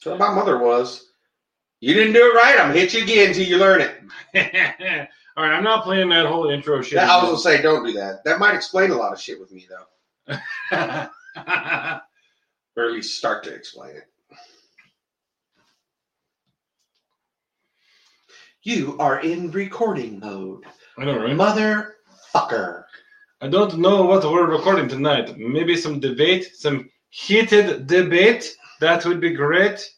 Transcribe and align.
So 0.00 0.16
my 0.16 0.34
mother 0.34 0.58
was. 0.58 1.12
You 1.80 1.94
didn't 1.94 2.12
do 2.14 2.20
it 2.30 2.34
right. 2.34 2.58
I'm 2.58 2.68
gonna 2.68 2.78
hit 2.80 2.94
you 2.94 3.02
again 3.02 3.28
until 3.28 3.46
you 3.46 3.56
learn 3.58 3.80
it. 3.80 4.00
All 5.36 5.44
right, 5.44 5.54
I'm 5.54 5.64
not 5.64 5.84
playing 5.84 6.08
that 6.10 6.26
whole 6.26 6.50
intro 6.50 6.82
shit. 6.82 6.96
That- 6.96 7.08
I 7.08 7.16
was 7.22 7.42
gonna 7.42 7.56
say, 7.56 7.62
don't 7.62 7.86
do 7.86 7.92
that. 7.94 8.24
That 8.24 8.38
might 8.38 8.54
explain 8.54 8.90
a 8.90 8.96
lot 8.96 9.12
of 9.12 9.20
shit 9.20 9.40
with 9.40 9.52
me, 9.52 9.66
though, 9.68 10.34
or 12.76 12.84
at 12.86 12.92
least 12.92 13.16
start 13.16 13.44
to 13.44 13.54
explain 13.54 13.96
it. 13.96 14.04
You 18.62 18.96
are 18.98 19.20
in 19.20 19.50
recording 19.52 20.20
mode, 20.20 20.64
I 20.98 21.06
know, 21.06 21.18
right? 21.18 21.34
motherfucker. 22.34 22.84
I 23.40 23.48
don't 23.48 23.78
know 23.78 24.02
what 24.04 24.22
we're 24.24 24.50
recording 24.50 24.86
tonight. 24.86 25.38
Maybe 25.38 25.76
some 25.78 25.98
debate, 25.98 26.54
some 26.56 26.90
heated 27.08 27.86
debate. 27.86 28.54
That 28.80 29.04
would 29.04 29.20
be 29.20 29.30
great. 29.30 29.88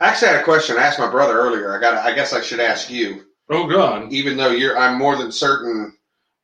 I 0.00 0.08
actually 0.08 0.28
had 0.28 0.40
a 0.40 0.44
question. 0.44 0.76
I 0.76 0.82
asked 0.82 0.98
my 0.98 1.10
brother 1.10 1.38
earlier. 1.38 1.76
I 1.76 1.80
got. 1.80 2.04
I 2.04 2.14
guess 2.14 2.32
I 2.32 2.40
should 2.40 2.60
ask 2.60 2.90
you, 2.90 3.24
Oh 3.48 3.66
God, 3.68 4.12
even 4.12 4.36
though 4.36 4.50
you're. 4.50 4.76
I'm 4.76 4.98
more 4.98 5.16
than 5.16 5.30
certain 5.30 5.96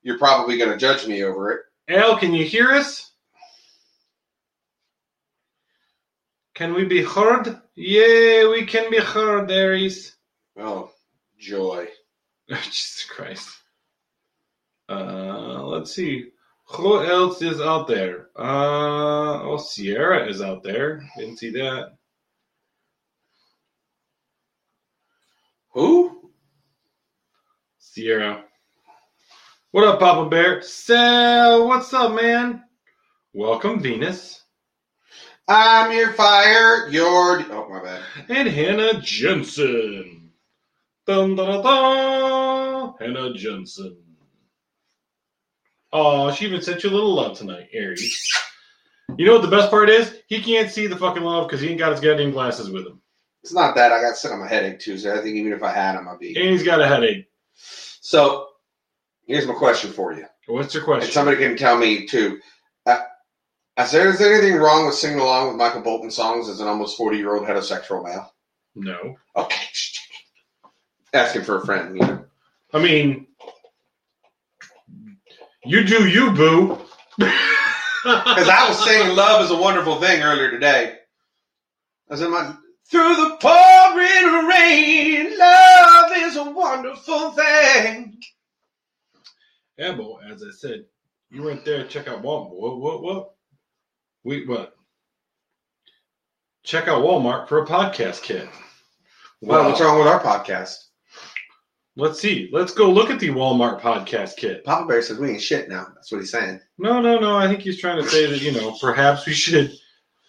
you're 0.03 0.19
probably 0.19 0.59
going 0.59 0.71
to 0.71 0.77
judge 0.77 1.07
me 1.07 1.23
over 1.25 1.53
it. 1.53 1.61
Al, 1.89 2.19
can 2.19 2.35
you 2.35 2.45
hear 2.45 2.71
us? 2.71 3.11
Can 6.55 6.75
we 6.75 6.85
be 6.85 7.03
heard? 7.03 7.61
Yeah, 7.75 8.49
we 8.51 8.67
can 8.67 8.91
be 8.91 8.99
heard, 8.99 9.51
Aries. 9.51 10.17
Oh, 10.59 10.91
joy. 11.39 11.89
Jesus 12.49 13.07
Christ. 13.09 13.49
Uh, 14.89 15.63
let's 15.65 15.95
see. 15.95 16.27
Who 16.75 17.03
else 17.03 17.43
is 17.43 17.61
out 17.61 17.87
there? 17.87 18.29
Uh, 18.35 19.43
oh, 19.43 19.59
Sierra 19.59 20.27
is 20.27 20.41
out 20.41 20.63
there. 20.63 21.07
Didn't 21.19 21.39
see 21.39 21.51
that. 21.51 21.99
Who? 25.75 26.31
Sierra. 27.79 28.45
What 29.73 29.87
up, 29.87 30.01
Papa 30.01 30.31
Bear? 30.31 30.63
Sal, 30.63 31.69
what's 31.69 31.93
up, 31.93 32.15
man? 32.15 32.63
Welcome, 33.35 33.81
Venus. 33.81 34.43
I'm 35.47 35.93
your 35.93 36.15
fire. 36.15 36.89
Your. 36.89 37.41
Oh 37.53 37.69
my 37.69 37.83
bad. 37.83 38.03
And 38.31 38.49
Hannah 38.49 38.99
Jensen. 39.03 40.31
Dun, 41.07 41.37
dun, 41.37 41.47
dun, 41.49 41.63
dun. 41.63 42.95
Hannah 42.99 43.35
Jensen. 43.35 44.12
Oh, 45.93 46.33
she 46.33 46.47
even 46.47 46.63
sent 46.63 46.83
you 46.85 46.91
a 46.91 46.93
little 46.93 47.15
love 47.15 47.37
tonight, 47.37 47.69
Aries. 47.73 48.29
You 49.19 49.27
know 49.27 49.35
what 49.35 49.43
the 49.43 49.49
best 49.55 49.71
part 49.71 49.91
is? 49.91 50.15
He 50.27 50.41
can't 50.41 50.71
see 50.71 50.87
the 50.87 50.97
fucking 50.97 51.23
love 51.23 51.47
because 51.47 51.61
he 51.61 51.69
ain't 51.69 51.79
got 51.79 51.93
his 51.93 52.01
goddamn 52.01 52.31
glasses 52.31 52.71
with 52.71 52.87
him. 52.87 53.01
It's 53.43 53.53
not 53.53 53.75
that 53.75 53.93
I 53.93 54.01
got 54.01 54.17
sick 54.17 54.33
on 54.33 54.39
my 54.41 54.49
headache 54.49 54.79
Tuesday. 54.79 55.13
I 55.13 55.17
think 55.21 55.37
even 55.37 55.53
if 55.53 55.63
I 55.63 55.73
had 55.73 55.97
them, 55.97 56.09
I'd 56.09 56.19
be. 56.19 56.35
And 56.37 56.51
he's 56.51 56.63
got 56.63 56.81
a 56.81 56.87
headache. 56.87 57.27
So, 57.55 58.49
here's 59.27 59.47
my 59.47 59.55
question 59.55 59.93
for 59.93 60.15
you. 60.15 60.25
What's 60.47 60.73
your 60.75 60.83
And 60.83 60.93
question? 60.93 61.13
somebody 61.13 61.37
can 61.39 61.57
tell 61.57 61.77
me 61.77 62.07
too. 62.07 62.41
Uh, 62.87 63.01
is 63.79 63.91
there 63.91 64.09
is 64.09 64.19
there 64.19 64.33
anything 64.35 64.59
wrong 64.59 64.87
with 64.87 64.95
singing 64.95 65.19
along 65.19 65.49
with 65.49 65.57
Michael 65.57 65.83
Bolton 65.83 66.11
songs 66.11 66.49
as 66.49 66.61
an 66.61 66.69
almost 66.69 66.97
forty 66.97 67.19
year 67.19 67.35
old 67.35 67.47
heterosexual 67.47 68.05
male? 68.05 68.33
No. 68.75 69.17
Okay, 69.37 69.67
asking 71.13 71.43
for 71.43 71.57
a 71.59 71.67
friend. 71.67 71.97
You 71.97 72.07
know, 72.07 72.25
I 72.73 72.79
mean, 72.83 73.27
you 75.65 75.85
do 75.85 76.09
you, 76.09 76.31
boo. 76.33 76.79
because 77.19 78.49
I 78.49 78.67
was 78.69 78.85
saying 78.85 79.15
"Love 79.15 79.45
is 79.45 79.51
a 79.51 79.57
Wonderful 79.57 80.01
Thing" 80.01 80.23
earlier 80.23 80.51
today. 80.51 80.97
I 82.11 82.17
said, 82.17 82.29
my 82.29 82.55
through 82.93 83.17
the 83.17 83.37
pouring 83.41 84.47
rain. 84.47 85.39
Love 85.39 86.11
is 86.15 86.37
a 86.37 86.51
wonderful 86.51 87.31
thing. 87.31 88.21
Yeah, 89.79 89.93
but 89.93 90.31
as 90.31 90.43
I 90.43 90.51
said, 90.51 90.85
you 91.31 91.43
went 91.43 91.65
there. 91.65 91.87
Check 91.87 92.09
out 92.09 92.23
Walmart. 92.23 92.51
What? 92.51 92.79
What? 92.79 93.03
What? 93.03 93.35
Wait, 94.25 94.47
what? 94.47 94.75
Check 96.65 96.87
out 96.87 97.03
Walmart 97.03 97.49
for 97.49 97.63
a 97.63 97.67
podcast 97.67 98.23
kit. 98.23 98.49
Well, 99.41 99.65
what's 99.69 99.81
wrong 99.81 99.99
with 99.99 100.07
our 100.07 100.21
podcast? 100.21 100.77
Let's 101.95 102.21
see. 102.21 102.49
Let's 102.53 102.73
go 102.73 102.91
look 102.91 103.11
at 103.11 103.21
the 103.21 103.29
Walmart 103.29 103.81
podcast 103.81 104.37
kit. 104.37 104.65
Papa 104.65 104.87
Bear 104.87 105.03
says 105.03 105.19
we 105.19 105.31
ain't 105.31 105.43
shit 105.43 105.69
now. 105.69 105.89
That's 105.95 106.11
what 106.11 106.23
he's 106.23 106.31
saying. 106.31 106.61
No, 106.79 107.03
no, 107.03 107.19
no. 107.19 107.37
I 107.37 107.47
think 107.49 107.61
he's 107.61 107.79
trying 107.79 108.03
to 108.03 108.09
say 108.09 108.27
that 108.27 108.41
you 108.41 108.53
know 108.53 108.75
perhaps 108.81 109.27
we 109.27 109.35
should 109.35 109.73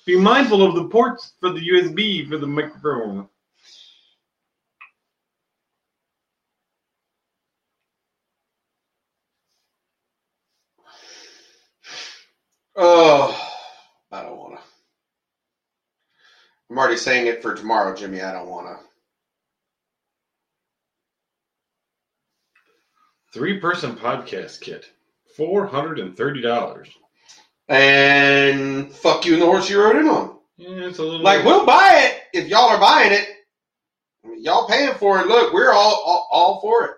be 0.06 0.18
mindful 0.18 0.62
of 0.62 0.76
the 0.76 0.90
ports 0.90 1.34
for 1.40 1.52
the 1.52 1.62
USB 1.62 2.28
for 2.28 2.38
the 2.38 2.48
microphone. 2.48 3.30
Oh, 12.76 13.52
I 14.12 14.24
don't 14.24 14.38
want 14.38 14.56
to. 14.56 14.62
I'm 16.70 16.78
already 16.78 16.98
saying 16.98 17.28
it 17.28 17.42
for 17.42 17.54
tomorrow, 17.54 17.96
Jimmy. 17.96 18.22
I 18.22 18.34
don't 18.34 18.50
want 18.50 18.68
to. 18.68 18.93
Three 23.34 23.60
person 23.60 23.96
podcast 23.96 24.62
kit, 24.62 24.86
four 25.36 25.66
hundred 25.66 26.00
and 26.00 26.16
thirty 26.16 26.42
dollars. 26.42 26.90
And 27.68 28.92
fuck 28.94 29.26
you 29.26 29.34
and 29.34 29.42
the 29.42 29.46
horse 29.48 29.70
you 29.70 29.82
rode 29.82 29.96
in 29.96 30.08
on. 30.08 30.38
Yeah, 30.58 30.70
it's 30.88 31.00
a 31.00 31.04
little 31.04 31.22
Like, 31.24 31.44
we'll 31.44 31.66
buy 31.66 32.02
it 32.12 32.22
if 32.38 32.48
y'all 32.48 32.70
are 32.70 32.80
buying 32.80 33.12
it. 33.14 33.28
I 34.24 34.28
mean, 34.28 34.44
y'all 34.44 34.68
paying 34.68 34.94
for 34.96 35.20
it. 35.20 35.28
Look, 35.28 35.54
we're 35.54 35.72
all, 35.72 36.04
all 36.06 36.28
all 36.32 36.62
for 36.62 36.86
it. 36.86 36.92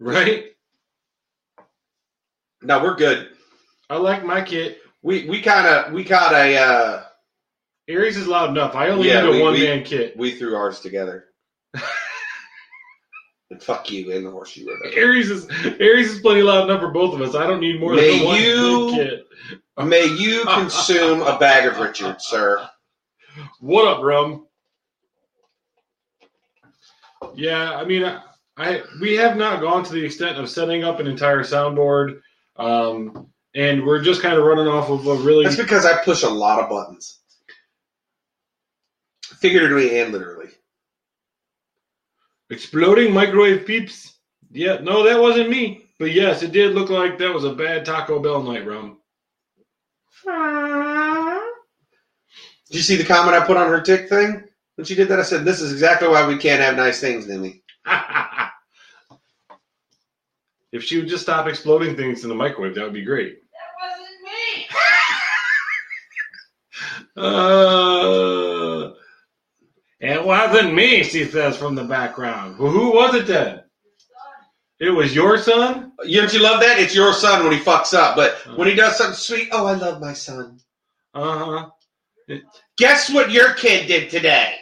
right. 0.00 0.44
No, 2.60 2.82
we're 2.82 2.96
good. 2.96 3.30
I 3.88 3.96
like 3.96 4.24
my 4.24 4.42
kit. 4.42 4.78
We 5.02 5.28
we 5.28 5.40
kind 5.40 5.66
of 5.66 5.92
we 5.92 6.04
caught 6.04 6.34
a 6.34 6.56
uh, 6.58 7.02
Aries 7.88 8.16
is 8.16 8.26
loud 8.26 8.50
enough. 8.50 8.74
I 8.74 8.88
only 8.90 9.08
Yeah, 9.08 9.22
need 9.22 9.30
we- 9.30 9.40
a 9.40 9.42
one 9.44 9.52
we- 9.54 9.62
man 9.62 9.84
kit. 9.84 10.16
we 10.16 10.32
threw 10.32 10.54
ours 10.56 10.80
together. 10.80 11.26
And 13.50 13.62
fuck 13.62 13.90
you 13.90 14.12
and 14.12 14.26
the 14.26 14.30
horse 14.30 14.56
you 14.56 14.66
rode. 14.68 14.92
in. 14.92 14.98
Aries 14.98 15.30
is 15.30 15.48
Aries 15.80 16.12
is 16.12 16.20
plenty 16.20 16.42
loud 16.42 16.68
enough 16.68 16.80
for 16.80 16.90
both 16.90 17.14
of 17.14 17.22
us. 17.22 17.34
I 17.34 17.46
don't 17.46 17.60
need 17.60 17.80
more 17.80 17.94
May 17.94 18.18
than 18.18 18.26
one 18.26 18.40
you- 18.40 18.90
kit. 18.94 19.24
May 19.84 20.04
you 20.06 20.42
consume 20.44 21.22
a 21.22 21.38
bag 21.38 21.64
of 21.66 21.78
Richard, 21.78 22.20
sir. 22.20 22.68
What 23.60 23.86
up, 23.86 24.02
Rum? 24.02 24.46
Yeah, 27.34 27.76
I 27.76 27.84
mean, 27.84 28.04
I, 28.04 28.20
I 28.56 28.82
we 29.00 29.14
have 29.16 29.36
not 29.36 29.60
gone 29.60 29.84
to 29.84 29.92
the 29.92 30.04
extent 30.04 30.36
of 30.38 30.48
setting 30.50 30.82
up 30.82 30.98
an 30.98 31.06
entire 31.06 31.40
soundboard, 31.44 32.20
um, 32.56 33.28
and 33.54 33.84
we're 33.86 34.02
just 34.02 34.20
kind 34.20 34.36
of 34.36 34.44
running 34.44 34.66
off 34.66 34.90
of 34.90 35.06
a 35.06 35.14
really 35.14 35.44
That's 35.44 35.56
because 35.56 35.86
I 35.86 36.02
push 36.04 36.24
a 36.24 36.28
lot 36.28 36.58
of 36.60 36.68
buttons, 36.68 37.20
figuratively 39.22 40.00
and 40.00 40.12
literally. 40.12 40.37
Exploding 42.50 43.12
microwave 43.12 43.66
peeps. 43.66 44.14
Yeah, 44.50 44.78
no, 44.82 45.04
that 45.04 45.20
wasn't 45.20 45.50
me, 45.50 45.86
but 45.98 46.12
yes, 46.12 46.42
it 46.42 46.52
did 46.52 46.74
look 46.74 46.90
like 46.90 47.18
that 47.18 47.32
was 47.32 47.44
a 47.44 47.54
bad 47.54 47.84
Taco 47.84 48.18
Bell 48.20 48.42
night, 48.42 48.66
Rum. 48.66 48.98
Did 52.68 52.76
you 52.76 52.82
see 52.82 52.96
the 52.96 53.04
comment 53.04 53.36
I 53.36 53.46
put 53.46 53.56
on 53.56 53.68
her 53.68 53.80
tick 53.80 54.08
thing? 54.08 54.44
When 54.76 54.84
she 54.84 54.94
did 54.94 55.08
that, 55.08 55.18
I 55.18 55.22
said, 55.22 55.44
This 55.44 55.60
is 55.60 55.72
exactly 55.72 56.08
why 56.08 56.26
we 56.26 56.38
can't 56.38 56.62
have 56.62 56.76
nice 56.76 57.00
things, 57.00 57.26
Nimmy. 57.26 57.62
if 60.72 60.82
she 60.84 60.98
would 60.98 61.08
just 61.08 61.22
stop 61.22 61.46
exploding 61.46 61.96
things 61.96 62.22
in 62.22 62.28
the 62.28 62.34
microwave, 62.34 62.74
that 62.74 62.84
would 62.84 62.92
be 62.92 63.04
great. 63.04 63.38
That 63.52 63.70
wasn't 63.80 64.22
me. 64.24 64.66
uh, 68.54 68.57
it 70.00 70.24
wasn't 70.24 70.74
me, 70.74 71.02
she 71.02 71.24
says 71.24 71.56
from 71.56 71.74
the 71.74 71.84
background. 71.84 72.58
Well, 72.58 72.70
who 72.70 72.92
was 72.92 73.14
it 73.14 73.26
then? 73.26 73.62
It 74.80 74.90
was 74.90 75.14
your 75.14 75.38
son? 75.38 75.92
You 76.04 76.20
don't 76.20 76.32
you 76.32 76.40
love 76.40 76.60
that? 76.60 76.78
It's 76.78 76.94
your 76.94 77.12
son 77.12 77.42
when 77.42 77.52
he 77.52 77.58
fucks 77.58 77.94
up, 77.94 78.14
but 78.14 78.36
when 78.56 78.68
he 78.68 78.74
does 78.74 78.96
something 78.96 79.16
sweet, 79.16 79.48
oh, 79.50 79.66
I 79.66 79.74
love 79.74 80.00
my 80.00 80.12
son. 80.12 80.60
Uh 81.14 81.70
huh. 82.28 82.38
Guess 82.76 83.12
what 83.12 83.32
your 83.32 83.54
kid 83.54 83.88
did 83.88 84.08
today? 84.08 84.54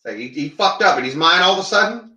So 0.00 0.14
he, 0.14 0.28
he 0.28 0.48
fucked 0.48 0.82
up 0.82 0.96
and 0.96 1.04
he's 1.04 1.14
mine 1.14 1.42
all 1.42 1.52
of 1.52 1.58
a 1.58 1.62
sudden? 1.62 2.16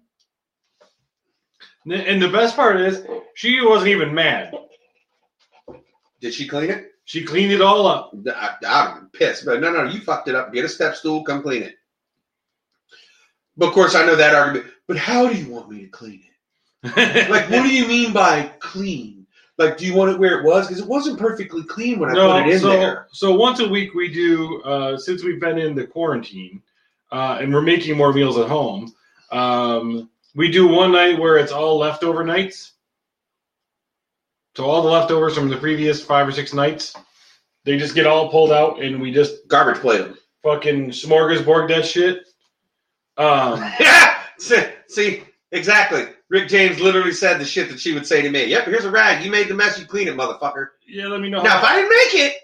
And 1.86 2.22
the 2.22 2.30
best 2.30 2.56
part 2.56 2.80
is, 2.80 3.06
she 3.36 3.60
wasn't 3.62 3.90
even 3.90 4.14
mad. 4.14 4.54
Did 6.22 6.34
she 6.34 6.48
clean 6.48 6.70
it? 6.70 6.93
She 7.06 7.24
cleaned 7.24 7.52
it 7.52 7.62
all 7.62 7.86
up. 7.86 8.14
I, 8.66 9.00
be 9.00 9.18
pissed, 9.18 9.46
but 9.46 9.60
no, 9.60 9.72
no, 9.72 9.84
you 9.84 10.00
fucked 10.02 10.30
it 10.30 10.36
up. 10.36 10.54
Get 10.54 10.66
a 10.66 10.70
step 10.70 10.96
stool, 10.96 11.24
come 11.24 11.42
clean 11.42 11.64
it. 11.64 11.76
But 13.58 13.68
of 13.68 13.74
course, 13.74 13.96
I 13.96 14.06
know 14.06 14.16
that 14.16 14.36
argument. 14.36 14.72
But 14.88 14.98
how 14.98 15.28
do 15.28 15.36
you 15.36 15.52
want 15.52 15.70
me 15.70 15.82
to 15.82 15.88
clean 15.88 16.22
it? 16.24 17.30
Like, 17.30 17.50
what 17.50 17.64
do 17.64 17.74
you 17.74 17.88
mean 17.88 18.14
by 18.14 18.52
clean? 18.60 19.26
Like, 19.58 19.78
do 19.78 19.86
you 19.86 19.94
want 19.94 20.12
it 20.12 20.20
where 20.20 20.40
it 20.40 20.44
was? 20.44 20.68
Because 20.68 20.82
it 20.82 20.88
wasn't 20.88 21.20
perfectly 21.20 21.64
clean 21.64 22.00
when 22.00 22.10
I 22.10 22.14
put 22.14 22.48
it 22.48 22.54
in 22.56 22.60
so, 22.60 22.70
there. 22.70 23.08
So 23.12 23.34
once 23.34 23.60
a 23.60 23.68
week 23.68 23.94
we 23.94 24.12
do, 24.12 24.62
uh, 24.64 24.98
since 24.98 25.24
we've 25.24 25.40
been 25.40 25.58
in 25.58 25.76
the 25.76 25.86
quarantine, 25.86 26.62
uh, 27.12 27.38
and 27.40 27.54
we're 27.54 27.62
making 27.62 27.96
more 27.96 28.12
meals 28.12 28.38
at 28.38 28.50
home. 28.50 28.94
Um, 29.32 30.10
we 30.36 30.50
do 30.50 30.68
one 30.68 30.92
night 30.92 31.20
where 31.20 31.38
it's 31.38 31.52
all 31.52 31.78
leftover 31.78 32.24
nights. 32.24 32.73
So 34.56 34.66
all 34.66 34.82
the 34.84 34.90
leftovers 34.90 35.36
from 35.36 35.50
the 35.50 35.58
previous 35.58 36.04
five 36.04 36.28
or 36.28 36.32
six 36.32 36.54
nights, 36.54 36.96
they 37.66 37.78
just 37.78 37.96
get 37.96 38.06
all 38.08 38.30
pulled 38.30 38.52
out, 38.52 38.82
and 38.82 39.02
we 39.02 39.12
just 39.12 39.48
Garbage 39.48 39.82
plate 39.82 40.02
'em. 40.02 40.18
fucking 40.44 40.92
smorgasbord 40.92 41.70
that 41.70 41.86
shit. 41.86 42.20
Um, 43.18 43.60
Yeah. 43.80 44.20
See, 44.40 44.64
see, 44.88 45.24
exactly. 45.52 46.08
Rick 46.30 46.50
James 46.50 46.80
literally 46.82 47.12
said 47.14 47.40
the 47.40 47.46
shit 47.46 47.70
that 47.70 47.80
she 47.80 47.94
would 47.94 48.06
say 48.08 48.22
to 48.22 48.30
me. 48.30 48.46
Yep, 48.46 48.66
here's 48.66 48.86
a 48.86 48.92
rag. 48.92 49.24
You 49.24 49.32
made 49.32 49.48
the 49.48 49.54
mess. 49.54 49.80
You 49.80 49.86
clean 49.86 50.08
it, 50.08 50.16
motherfucker. 50.16 50.68
yeah, 50.88 51.08
let 51.08 51.22
me 51.22 51.30
know. 51.30 51.42
Now, 51.44 51.60
if 51.60 51.64
I 51.64 51.76
didn't 51.76 51.90
make 51.90 52.26
it, 52.32 52.38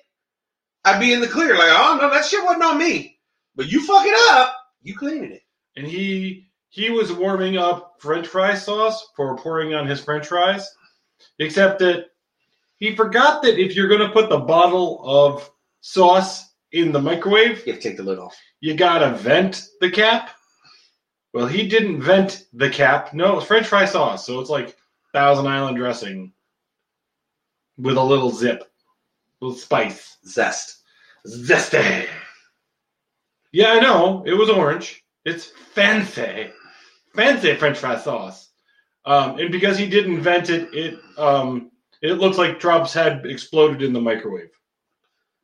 I'd 0.85 0.99
be 0.99 1.11
in 1.13 1.19
the 1.19 1.27
clear. 1.27 1.57
Like, 1.57 1.71
oh 1.71 1.97
no, 1.99 2.09
that 2.09 2.25
shit 2.25 2.43
wasn't 2.43 2.63
on 2.63 2.77
me. 2.77 3.19
But 3.55 3.69
you 3.71 3.85
fuck 3.85 4.05
it 4.05 4.15
up. 4.31 4.55
You 4.81 4.95
cleaning 4.95 5.31
it. 5.33 5.41
and 5.75 5.85
he 5.85 6.47
he 6.69 6.89
was 6.91 7.11
warming 7.11 7.57
up 7.57 7.95
French 7.99 8.27
fry 8.27 8.53
sauce 8.53 9.09
for 9.15 9.35
pouring 9.37 9.73
on 9.73 9.85
his 9.87 9.99
French 10.01 10.27
fries, 10.27 10.69
except 11.39 11.79
that 11.79 12.07
he 12.77 12.95
forgot 12.95 13.41
that 13.43 13.59
if 13.59 13.75
you're 13.75 13.87
going 13.89 14.01
to 14.01 14.09
put 14.13 14.29
the 14.29 14.37
bottle 14.39 15.01
of 15.05 15.49
sauce 15.81 16.53
in 16.71 16.91
the 16.91 17.01
microwave, 17.01 17.65
You 17.65 17.73
have 17.73 17.81
to 17.81 17.89
take 17.89 17.97
the 17.97 18.03
lid 18.03 18.19
off. 18.19 18.37
you 18.61 18.75
gotta 18.75 19.15
vent 19.17 19.67
the 19.81 19.89
cap. 19.89 20.31
Well, 21.33 21.47
he 21.47 21.67
didn't 21.67 22.01
vent 22.01 22.45
the 22.53 22.69
cap. 22.69 23.13
No, 23.13 23.37
it's 23.37 23.47
French 23.47 23.67
fry 23.67 23.85
sauce, 23.85 24.25
so 24.25 24.39
it's 24.39 24.49
like 24.49 24.77
Thousand 25.13 25.47
Island 25.47 25.77
dressing 25.77 26.31
with 27.77 27.97
a 27.97 28.03
little 28.03 28.29
zip, 28.31 28.63
little 29.41 29.57
spice, 29.57 30.17
Zest. 30.25 30.77
zesty. 31.27 32.07
Yeah, 33.51 33.71
I 33.73 33.79
know 33.79 34.23
it 34.27 34.33
was 34.33 34.49
orange. 34.49 35.03
It's 35.25 35.45
fancy, 35.73 36.49
fancy 37.15 37.55
French 37.55 37.77
fry 37.79 37.97
sauce. 37.97 38.48
Um, 39.09 39.39
and 39.39 39.51
because 39.51 39.75
he 39.77 39.87
didn't 39.89 40.21
vent 40.21 40.49
it, 40.51 40.69
it 40.71 40.99
um, 41.17 41.71
it 42.03 42.13
looks 42.19 42.37
like 42.37 42.59
Trump's 42.59 42.93
head 42.93 43.25
exploded 43.25 43.81
in 43.81 43.91
the 43.91 43.99
microwave. 43.99 44.51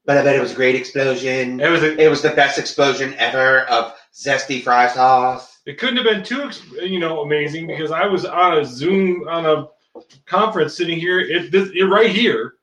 But 0.06 0.20
I 0.20 0.24
bet 0.24 0.36
it 0.36 0.42
was 0.42 0.52
a 0.52 0.56
great 0.56 0.76
explosion. 0.76 1.60
It 1.60 1.70
was 1.70 1.82
a, 1.82 1.98
It 2.00 2.08
was 2.08 2.22
the 2.22 2.30
best 2.30 2.60
explosion 2.60 3.16
ever 3.16 3.62
of 3.62 3.96
zesty 4.14 4.64
fry 4.64 4.88
sauce. 4.88 5.62
It 5.66 5.80
couldn't 5.80 5.98
have 5.98 6.06
been 6.06 6.24
too, 6.24 6.52
you 6.86 7.00
know, 7.00 7.22
amazing 7.22 7.66
because 7.66 7.90
I 7.90 8.06
was 8.06 8.24
on 8.24 8.60
a 8.60 8.66
Zoom 8.66 9.28
on 9.28 9.48
a 9.48 10.00
conference 10.28 10.78
sitting 10.78 11.00
here, 11.00 11.20
it, 11.20 11.52
this, 11.52 11.72
it 11.74 11.86
right 11.86 12.12
here, 12.12 12.54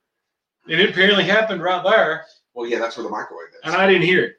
and 0.69 0.81
it 0.81 0.91
apparently 0.91 1.25
happened 1.25 1.63
right 1.63 1.83
there, 1.83 2.27
Well, 2.55 2.69
yeah, 2.69 2.79
that's 2.79 2.97
where 2.97 3.03
the 3.03 3.11
microwave 3.11 3.49
is. 3.49 3.61
and 3.65 3.75
I 3.75 3.89
didn't 3.89 4.03
hear 4.03 4.23
it. 4.23 4.37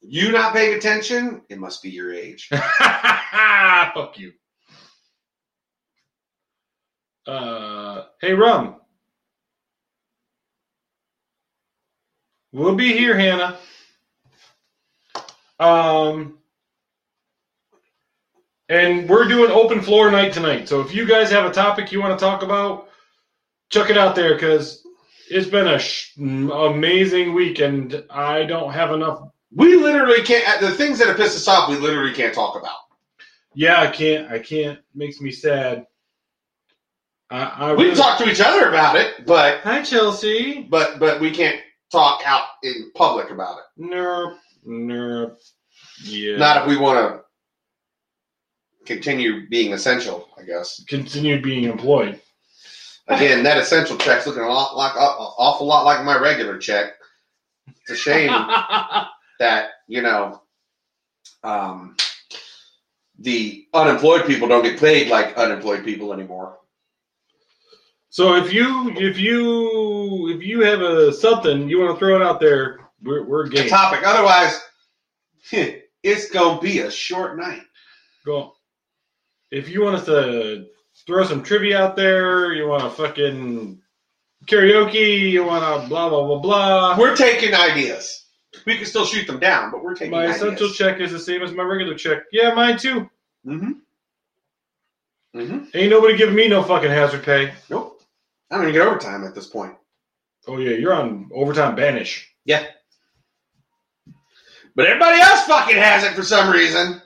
You 0.00 0.32
not 0.32 0.52
paying 0.52 0.74
attention? 0.74 1.42
It 1.48 1.58
must 1.58 1.80
be 1.82 1.90
your 1.90 2.12
age. 2.12 2.48
Fuck 3.94 4.18
you. 4.18 4.32
Uh, 7.26 8.04
hey, 8.20 8.34
Rum. 8.34 8.76
We'll 12.52 12.76
be 12.76 12.92
here, 12.92 13.16
Hannah. 13.18 13.58
Um, 15.58 16.38
and 18.68 19.08
we're 19.08 19.28
doing 19.28 19.50
open 19.50 19.80
floor 19.80 20.10
night 20.10 20.32
tonight. 20.32 20.68
So 20.68 20.80
if 20.80 20.94
you 20.94 21.06
guys 21.06 21.30
have 21.30 21.46
a 21.46 21.52
topic 21.52 21.92
you 21.92 22.00
want 22.00 22.18
to 22.18 22.24
talk 22.24 22.42
about, 22.42 22.88
chuck 23.70 23.90
it 23.90 23.98
out 23.98 24.14
there 24.14 24.34
because 24.34 24.86
it's 25.30 25.48
been 25.48 25.68
a 25.68 25.78
sh- 25.78 26.16
amazing 26.18 27.34
week, 27.34 27.60
and 27.60 28.04
I 28.10 28.44
don't 28.44 28.72
have 28.72 28.92
enough. 28.92 29.22
We 29.52 29.76
literally 29.76 30.22
can't. 30.22 30.60
The 30.60 30.70
things 30.72 30.98
that 30.98 31.08
have 31.08 31.16
pissed 31.16 31.36
us 31.36 31.48
off, 31.48 31.68
we 31.70 31.76
literally 31.76 32.14
can't 32.14 32.34
talk 32.34 32.58
about. 32.58 32.76
Yeah, 33.54 33.80
I 33.80 33.88
can't. 33.88 34.30
I 34.30 34.38
can't. 34.38 34.80
Makes 34.94 35.20
me 35.20 35.30
sad. 35.30 35.86
I, 37.30 37.42
I 37.44 37.72
We 37.72 37.84
really- 37.84 37.96
can 37.96 38.04
talk 38.04 38.18
to 38.18 38.30
each 38.30 38.40
other 38.40 38.68
about 38.68 38.96
it, 38.96 39.26
but 39.26 39.60
Hi, 39.60 39.82
Chelsea. 39.82 40.62
but 40.70 40.98
but 40.98 41.20
we 41.20 41.30
can't 41.30 41.60
talk 41.90 42.22
out 42.26 42.44
in 42.62 42.90
public 42.94 43.30
about 43.30 43.58
it. 43.58 43.82
Nerp, 43.82 44.36
nerp. 44.66 45.36
Yeah. 46.04 46.36
Not 46.36 46.62
if 46.62 46.66
we 46.68 46.76
want 46.76 46.98
to 46.98 47.20
continue 48.84 49.48
being 49.48 49.72
essential. 49.72 50.28
I 50.38 50.42
guess. 50.42 50.82
continue 50.88 51.40
being 51.40 51.64
employed. 51.64 52.20
Again, 53.08 53.42
that 53.42 53.58
essential 53.58 53.98
check's 53.98 54.26
looking 54.26 54.42
a 54.42 54.48
lot 54.48 54.76
like 54.76 54.92
an 54.94 55.00
awful 55.02 55.66
lot 55.66 55.84
like 55.84 56.04
my 56.04 56.18
regular 56.18 56.56
check. 56.58 56.94
It's 57.82 57.90
a 57.90 57.96
shame 57.96 58.28
that 59.38 59.68
you 59.88 60.00
know 60.02 60.40
um, 61.42 61.96
the 63.18 63.66
unemployed 63.74 64.26
people 64.26 64.48
don't 64.48 64.62
get 64.62 64.80
paid 64.80 65.08
like 65.08 65.36
unemployed 65.36 65.84
people 65.84 66.12
anymore. 66.14 66.58
So 68.14 68.36
if 68.36 68.52
you 68.52 68.92
if 68.96 69.18
you 69.18 70.28
if 70.28 70.40
you 70.40 70.60
have 70.60 70.80
a 70.80 71.12
something 71.12 71.68
you 71.68 71.80
want 71.80 71.96
to 71.96 71.98
throw 71.98 72.14
it 72.14 72.22
out 72.22 72.38
there, 72.38 72.78
we're 73.02 73.24
we're 73.24 73.48
game. 73.48 73.68
topic. 73.68 74.06
Otherwise, 74.06 74.62
it's 76.04 76.30
gonna 76.30 76.60
be 76.60 76.78
a 76.78 76.92
short 76.92 77.36
night. 77.36 77.62
Go. 78.24 78.52
If 79.50 79.68
you 79.68 79.82
want 79.82 79.96
us 79.96 80.06
to 80.06 80.66
throw 81.08 81.24
some 81.24 81.42
trivia 81.42 81.82
out 81.82 81.96
there, 81.96 82.52
you 82.52 82.68
want 82.68 82.84
to 82.84 82.90
fucking 82.90 83.82
karaoke, 84.46 85.32
you 85.32 85.44
want 85.44 85.82
to 85.82 85.88
blah 85.88 86.08
blah 86.08 86.24
blah 86.24 86.38
blah. 86.38 86.96
We're 86.96 87.16
taking 87.16 87.52
ideas. 87.52 88.26
We 88.64 88.76
can 88.76 88.86
still 88.86 89.06
shoot 89.06 89.26
them 89.26 89.40
down, 89.40 89.72
but 89.72 89.82
we're 89.82 89.96
taking 89.96 90.12
My 90.12 90.26
ideas. 90.26 90.36
essential 90.36 90.68
check 90.70 91.00
is 91.00 91.10
the 91.10 91.18
same 91.18 91.42
as 91.42 91.50
my 91.50 91.64
regular 91.64 91.96
check. 91.96 92.22
Yeah, 92.30 92.54
mine 92.54 92.78
too. 92.78 93.10
Mm-hmm. 93.44 93.72
Mm-hmm. 95.34 95.64
Ain't 95.74 95.90
nobody 95.90 96.16
giving 96.16 96.36
me 96.36 96.46
no 96.46 96.62
fucking 96.62 96.90
hazard 96.90 97.24
pay. 97.24 97.52
Nope. 97.68 97.93
I 98.54 98.58
don't 98.58 98.68
even 98.68 98.74
get 98.74 98.86
overtime 98.86 99.24
at 99.24 99.34
this 99.34 99.48
point. 99.48 99.74
Oh 100.46 100.58
yeah, 100.58 100.76
you're 100.76 100.94
on 100.94 101.28
overtime 101.34 101.74
banish. 101.74 102.32
Yeah. 102.44 102.64
But 104.76 104.86
everybody 104.86 105.20
else 105.20 105.44
fucking 105.46 105.76
has 105.76 106.04
it 106.04 106.12
for 106.12 106.22
some 106.22 106.52
reason. 106.52 107.02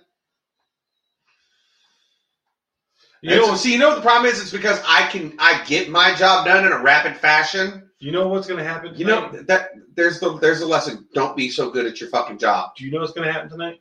You 3.23 3.31
know, 3.31 3.55
see, 3.55 3.73
you 3.73 3.79
know 3.79 3.89
what 3.89 3.95
the 3.95 4.03
problem 4.03 4.31
is? 4.31 4.43
It's 4.43 4.51
because 4.53 4.79
I 4.87 5.07
can 5.09 5.35
I 5.39 5.65
get 5.65 5.89
my 5.89 6.15
job 6.15 6.45
done 6.45 6.67
in 6.67 6.73
a 6.73 6.83
rapid 6.83 7.17
fashion. 7.17 7.89
you 7.99 8.13
know 8.13 8.29
what's 8.29 8.47
gonna 8.47 8.63
happen. 8.63 8.95
You 8.95 9.07
know 9.07 9.31
that 9.47 9.71
there's 9.95 10.21
the 10.21 10.39
there's 10.41 10.61
a 10.61 10.67
lesson. 10.67 11.09
Don't 11.15 11.35
be 11.35 11.49
so 11.49 11.71
good 11.71 11.87
at 11.87 11.99
your 11.99 12.11
fucking 12.11 12.37
job. 12.37 12.77
Do 12.77 12.85
you 12.85 12.91
know 12.91 13.01
what's 13.01 13.15
gonna 13.15 13.33
happen 13.33 13.49
tonight? 13.49 13.81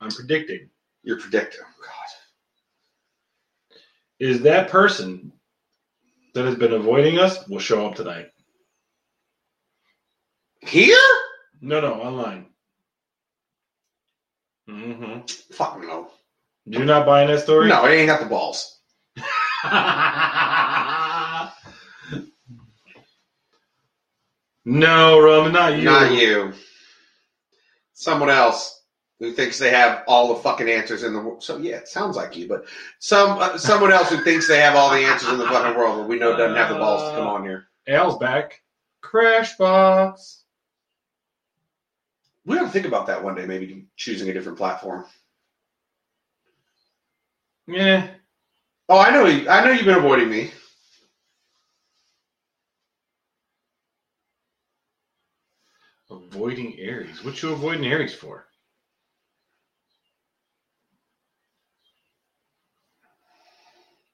I'm 0.00 0.10
predicting 0.10 0.70
You're 1.02 1.18
predicting. 1.18 1.60
Oh, 1.64 1.84
God. 1.84 3.76
is 4.20 4.42
that 4.42 4.70
person 4.70 5.32
that 6.38 6.46
has 6.46 6.54
been 6.54 6.72
avoiding 6.72 7.18
us 7.18 7.46
will 7.48 7.58
show 7.58 7.86
up 7.86 7.96
tonight. 7.96 8.28
Here? 10.60 10.96
No, 11.60 11.80
no, 11.80 11.94
online. 11.94 12.46
Mm-hmm. 14.70 15.52
Fuck 15.52 15.80
no. 15.80 16.10
You're 16.64 16.84
not 16.84 17.06
buying 17.06 17.28
that 17.28 17.40
story? 17.40 17.68
No, 17.68 17.84
it 17.86 17.94
ain't 17.94 18.06
got 18.06 18.20
the 18.20 18.26
balls. 18.26 18.78
no, 24.64 25.20
Roman, 25.20 25.52
not 25.52 25.76
you. 25.76 25.84
Not 25.84 26.12
you. 26.12 26.52
Someone 27.94 28.30
else 28.30 28.77
who 29.20 29.32
thinks 29.32 29.58
they 29.58 29.70
have 29.70 30.04
all 30.06 30.28
the 30.28 30.40
fucking 30.42 30.68
answers 30.68 31.02
in 31.02 31.12
the 31.12 31.20
world. 31.20 31.42
So 31.42 31.56
yeah, 31.56 31.76
it 31.76 31.88
sounds 31.88 32.16
like 32.16 32.36
you, 32.36 32.48
but 32.48 32.66
some 32.98 33.38
uh, 33.38 33.58
someone 33.58 33.92
else 33.92 34.10
who 34.10 34.22
thinks 34.22 34.46
they 34.46 34.60
have 34.60 34.76
all 34.76 34.90
the 34.90 35.04
answers 35.04 35.30
in 35.30 35.38
the 35.38 35.46
fucking 35.46 35.78
world, 35.78 35.98
but 35.98 36.08
we 36.08 36.18
know 36.18 36.36
doesn't 36.36 36.56
have 36.56 36.70
the 36.70 36.78
balls 36.78 37.10
to 37.10 37.16
come 37.16 37.26
on 37.26 37.42
here. 37.42 37.68
Al's 37.86 38.18
back. 38.18 38.62
Crash 39.00 39.56
Crashbox. 39.56 40.42
We 42.44 42.56
don't 42.56 42.70
think 42.70 42.86
about 42.86 43.06
that 43.06 43.22
one 43.22 43.34
day. 43.34 43.46
Maybe 43.46 43.86
choosing 43.96 44.28
a 44.30 44.32
different 44.32 44.58
platform. 44.58 45.04
Yeah. 47.66 48.08
Oh, 48.88 48.98
I 48.98 49.10
know. 49.10 49.26
I 49.50 49.64
know 49.64 49.72
you've 49.72 49.84
been 49.84 49.98
avoiding 49.98 50.30
me. 50.30 50.50
Avoiding 56.10 56.78
Aries. 56.78 57.22
What 57.22 57.42
you 57.42 57.52
avoiding 57.52 57.84
Aries 57.84 58.14
for? 58.14 58.47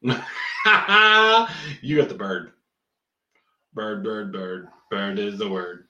you 1.82 1.96
got 1.96 2.08
the 2.10 2.14
bird. 2.16 2.52
Bird, 3.72 4.04
bird, 4.04 4.32
bird. 4.32 4.68
Bird 4.90 5.18
is 5.18 5.38
the 5.38 5.48
word. 5.48 5.88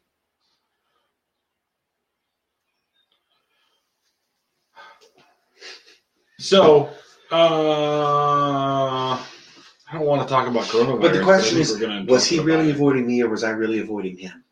So, 6.38 6.90
uh, 7.32 9.16
I 9.16 9.92
don't 9.92 10.06
want 10.06 10.22
to 10.22 10.28
talk 10.28 10.46
about 10.46 10.64
coronavirus. 10.64 11.00
But 11.00 11.12
the 11.14 11.22
question 11.22 11.60
is, 11.60 12.08
Was 12.08 12.26
he 12.26 12.38
really 12.38 12.70
it. 12.70 12.76
avoiding 12.76 13.06
me 13.06 13.22
or 13.22 13.28
was 13.28 13.42
I 13.42 13.50
really 13.50 13.80
avoiding 13.80 14.16
him? 14.16 14.44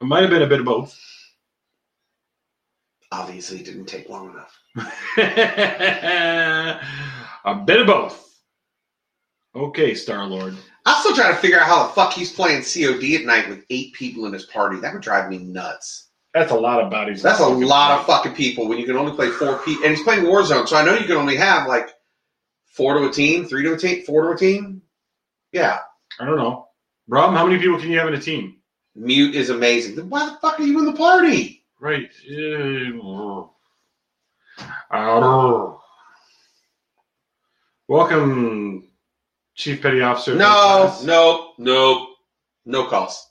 It 0.00 0.04
might 0.04 0.22
have 0.22 0.30
been 0.30 0.42
a 0.42 0.46
bit 0.46 0.60
of 0.60 0.66
both. 0.66 0.96
Obviously, 3.10 3.60
it 3.60 3.64
didn't 3.64 3.86
take 3.86 4.08
long 4.08 4.30
enough. 4.30 4.60
a 7.44 7.54
bit 7.54 7.80
of 7.80 7.86
both. 7.86 8.25
Okay, 9.56 9.94
Star 9.94 10.26
Lord. 10.26 10.54
I'm 10.84 11.00
still 11.00 11.16
trying 11.16 11.34
to 11.34 11.40
figure 11.40 11.58
out 11.58 11.66
how 11.66 11.86
the 11.86 11.94
fuck 11.94 12.12
he's 12.12 12.30
playing 12.30 12.62
COD 12.62 13.14
at 13.14 13.24
night 13.24 13.48
with 13.48 13.64
eight 13.70 13.94
people 13.94 14.26
in 14.26 14.34
his 14.34 14.44
party. 14.44 14.78
That 14.80 14.92
would 14.92 15.02
drive 15.02 15.30
me 15.30 15.38
nuts. 15.38 16.08
That's 16.34 16.52
a 16.52 16.56
lot 16.56 16.82
of 16.82 16.90
bodies. 16.90 17.22
That's 17.22 17.40
a 17.40 17.48
lot 17.48 17.98
of 17.98 18.06
fucking 18.06 18.34
people 18.34 18.68
when 18.68 18.76
you 18.76 18.84
can 18.84 18.96
only 18.96 19.12
play 19.12 19.30
four 19.30 19.56
people. 19.60 19.84
And 19.84 19.96
he's 19.96 20.04
playing 20.04 20.24
Warzone, 20.24 20.68
so 20.68 20.76
I 20.76 20.84
know 20.84 20.92
you 20.92 21.06
can 21.06 21.16
only 21.16 21.36
have 21.36 21.66
like 21.66 21.88
four 22.66 22.98
to 22.98 23.08
a 23.08 23.10
team, 23.12 23.46
three 23.46 23.62
to 23.62 23.72
a 23.72 23.78
team, 23.78 24.04
four 24.04 24.24
to 24.24 24.32
a 24.32 24.36
team. 24.36 24.82
Yeah. 25.52 25.78
I 26.20 26.26
don't 26.26 26.36
know. 26.36 26.68
Rob, 27.08 27.32
how 27.32 27.46
many 27.46 27.58
people 27.58 27.80
can 27.80 27.90
you 27.90 27.98
have 27.98 28.08
in 28.08 28.14
a 28.14 28.20
team? 28.20 28.58
Mute 28.94 29.34
is 29.34 29.48
amazing. 29.48 29.96
Then 29.96 30.10
why 30.10 30.26
the 30.26 30.36
fuck 30.42 30.60
are 30.60 30.64
you 30.64 30.78
in 30.80 30.84
the 30.84 30.92
party? 30.92 31.64
Right. 31.80 32.10
Uh, 32.30 33.46
uh, 34.90 35.76
Welcome, 37.88 38.85
Chief 39.56 39.80
Petty 39.80 40.02
Officer. 40.02 40.34
No, 40.34 40.94
no, 41.02 41.52
no, 41.58 42.08
no 42.66 42.86
calls. 42.86 43.26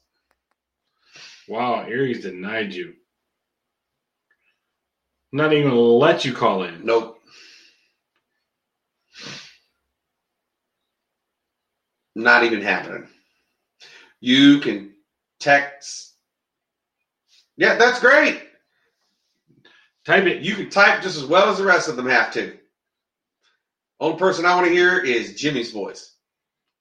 Wow, 1.47 1.81
Aries 1.81 2.23
denied 2.23 2.73
you. 2.73 2.95
Not 5.31 5.53
even 5.53 5.69
gonna 5.69 5.79
let 5.79 6.25
you 6.25 6.33
call 6.33 6.63
in. 6.63 6.83
Nope. 6.83 7.19
Not 12.15 12.43
even 12.43 12.61
happening. 12.61 13.07
You 14.19 14.59
can 14.59 14.93
text. 15.39 16.13
Yeah, 17.57 17.75
that's 17.75 17.99
great. 17.99 18.41
Type 20.05 20.23
it. 20.25 20.41
You 20.41 20.55
can 20.55 20.69
type 20.69 21.03
just 21.03 21.17
as 21.17 21.25
well 21.25 21.49
as 21.49 21.57
the 21.57 21.65
rest 21.65 21.87
of 21.87 21.97
them 21.97 22.07
have 22.07 22.31
to. 22.33 22.57
Only 23.99 24.17
person 24.17 24.45
I 24.45 24.55
want 24.55 24.67
to 24.67 24.73
hear 24.73 24.99
is 24.99 25.35
Jimmy's 25.35 25.71
voice. 25.71 26.14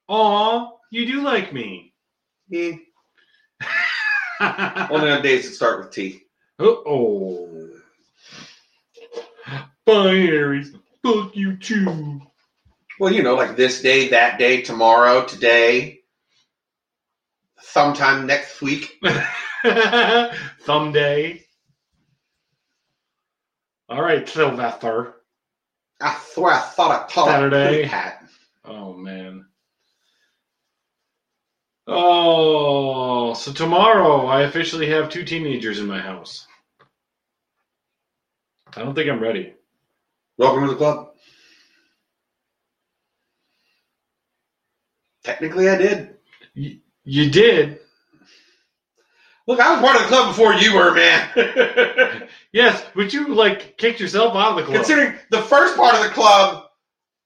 Aw, 0.09 0.71
you 0.91 1.07
do 1.07 1.23
like 1.23 1.53
me. 1.53 1.93
Eh, 2.53 2.77
only 4.91 5.11
on 5.11 5.23
days 5.23 5.49
that 5.49 5.55
start 5.55 5.81
with 5.81 5.91
T. 5.91 6.23
oh. 6.61 7.71
Bye, 9.87 10.15
Aries. 10.15 10.73
Fuck 11.03 11.37
you 11.37 11.57
too. 11.57 12.21
Well, 12.99 13.13
you 13.13 13.23
know, 13.23 13.35
like 13.35 13.57
this 13.57 13.83
day, 13.83 14.09
that 14.09 14.39
day, 14.39 14.63
tomorrow, 14.63 15.25
today, 15.25 16.01
sometime 17.61 18.27
next 18.27 18.63
week. 18.63 19.03
Thumb 20.61 20.93
day. 20.93 21.43
All 23.89 24.01
right, 24.01 24.29
Sylvester. 24.29 25.15
I 26.01 26.19
swear 26.33 26.55
I 26.55 26.61
thought 26.61 26.91
I 26.91 27.13
taught 27.13 27.27
Saturday. 27.27 27.83
hat. 27.83 28.25
Oh 28.65 28.95
man. 28.95 29.47
Oh, 31.87 33.35
so 33.35 33.53
tomorrow 33.53 34.27
I 34.27 34.43
officially 34.43 34.89
have 34.89 35.11
two 35.11 35.25
teenagers 35.25 35.79
in 35.79 35.87
my 35.87 36.01
house. 36.01 36.47
I 38.77 38.81
don't 38.81 38.95
think 38.95 39.11
I'm 39.11 39.21
ready. 39.21 39.55
Welcome 40.39 40.65
to 40.65 40.71
the 40.71 40.77
club. 40.77 41.11
Technically, 45.23 45.69
I 45.69 45.77
did. 45.77 46.17
You 46.55 47.31
did, 47.31 47.81
Look, 49.47 49.61
I 49.61 49.73
was 49.73 49.83
part 49.83 49.97
of 49.97 50.03
the 50.03 50.09
club 50.09 50.29
before 50.29 50.55
you 50.55 50.75
were, 50.75 50.95
man. 50.95 52.29
yes, 52.53 52.83
but 52.95 53.13
you 53.13 53.35
like 53.35 53.77
kicked 53.77 54.01
yourself 54.01 54.35
out 54.35 54.53
of 54.53 54.57
the 54.57 54.63
club. 54.63 54.77
Considering 54.77 55.19
the 55.31 55.43
first 55.43 55.77
part 55.77 55.95
of 55.95 56.03
the 56.03 56.09
club 56.09 56.65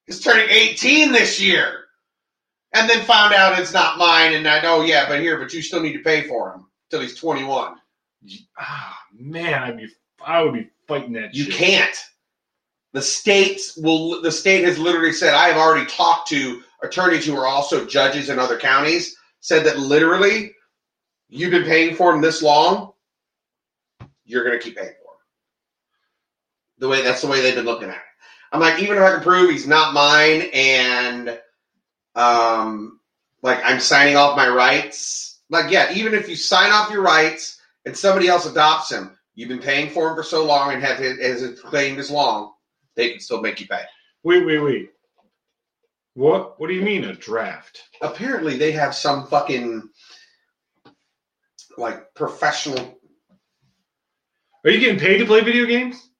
is 0.09 0.21
turning 0.21 0.49
18 0.51 1.13
this 1.13 1.41
year, 1.41 1.85
and 2.73 2.89
then 2.89 3.05
found 3.05 3.35
out 3.35 3.59
it's 3.59 3.73
not 3.73 3.99
mine, 3.99 4.35
and 4.35 4.47
I 4.47 4.61
know, 4.61 4.83
yeah, 4.83 5.09
but 5.09 5.21
here, 5.21 5.39
but 5.39 5.53
you 5.53 5.63
still 5.63 5.81
need 5.83 5.95
to 5.95 6.03
pay 6.03 6.27
for 6.29 6.53
him 6.53 6.67
till 6.91 7.01
he's 7.01 7.15
21. 7.17 7.77
ah, 8.59 8.99
man, 9.19 9.63
I'd 9.63 9.77
be, 9.77 9.89
I 10.25 10.43
would 10.43 10.55
be 10.55 10.71
fighting 10.87 11.13
that. 11.15 11.35
You 11.35 11.45
shit. 11.45 11.55
can't. 11.55 11.97
The 12.93 13.03
states 13.03 13.77
will. 13.77 14.23
The 14.23 14.33
state 14.33 14.65
has 14.65 14.79
literally 14.79 15.13
said. 15.13 15.35
I 15.35 15.49
have 15.49 15.57
already 15.57 15.87
talked 15.87 16.29
to 16.29 16.63
attorneys 16.83 17.27
who 17.27 17.37
are 17.37 17.47
also 17.47 17.85
judges 17.85 18.29
in 18.29 18.39
other 18.39 18.59
counties. 18.59 19.15
Said 19.41 19.65
that 19.67 19.79
literally, 19.79 20.53
you've 21.29 21.53
been 21.53 21.65
paying 21.65 21.95
for 21.95 22.13
him 22.13 22.21
this 22.21 22.43
long. 22.43 22.93
You're 24.25 24.45
going 24.45 24.59
to 24.59 24.65
keep 24.65 24.77
paying 24.77 24.89
for 24.89 25.13
him. 25.13 25.19
The 26.79 26.89
way 26.89 27.03
that's 27.03 27.21
the 27.21 27.29
way 27.29 27.41
they've 27.41 27.55
been 27.55 27.67
looking 27.67 27.89
at 27.89 27.97
it. 27.97 28.03
I'm 28.53 28.61
like, 28.61 28.83
even 28.83 28.97
if 28.97 29.03
I 29.03 29.13
can 29.13 29.23
prove 29.23 29.51
he's 29.51 29.67
not 29.67 29.95
mine, 29.95 30.49
and 30.55 31.39
um, 32.19 32.99
like 33.43 33.61
I'm 33.65 33.81
signing 33.81 34.17
off 34.17 34.37
my 34.37 34.49
rights. 34.49 35.41
Like, 35.49 35.71
yeah, 35.71 35.93
even 35.95 36.15
if 36.15 36.29
you 36.29 36.37
sign 36.37 36.73
off 36.73 36.91
your 36.91 37.01
rights 37.01 37.61
and 37.87 37.97
somebody 37.97 38.29
else 38.29 38.45
adopts 38.45 38.93
him, 38.93 39.17
you've 39.35 39.49
been 39.49 39.61
paying 39.61 39.89
for 39.91 40.09
him 40.09 40.17
for 40.17 40.23
so 40.23 40.45
long 40.45 40.73
and 40.75 40.83
have 40.83 41.01
it 41.01 41.59
claimed 41.61 41.99
as 41.99 42.11
long, 42.11 42.53
they 42.97 43.11
can 43.11 43.21
still 43.21 43.41
make 43.41 43.61
you 43.61 43.69
pay. 43.69 43.83
Wait, 44.25 44.45
wait, 44.45 44.59
wait. 44.59 44.91
What? 46.15 46.61
What 46.61 46.67
do 46.67 46.75
you 46.75 46.83
mean 46.83 47.05
a 47.05 47.15
draft? 47.15 47.81
Apparently, 48.03 48.59
they 48.59 48.73
have 48.73 48.95
some 48.95 49.29
fucking 49.29 49.89
like 51.77 52.13
professional. 52.15 52.99
Are 54.65 54.71
you 54.71 54.81
getting 54.81 54.99
paid 54.99 55.19
to 55.19 55.27
play 55.27 55.41
video 55.43 55.65
games? 55.65 56.11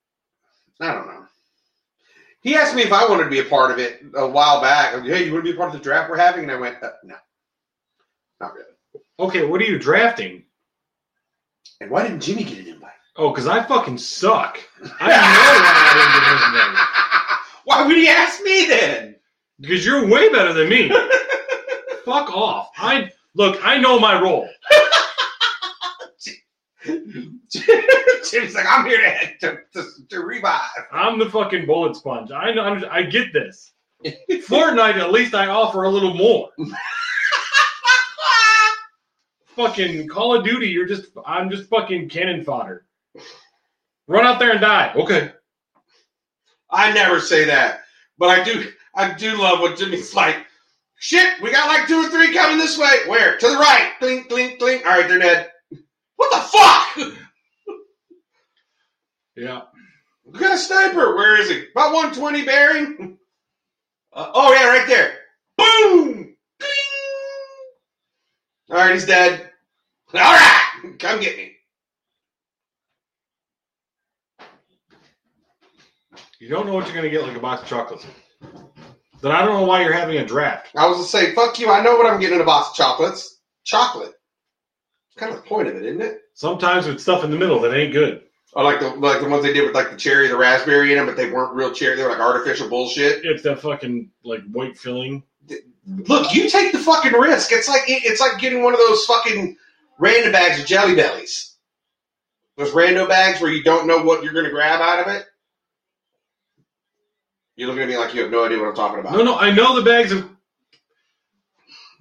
I 0.81 0.95
don't 0.95 1.09
know. 1.09 1.18
He 2.49 2.57
asked 2.57 2.75
me 2.75 2.81
if 2.81 2.95
I 2.95 3.07
wanted 3.07 3.25
to 3.25 3.29
be 3.29 3.41
a 3.41 3.45
part 3.45 3.71
of 3.71 3.79
it 3.79 4.01
a 4.15 4.27
while 4.27 4.63
back. 4.63 5.05
Hey, 5.05 5.27
you 5.27 5.35
want 5.35 5.45
to 5.45 5.51
be 5.51 5.55
a 5.55 5.59
part 5.59 5.69
of 5.69 5.75
the 5.75 5.85
draft 5.85 6.09
we're 6.09 6.17
having? 6.17 6.45
And 6.45 6.53
I 6.53 6.57
went, 6.57 6.83
uh, 6.83 6.93
no, 7.05 7.15
not 8.41 8.55
really. 8.55 8.73
Okay, 9.21 9.45
what 9.45 9.61
are 9.61 9.65
you 9.65 9.79
drafting? 9.79 10.45
And 11.83 11.91
why 11.91 12.05
didn't 12.05 12.21
Jimmy 12.21 12.45
get 12.45 12.61
an 12.61 12.69
invite? 12.69 12.93
Oh, 13.17 13.29
because 13.29 13.47
I 13.47 13.63
fucking 13.63 13.99
suck. 13.99 14.59
I 14.99 15.09
know 15.09 15.13
why 15.13 15.83
I 15.85 15.93
didn't 15.93 16.15
get 16.15 16.25
his 16.33 16.41
name. 16.55 16.75
why 17.65 17.87
would 17.87 17.99
he 17.99 18.09
ask 18.09 18.43
me 18.43 18.67
then? 18.67 19.17
Because 19.61 19.85
you're 19.85 20.09
way 20.09 20.33
better 20.33 20.55
than 20.55 20.71
me. 20.71 20.89
Fuck 22.07 22.35
off. 22.35 22.71
I 22.79 23.11
look. 23.35 23.61
I 23.63 23.77
know 23.77 24.01
my 24.01 24.19
role. 24.19 24.49
Jimmy's 28.31 28.55
like, 28.55 28.67
I'm 28.69 28.87
here 28.87 29.01
to, 29.01 29.37
to, 29.41 29.59
to, 29.75 29.85
to 30.09 30.21
revive. 30.21 30.71
I'm 30.93 31.19
the 31.19 31.31
fucking 31.31 31.67
bullet 31.67 31.97
sponge. 31.97 32.31
I 32.31 32.53
know. 32.53 32.63
I'm, 32.63 32.85
I 32.91 33.03
get 33.03 33.33
this. 33.33 33.73
Fortnite, 34.05 34.97
at 34.97 35.13
least 35.13 35.35
I 35.35 35.49
offer 35.49 35.83
a 35.85 35.89
little 35.89 36.15
more. 36.15 36.51
fucking 39.57 40.07
Call 40.09 40.37
of 40.37 40.45
Duty, 40.45 40.69
you're 40.69 40.87
just. 40.87 41.07
I'm 41.27 41.51
just 41.51 41.69
fucking 41.69 42.09
cannon 42.09 42.45
fodder. 42.45 42.87
Run 44.07 44.25
out 44.25 44.39
there 44.39 44.53
and 44.53 44.61
die. 44.61 44.93
Okay. 44.95 45.33
I 46.71 46.93
never 46.93 47.21
say 47.21 47.45
that, 47.45 47.83
but 48.19 48.29
I 48.29 48.45
do. 48.45 48.71
I 48.95 49.15
do 49.15 49.37
love 49.37 49.61
what 49.61 49.77
Jimmy's 49.77 50.15
like. 50.15 50.37
Shit, 51.01 51.41
we 51.43 51.51
got 51.51 51.69
like 51.69 51.87
two 51.87 51.97
or 51.97 52.09
three 52.09 52.33
coming 52.33 52.59
this 52.59 52.79
way. 52.79 53.07
Where? 53.07 53.37
To 53.37 53.49
the 53.49 53.57
right. 53.57 53.93
Clink, 53.99 54.29
clink, 54.29 54.59
clink. 54.59 54.85
All 54.85 54.93
right, 54.93 55.09
they're 55.09 55.19
dead. 55.19 55.51
What 56.17 56.31
the 56.33 57.07
fuck? 57.07 57.19
Yeah. 59.39 59.63
We 60.25 60.41
got 60.41 60.55
a 60.55 60.59
sniper. 60.59 61.15
Where 61.15 61.41
is 61.41 61.49
he? 61.49 61.67
About 61.71 61.95
120 61.95 62.45
bearing. 62.45 63.19
Uh, 64.13 64.31
oh 64.35 64.53
yeah, 64.53 64.67
right 64.69 64.87
there. 64.89 65.15
Boom. 65.57 66.35
All 68.71 68.77
right, 68.77 68.95
he's 68.95 69.07
dead. 69.07 69.51
All 70.13 70.21
right, 70.21 70.95
come 70.99 71.21
get 71.21 71.37
me. 71.37 71.53
You 76.41 76.49
don't 76.49 76.67
know 76.67 76.75
what 76.75 76.87
you're 76.87 76.97
gonna 76.97 77.11
get 77.11 77.23
like 77.23 77.37
a 77.37 77.41
box 77.41 77.63
of 77.63 77.69
chocolates. 77.69 78.07
Then 79.23 79.33
I 79.33 79.45
don't 79.45 79.61
know 79.61 79.67
why 79.67 79.83
you're 79.83 79.93
having 79.93 80.19
a 80.19 80.27
draft. 80.27 80.69
I 80.77 80.87
was 80.87 80.97
gonna 80.97 81.09
say, 81.09 81.35
fuck 81.35 81.59
you. 81.59 81.71
I 81.71 81.83
know 81.83 81.97
what 81.97 82.07
I'm 82.07 82.21
getting 82.21 82.37
in 82.37 82.43
a 82.43 82.45
box 82.45 82.71
of 82.71 82.75
chocolates. 82.75 83.39
Chocolate. 83.65 84.13
Kind 85.17 85.33
of 85.35 85.43
the 85.43 85.49
point 85.49 85.69
of 85.69 85.77
it, 85.77 85.85
isn't 85.85 86.03
it? 86.03 86.21
Sometimes 86.35 86.87
with 86.87 87.01
stuff 87.01 87.25
in 87.25 87.31
the 87.31 87.37
middle 87.37 87.61
that 87.61 87.75
ain't 87.75 87.93
good. 87.93 88.23
Or 88.55 88.65
like 88.65 88.81
the 88.81 88.89
like 88.89 89.21
the 89.21 89.29
ones 89.29 89.43
they 89.43 89.53
did 89.53 89.67
with 89.67 89.75
like 89.75 89.91
the 89.91 89.97
cherry, 89.97 90.29
the 90.29 90.37
raspberry 90.37 90.93
in 90.93 90.97
them, 90.99 91.07
but 91.07 91.17
they 91.17 91.31
weren't 91.31 91.55
real 91.55 91.73
cherry. 91.73 91.97
They 91.97 92.03
were 92.03 92.11
like 92.11 92.21
artificial 92.21 92.69
bullshit. 92.69 93.25
It's 93.25 93.43
that 93.43 93.61
fucking 93.61 94.11
like 94.25 94.41
white 94.51 94.79
filling. 94.79 95.23
Look, 95.87 96.35
you 96.35 96.49
take 96.49 96.73
the 96.73 96.79
fucking 96.79 97.13
risk. 97.13 97.53
It's 97.53 97.69
like 97.69 97.83
it's 97.87 98.21
like 98.21 98.39
getting 98.39 98.63
one 98.63 98.73
of 98.73 98.81
those 98.81 99.05
fucking 99.05 99.57
random 99.99 100.33
bags 100.33 100.61
of 100.61 100.67
Jelly 100.67 100.95
Bellies. 100.95 101.57
Those 102.57 102.73
rando 102.73 103.09
bags 103.09 103.41
where 103.41 103.51
you 103.51 103.63
don't 103.63 103.87
know 103.87 104.03
what 104.03 104.25
you're 104.25 104.33
gonna 104.33 104.51
grab 104.51 104.81
out 104.81 105.07
of 105.07 105.15
it. 105.15 105.27
You're 107.57 107.69
looking 107.69 107.83
at 107.83 107.89
me 107.89 107.97
like 107.99 108.15
you 108.15 108.23
have 108.23 108.31
no 108.31 108.45
idea 108.45 108.59
what 108.59 108.69
I'm 108.69 108.75
talking 108.75 109.01
about. 109.01 109.13
No, 109.13 109.25
no, 109.25 109.37
I 109.37 109.51
know 109.51 109.75
the 109.75 109.83
bags 109.83 110.13
of. 110.13 110.29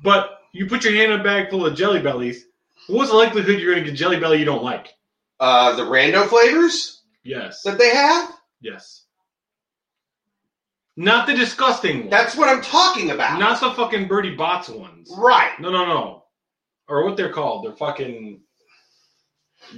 But 0.03 0.39
you 0.53 0.67
put 0.67 0.83
your 0.83 0.93
hand 0.93 1.11
in 1.11 1.19
a 1.19 1.23
bag 1.23 1.49
full 1.49 1.65
of 1.65 1.75
jelly 1.75 1.99
bellies. 1.99 2.45
What's 2.87 3.09
the 3.09 3.17
likelihood 3.17 3.59
you're 3.59 3.73
going 3.73 3.83
to 3.83 3.89
get 3.89 3.97
jelly 3.97 4.19
belly 4.19 4.37
you 4.37 4.45
don't 4.45 4.63
like? 4.63 4.93
Uh, 5.39 5.75
the 5.75 5.83
rando 5.83 6.27
flavors 6.27 7.03
Yes. 7.23 7.61
that 7.63 7.77
they 7.77 7.89
have. 7.95 8.31
Yes. 8.61 9.03
Not 10.95 11.27
the 11.27 11.35
disgusting 11.35 11.99
ones. 11.99 12.11
That's 12.11 12.35
what 12.35 12.49
I'm 12.49 12.61
talking 12.63 13.11
about. 13.11 13.39
Not 13.39 13.59
the 13.61 13.71
fucking 13.71 14.07
Bertie 14.07 14.35
Bott's 14.35 14.69
ones. 14.69 15.13
right. 15.15 15.51
No, 15.59 15.69
no, 15.69 15.85
no. 15.85 16.23
Or 16.87 17.05
what 17.05 17.17
they're 17.17 17.31
called. 17.33 17.65
They're 17.65 17.75
fucking 17.75 18.41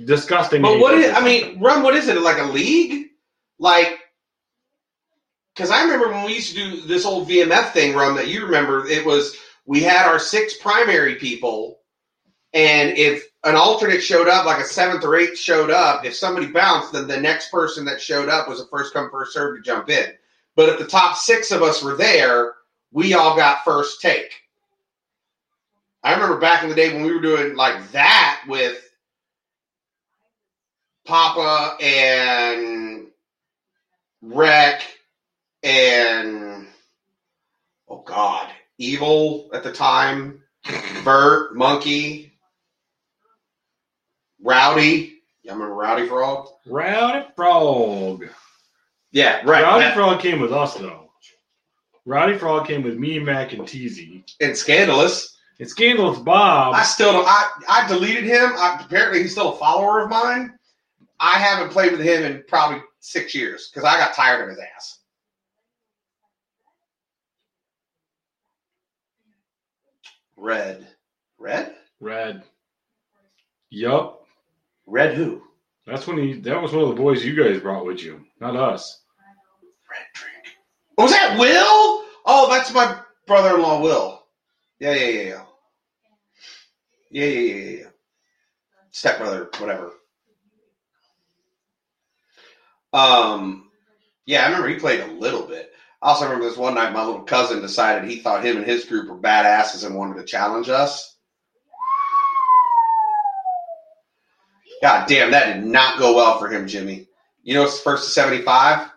disgusting. 0.05 0.61
But 0.61 0.79
what 0.79 0.93
is? 0.93 1.13
I 1.13 1.21
mean, 1.21 1.59
run. 1.59 1.83
What 1.83 1.95
is 1.95 2.07
it? 2.07 2.21
Like 2.21 2.37
a 2.37 2.43
league? 2.45 3.07
Like, 3.57 3.99
because 5.55 5.71
I 5.71 5.81
remember 5.83 6.09
when 6.09 6.25
we 6.25 6.35
used 6.35 6.55
to 6.55 6.55
do 6.55 6.81
this 6.81 7.05
old 7.05 7.27
VMF 7.27 7.73
thing, 7.73 7.95
run 7.95 8.15
that 8.15 8.27
you 8.27 8.45
remember. 8.45 8.87
It 8.87 9.05
was 9.05 9.35
we 9.65 9.81
had 9.81 10.05
our 10.05 10.19
six 10.19 10.55
primary 10.57 11.15
people, 11.15 11.79
and 12.53 12.97
if 12.97 13.28
an 13.43 13.55
alternate 13.55 14.01
showed 14.01 14.27
up, 14.27 14.45
like 14.45 14.61
a 14.61 14.67
seventh 14.67 15.03
or 15.03 15.15
eighth 15.15 15.37
showed 15.37 15.71
up, 15.71 16.05
if 16.05 16.15
somebody 16.15 16.47
bounced, 16.47 16.91
then 16.91 17.07
the 17.07 17.19
next 17.19 17.51
person 17.51 17.85
that 17.85 18.01
showed 18.01 18.27
up 18.29 18.49
was 18.49 18.59
a 18.59 18.67
first 18.67 18.93
come 18.93 19.09
first 19.09 19.33
serve 19.33 19.57
to 19.57 19.63
jump 19.63 19.89
in. 19.89 20.11
But 20.55 20.69
if 20.69 20.79
the 20.79 20.87
top 20.87 21.15
six 21.15 21.51
of 21.51 21.61
us 21.61 21.81
were 21.81 21.95
there, 21.95 22.53
we 22.91 23.13
all 23.13 23.37
got 23.37 23.63
first 23.63 24.01
take. 24.01 24.33
I 26.03 26.13
remember 26.13 26.37
back 26.37 26.63
in 26.63 26.69
the 26.69 26.75
day 26.75 26.93
when 26.93 27.03
we 27.03 27.13
were 27.13 27.21
doing 27.21 27.55
like 27.55 27.91
that 27.91 28.41
with 28.47 28.89
Papa 31.05 31.77
and 31.83 33.07
Wreck 34.21 34.81
and 35.63 36.67
oh 37.87 38.03
god, 38.05 38.51
Evil 38.77 39.49
at 39.53 39.63
the 39.63 39.73
time, 39.73 40.41
Bert, 41.03 41.55
Monkey, 41.55 42.28
Rowdy. 44.41 45.15
You 45.43 45.51
remember 45.51 45.73
Rowdy 45.73 46.07
Frog? 46.07 46.47
Rowdy 46.65 47.27
Frog. 47.35 48.25
Yeah, 49.11 49.37
right. 49.45 49.63
Rowdy 49.63 49.85
That- 49.85 49.95
Frog 49.95 50.19
came 50.21 50.39
with 50.39 50.51
us 50.53 50.75
though. 50.75 51.11
Rowdy 52.05 52.37
Frog 52.37 52.65
came 52.67 52.81
with 52.81 52.97
me, 52.97 53.19
Mac, 53.19 53.53
and 53.53 53.63
Teasy. 53.63 54.23
and 54.41 54.57
Scandalous. 54.57 55.35
And 55.59 55.69
Scandalous 55.69 56.19
Bob. 56.19 56.73
I 56.73 56.83
still 56.83 57.11
don't. 57.11 57.27
I, 57.27 57.49
I 57.67 57.87
deleted 57.87 58.23
him. 58.23 58.51
I, 58.55 58.81
apparently, 58.83 59.21
he's 59.21 59.33
still 59.33 59.53
a 59.53 59.57
follower 59.57 60.01
of 60.01 60.09
mine. 60.09 60.57
I 61.19 61.37
haven't 61.37 61.71
played 61.71 61.91
with 61.91 61.99
him 62.01 62.23
in 62.23 62.43
probably 62.47 62.81
six 63.01 63.35
years 63.35 63.67
because 63.69 63.83
I 63.83 63.97
got 63.97 64.13
tired 64.13 64.41
of 64.43 64.49
his 64.49 64.57
ass. 64.75 64.99
Red, 70.37 70.87
red, 71.37 71.75
Red. 71.99 72.43
Yup. 73.69 74.18
Red. 74.89 75.15
Who? 75.15 75.41
That's 75.85 76.05
when 76.07 76.17
he. 76.17 76.33
That 76.41 76.61
was 76.61 76.73
one 76.73 76.83
of 76.83 76.89
the 76.89 76.95
boys 76.95 77.23
you 77.23 77.41
guys 77.41 77.61
brought 77.61 77.85
with 77.85 78.03
you, 78.03 78.25
not 78.39 78.55
us. 78.55 79.01
Red 79.89 80.05
drink. 80.13 80.55
Oh, 80.97 81.03
was 81.03 81.11
that 81.11 81.39
Will? 81.39 82.05
Oh, 82.25 82.47
that's 82.49 82.73
my 82.73 82.99
brother-in-law, 83.25 83.81
Will. 83.81 84.23
Yeah, 84.79 84.93
yeah, 84.93 85.07
yeah, 85.07 85.21
yeah. 85.21 85.43
Yeah, 87.11 87.25
yeah, 87.25 87.39
yeah, 87.39 87.55
yeah, 87.55 87.77
yeah. 87.79 87.87
Stepbrother, 88.91 89.49
whatever. 89.57 89.91
Um, 92.93 93.69
yeah, 94.25 94.43
I 94.43 94.45
remember 94.47 94.67
he 94.69 94.75
played 94.75 95.01
a 95.01 95.13
little 95.13 95.43
bit. 95.43 95.71
I 96.01 96.09
also 96.09 96.25
remember 96.25 96.45
this 96.45 96.57
one 96.57 96.75
night 96.75 96.93
my 96.93 97.03
little 97.03 97.23
cousin 97.23 97.61
decided 97.61 98.09
he 98.09 98.19
thought 98.19 98.45
him 98.45 98.57
and 98.57 98.65
his 98.65 98.85
group 98.85 99.09
were 99.09 99.17
badasses 99.17 99.85
and 99.85 99.95
wanted 99.95 100.17
to 100.17 100.23
challenge 100.23 100.69
us. 100.69 101.08
God 104.81 105.07
damn, 105.07 105.31
that 105.31 105.53
did 105.53 105.65
not 105.65 105.99
go 105.99 106.15
well 106.15 106.39
for 106.39 106.47
him, 106.47 106.67
Jimmy. 106.67 107.07
You 107.43 107.55
know, 107.55 107.63
it's 107.63 107.79
first 107.81 108.05
to 108.05 108.09
75 108.11 108.89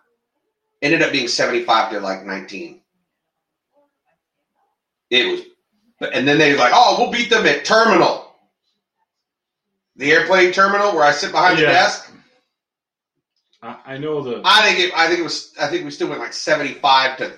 ended 0.82 1.02
up 1.02 1.12
being 1.12 1.28
75 1.28 1.92
to 1.92 2.00
like 2.00 2.26
19. 2.26 2.80
It 5.10 5.30
was, 5.30 5.40
and 6.12 6.26
then 6.26 6.38
they 6.38 6.52
were 6.52 6.58
like, 6.58 6.72
oh, 6.74 6.96
we'll 6.98 7.12
beat 7.12 7.30
them 7.30 7.46
at 7.46 7.64
terminal. 7.64 8.34
The 9.96 10.10
airplane 10.10 10.52
terminal 10.52 10.94
where 10.94 11.04
I 11.04 11.12
sit 11.12 11.30
behind 11.30 11.58
the 11.58 11.62
desk. 11.62 12.10
I, 13.62 13.78
I 13.86 13.98
know 13.98 14.22
the. 14.22 14.42
I 14.44 14.62
think 14.62 14.80
it, 14.80 14.92
I 14.96 15.06
think 15.06 15.20
it 15.20 15.24
was, 15.24 15.52
I 15.60 15.68
think 15.68 15.84
we 15.84 15.90
still 15.90 16.08
went 16.08 16.20
like 16.20 16.32
75 16.32 17.18
to 17.18 17.32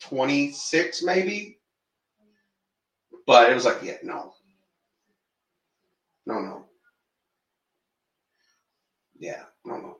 26 0.00 1.02
maybe. 1.02 1.58
But 3.26 3.50
it 3.50 3.54
was 3.54 3.64
like, 3.64 3.82
yeah, 3.82 3.96
no. 4.02 4.32
No, 6.24 6.40
no. 6.40 6.64
Yeah, 9.22 9.44
no, 9.64 9.76
no. 9.76 9.96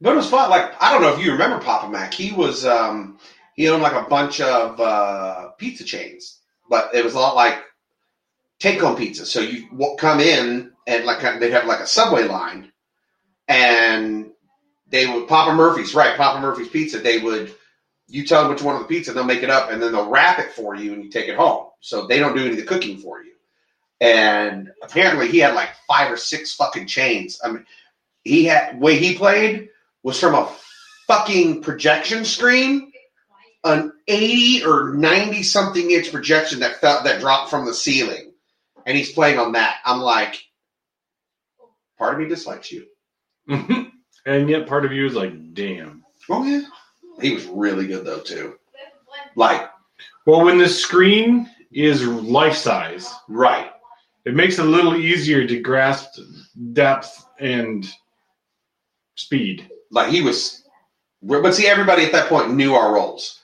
But 0.00 0.14
it 0.14 0.16
was 0.16 0.30
fun. 0.30 0.48
Like 0.48 0.72
I 0.82 0.90
don't 0.90 1.02
know 1.02 1.14
if 1.14 1.22
you 1.22 1.32
remember 1.32 1.58
Papa 1.62 1.90
Mac. 1.90 2.14
He 2.14 2.32
was 2.32 2.64
um, 2.64 3.18
he 3.54 3.68
owned 3.68 3.82
like 3.82 3.92
a 3.92 4.08
bunch 4.08 4.40
of 4.40 4.80
uh, 4.80 5.50
pizza 5.58 5.84
chains, 5.84 6.40
but 6.70 6.94
it 6.94 7.04
was 7.04 7.12
a 7.12 7.18
lot 7.18 7.36
like 7.36 7.62
take 8.58 8.80
home 8.80 8.96
pizza. 8.96 9.26
So 9.26 9.40
you 9.40 9.68
come 9.98 10.20
in 10.20 10.72
and 10.86 11.04
like 11.04 11.20
they'd 11.40 11.52
have 11.52 11.66
like 11.66 11.80
a 11.80 11.86
subway 11.86 12.24
line, 12.24 12.72
and 13.48 14.30
they 14.88 15.06
would 15.06 15.28
Papa 15.28 15.54
Murphy's 15.54 15.94
right. 15.94 16.16
Papa 16.16 16.40
Murphy's 16.40 16.68
Pizza. 16.68 17.00
They 17.00 17.18
would 17.18 17.54
you 18.08 18.24
tell 18.26 18.42
them 18.44 18.52
which 18.52 18.62
one 18.62 18.76
of 18.76 18.82
the 18.82 18.88
pizza, 18.88 19.12
they'll 19.12 19.24
make 19.24 19.42
it 19.42 19.50
up, 19.50 19.70
and 19.70 19.82
then 19.82 19.92
they'll 19.92 20.10
wrap 20.10 20.38
it 20.38 20.52
for 20.52 20.74
you, 20.74 20.94
and 20.94 21.04
you 21.04 21.10
take 21.10 21.28
it 21.28 21.36
home. 21.36 21.68
So 21.80 22.06
they 22.06 22.18
don't 22.18 22.34
do 22.34 22.42
any 22.42 22.52
of 22.52 22.56
the 22.56 22.64
cooking 22.64 22.98
for 22.98 23.22
you. 23.22 23.31
And 24.02 24.72
apparently, 24.82 25.28
he 25.28 25.38
had 25.38 25.54
like 25.54 25.68
five 25.86 26.10
or 26.10 26.16
six 26.16 26.52
fucking 26.54 26.88
chains. 26.88 27.40
I 27.44 27.52
mean, 27.52 27.64
he 28.24 28.44
had 28.44 28.80
way 28.80 28.98
he 28.98 29.16
played 29.16 29.68
was 30.02 30.18
from 30.18 30.34
a 30.34 30.52
fucking 31.06 31.62
projection 31.62 32.24
screen, 32.24 32.90
an 33.62 33.92
80 34.08 34.64
or 34.64 34.94
90 34.94 35.44
something 35.44 35.88
inch 35.88 36.10
projection 36.10 36.58
that 36.60 36.80
felt 36.80 37.04
that 37.04 37.20
dropped 37.20 37.48
from 37.48 37.64
the 37.64 37.72
ceiling. 37.72 38.32
And 38.84 38.98
he's 38.98 39.12
playing 39.12 39.38
on 39.38 39.52
that. 39.52 39.76
I'm 39.84 40.00
like, 40.00 40.42
part 41.96 42.14
of 42.14 42.20
me 42.20 42.26
dislikes 42.26 42.72
you. 42.72 42.86
and 44.26 44.50
yet 44.50 44.66
part 44.66 44.84
of 44.84 44.90
you 44.90 45.06
is 45.06 45.14
like, 45.14 45.54
damn. 45.54 46.02
Oh 46.28 46.42
yeah. 46.42 46.62
He 47.20 47.32
was 47.32 47.44
really 47.46 47.86
good 47.86 48.04
though 48.04 48.18
too. 48.18 48.58
Like, 49.36 49.70
Well, 50.26 50.44
when 50.44 50.58
the 50.58 50.68
screen 50.68 51.48
is 51.70 52.04
life 52.04 52.56
size, 52.56 53.08
right. 53.28 53.70
It 54.24 54.34
makes 54.34 54.58
it 54.58 54.64
a 54.64 54.68
little 54.68 54.94
easier 54.94 55.46
to 55.46 55.60
grasp 55.60 56.18
depth 56.72 57.24
and 57.38 57.92
speed. 59.16 59.68
Like 59.90 60.10
he 60.10 60.22
was 60.22 60.62
but 61.22 61.54
see 61.54 61.66
everybody 61.66 62.04
at 62.04 62.12
that 62.12 62.28
point 62.28 62.54
knew 62.54 62.74
our 62.74 62.92
roles. 62.92 63.40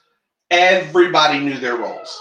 Everybody 0.51 1.39
knew 1.41 1.59
their 1.59 1.77
roles. 1.77 2.21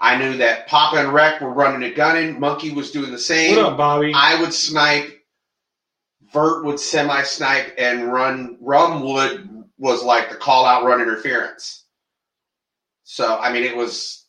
I 0.00 0.16
knew 0.16 0.36
that 0.38 0.66
Papa 0.68 0.96
and 0.96 1.12
Rec 1.12 1.40
were 1.40 1.52
running 1.52 1.82
and 1.82 1.94
gunning. 1.94 2.38
Monkey 2.38 2.72
was 2.72 2.90
doing 2.90 3.10
the 3.10 3.18
same. 3.18 3.56
What 3.56 3.64
up, 3.64 3.76
Bobby? 3.76 4.12
I 4.14 4.40
would 4.40 4.52
snipe. 4.52 5.14
Vert 6.32 6.64
would 6.64 6.78
semi 6.78 7.22
snipe, 7.22 7.74
and 7.78 8.12
run. 8.12 8.58
Rum 8.60 9.02
would 9.02 9.48
was 9.78 10.02
like 10.02 10.28
the 10.28 10.36
call 10.36 10.66
out 10.66 10.84
run 10.84 11.00
interference. 11.00 11.84
So 13.04 13.38
I 13.38 13.52
mean, 13.52 13.64
it 13.64 13.76
was. 13.76 14.26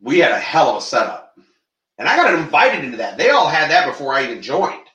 We 0.00 0.18
had 0.18 0.32
a 0.32 0.38
hell 0.38 0.70
of 0.70 0.76
a 0.76 0.80
setup, 0.80 1.29
and 2.00 2.08
I 2.08 2.16
got 2.16 2.34
invited 2.34 2.82
into 2.84 2.96
that. 2.96 3.18
They 3.18 3.28
all 3.30 3.46
had 3.46 3.70
that 3.70 3.86
before 3.86 4.14
I 4.14 4.24
even 4.24 4.42
joined. 4.42 4.86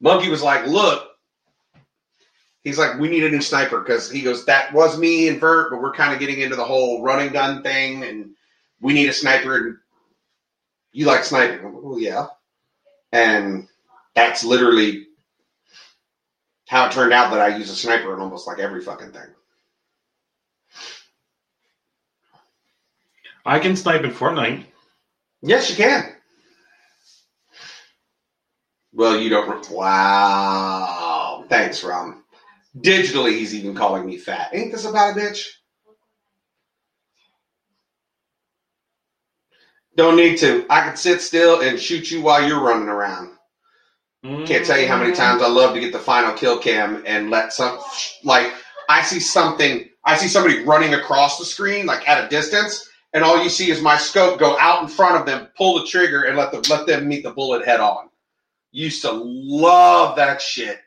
Monkey 0.00 0.30
was 0.30 0.42
like, 0.42 0.66
"Look." 0.66 1.08
He's 2.62 2.78
like, 2.78 2.98
we 2.98 3.08
need 3.08 3.24
a 3.24 3.30
new 3.30 3.40
sniper 3.40 3.80
because 3.80 4.10
he 4.10 4.20
goes, 4.20 4.44
that 4.44 4.72
was 4.74 4.98
me 4.98 5.28
and 5.28 5.40
Vert, 5.40 5.70
but 5.70 5.80
we're 5.80 5.94
kind 5.94 6.12
of 6.12 6.20
getting 6.20 6.40
into 6.40 6.56
the 6.56 6.64
whole 6.64 7.02
running 7.02 7.32
gun 7.32 7.62
thing, 7.62 8.04
and 8.04 8.34
we 8.82 8.92
need 8.92 9.08
a 9.08 9.14
sniper. 9.14 9.56
And 9.56 9.76
you 10.92 11.06
like 11.06 11.24
sniping? 11.24 11.64
I'm 11.64 11.74
like, 11.74 11.82
well, 11.82 11.98
yeah. 11.98 12.26
And 13.12 13.66
that's 14.14 14.44
literally 14.44 15.06
how 16.68 16.86
it 16.86 16.92
turned 16.92 17.14
out 17.14 17.30
that 17.30 17.40
I 17.40 17.56
use 17.56 17.70
a 17.70 17.76
sniper 17.76 18.12
in 18.12 18.20
almost 18.20 18.46
like 18.46 18.58
every 18.58 18.82
fucking 18.82 19.12
thing. 19.12 19.28
I 23.46 23.58
can 23.58 23.74
snipe 23.74 24.04
in 24.04 24.10
Fortnite. 24.10 24.66
Yes, 25.40 25.70
you 25.70 25.76
can. 25.76 26.14
Well, 28.92 29.20
you 29.20 29.30
don't. 29.30 29.70
Wow. 29.70 31.44
Thanks, 31.48 31.84
Rum. 31.84 32.24
Digitally, 32.76 33.32
he's 33.32 33.54
even 33.54 33.74
calling 33.74 34.06
me 34.06 34.18
fat. 34.18 34.50
Ain't 34.52 34.72
this 34.72 34.84
about 34.84 35.16
a 35.16 35.20
bitch? 35.20 35.46
Don't 39.96 40.16
need 40.16 40.38
to. 40.38 40.66
I 40.70 40.88
could 40.88 40.98
sit 40.98 41.20
still 41.20 41.60
and 41.62 41.78
shoot 41.78 42.10
you 42.10 42.22
while 42.22 42.46
you're 42.46 42.62
running 42.62 42.88
around. 42.88 43.30
Can't 44.46 44.66
tell 44.66 44.78
you 44.80 44.88
how 44.88 44.98
many 44.98 45.12
times 45.12 45.42
I 45.42 45.48
love 45.48 45.74
to 45.74 45.80
get 45.80 45.92
the 45.92 45.98
final 45.98 46.32
kill 46.34 46.58
cam 46.58 47.04
and 47.06 47.30
let 47.30 47.52
some 47.52 47.78
like 48.24 48.52
I 48.88 49.02
see 49.02 49.20
something 49.20 49.88
I 50.04 50.16
see 50.16 50.28
somebody 50.28 50.64
running 50.64 50.94
across 50.94 51.38
the 51.38 51.46
screen 51.46 51.86
like 51.86 52.08
at 52.08 52.24
a 52.24 52.28
distance 52.28 52.88
and 53.12 53.24
all 53.24 53.42
you 53.42 53.48
see 53.48 53.70
is 53.70 53.82
my 53.82 53.96
scope 53.96 54.38
go 54.38 54.58
out 54.58 54.82
in 54.82 54.88
front 54.88 55.16
of 55.16 55.26
them, 55.26 55.48
pull 55.56 55.78
the 55.78 55.86
trigger, 55.86 56.24
and 56.24 56.36
let 56.36 56.52
them 56.52 56.62
let 56.70 56.86
them 56.86 57.08
meet 57.08 57.24
the 57.24 57.32
bullet 57.32 57.66
head 57.66 57.80
on. 57.80 58.09
Used 58.72 59.02
to 59.02 59.10
love 59.12 60.16
that 60.16 60.40
shit. 60.40 60.78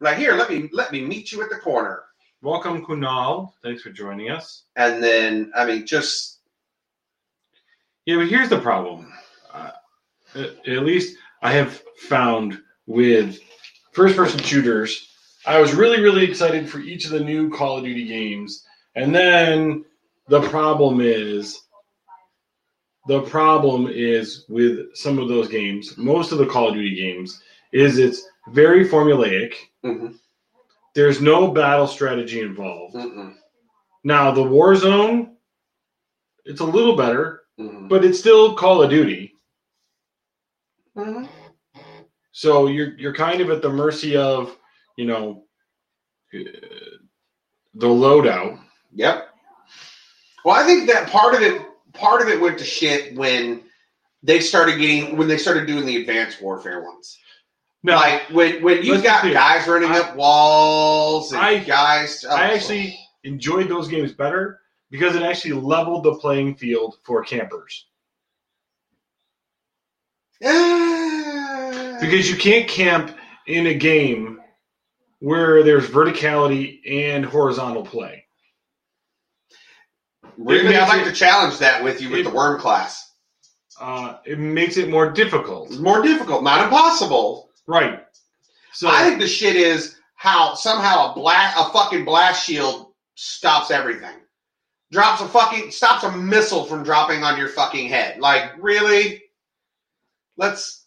Like 0.00 0.18
here, 0.18 0.34
let 0.34 0.50
me 0.50 0.68
let 0.72 0.92
me 0.92 1.02
meet 1.04 1.32
you 1.32 1.42
at 1.42 1.50
the 1.50 1.56
corner, 1.56 2.02
Welcome, 2.42 2.84
Kunal. 2.84 3.52
Thanks 3.62 3.82
for 3.82 3.90
joining 3.90 4.30
us. 4.30 4.64
and 4.76 5.02
then 5.02 5.50
I 5.54 5.64
mean 5.66 5.86
just 5.86 6.40
Yeah, 8.04 8.16
but 8.16 8.28
here's 8.28 8.48
the 8.48 8.60
problem. 8.60 9.12
Uh, 9.52 9.70
at, 10.34 10.68
at 10.68 10.84
least 10.84 11.16
I 11.42 11.52
have 11.52 11.82
found 12.08 12.60
with 12.86 13.38
first 13.92 14.16
person 14.16 14.40
shooters, 14.40 15.08
I 15.46 15.60
was 15.60 15.74
really, 15.74 16.00
really 16.00 16.24
excited 16.24 16.68
for 16.68 16.78
each 16.80 17.04
of 17.04 17.10
the 17.12 17.20
new 17.20 17.50
Call 17.50 17.78
of 17.78 17.84
Duty 17.84 18.06
games. 18.06 18.64
And 18.94 19.14
then 19.14 19.84
the 20.28 20.40
problem 20.42 21.00
is 21.00 21.60
the 23.08 23.22
problem 23.22 23.88
is 23.88 24.44
with 24.48 24.94
some 24.96 25.18
of 25.18 25.28
those 25.28 25.48
games, 25.48 25.96
most 25.96 26.32
of 26.32 26.38
the 26.38 26.46
Call 26.46 26.68
of 26.68 26.74
Duty 26.74 26.94
games, 26.94 27.40
is 27.72 27.98
it's 27.98 28.22
very 28.52 28.88
formulaic. 28.88 29.54
mhm, 29.84 30.18
There's 30.94 31.20
no 31.20 31.48
battle 31.50 31.86
strategy 31.86 32.40
involved. 32.40 32.94
mm-mm, 32.94 33.34
Now 34.04 34.30
the 34.32 34.42
Warzone, 34.42 35.34
it's 36.44 36.60
a 36.60 36.64
little 36.64 36.96
better, 36.96 37.42
mhm. 37.58 37.88
but 37.88 38.04
it's 38.04 38.18
still 38.18 38.54
Call 38.54 38.82
of 38.82 38.90
Duty. 38.90 39.34
Mhm. 40.96 41.28
So 42.32 42.66
you're 42.68 42.98
you're 42.98 43.14
kind 43.14 43.40
of 43.40 43.50
at 43.50 43.62
the 43.62 43.68
mercy 43.70 44.16
of, 44.16 44.56
you 44.96 45.06
know, 45.06 45.44
uh, 46.34 46.38
the 47.74 47.86
loadout. 47.86 48.60
Yep. 48.92 49.28
Well, 50.44 50.54
I 50.54 50.64
think 50.66 50.86
that 50.88 51.08
part 51.10 51.34
of 51.34 51.42
it 51.42 51.62
part 51.98 52.22
of 52.22 52.28
it 52.28 52.40
went 52.40 52.58
to 52.58 52.64
shit 52.64 53.14
when 53.16 53.62
they 54.22 54.40
started 54.40 54.78
getting 54.78 55.16
when 55.16 55.28
they 55.28 55.38
started 55.38 55.66
doing 55.66 55.84
the 55.86 55.96
advanced 56.00 56.40
warfare 56.42 56.82
ones. 56.82 57.18
Now, 57.82 57.96
like 57.96 58.22
when 58.30 58.62
when 58.62 58.82
you 58.82 59.00
got 59.02 59.22
guys 59.24 59.66
running 59.68 59.90
I- 59.90 60.00
up 60.00 60.16
walls 60.16 61.32
and 61.32 61.40
I- 61.40 61.58
guys. 61.60 62.24
oh, 62.28 62.34
I 62.34 62.52
actually 62.54 62.98
enjoyed 63.24 63.68
those 63.68 63.88
games 63.88 64.12
better 64.12 64.60
because 64.90 65.14
it 65.16 65.22
actually 65.22 65.54
leveled 65.54 66.04
the 66.04 66.14
playing 66.16 66.54
field 66.56 66.96
for 67.04 67.22
campers. 67.24 67.86
Because 72.00 72.28
you 72.30 72.36
can't 72.36 72.68
camp 72.68 73.16
in 73.46 73.66
a 73.68 73.74
game 73.74 74.40
where 75.20 75.62
there's 75.62 75.88
verticality 75.88 76.80
and 76.86 77.24
horizontal 77.24 77.84
play. 77.84 78.25
Really, 80.38 80.74
it 80.74 80.82
I'd 80.82 80.88
like 80.88 81.04
makes 81.04 81.18
to 81.18 81.24
challenge 81.24 81.58
that 81.58 81.82
with 81.82 82.00
you 82.00 82.10
with 82.10 82.20
it- 82.20 82.24
the 82.24 82.30
worm 82.30 82.60
class. 82.60 83.02
Uh, 83.78 84.16
it 84.24 84.38
makes 84.38 84.78
it 84.78 84.88
more 84.88 85.10
difficult. 85.12 85.70
More 85.78 86.00
difficult, 86.00 86.42
not 86.42 86.64
impossible. 86.64 87.50
Right. 87.66 88.02
So 88.72 88.88
I 88.88 89.02
think 89.04 89.20
the 89.20 89.26
shit 89.26 89.54
is 89.56 89.96
how 90.14 90.54
somehow 90.54 91.10
a 91.10 91.14
blast, 91.14 91.56
a 91.58 91.72
fucking 91.72 92.04
blast 92.04 92.46
shield 92.46 92.92
stops 93.16 93.70
everything. 93.70 94.14
Drops 94.92 95.20
a 95.20 95.28
fucking 95.28 95.72
stops 95.72 96.04
a 96.04 96.12
missile 96.12 96.64
from 96.64 96.84
dropping 96.84 97.22
on 97.22 97.36
your 97.38 97.48
fucking 97.48 97.88
head. 97.88 98.18
Like 98.18 98.52
really? 98.58 99.24
Let's. 100.36 100.84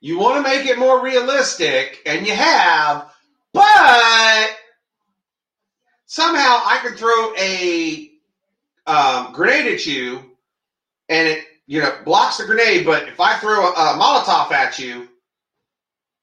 You 0.00 0.18
want 0.18 0.36
to 0.36 0.42
make 0.48 0.66
it 0.66 0.78
more 0.78 1.02
realistic, 1.02 2.00
and 2.06 2.26
you 2.26 2.34
have, 2.34 3.10
but 3.52 4.50
somehow 6.04 6.60
I 6.64 6.78
could 6.82 6.96
throw 6.98 7.34
a 7.36 8.10
um, 8.86 9.32
grenade 9.32 9.72
at 9.72 9.86
you, 9.86 10.22
and 11.08 11.28
it 11.28 11.44
you 11.66 11.80
know 11.80 11.98
blocks 12.04 12.38
the 12.38 12.44
grenade. 12.44 12.84
But 12.86 13.08
if 13.08 13.20
I 13.20 13.36
throw 13.38 13.66
a, 13.66 13.72
a 13.72 13.98
Molotov 13.98 14.50
at 14.52 14.78
you, 14.78 15.08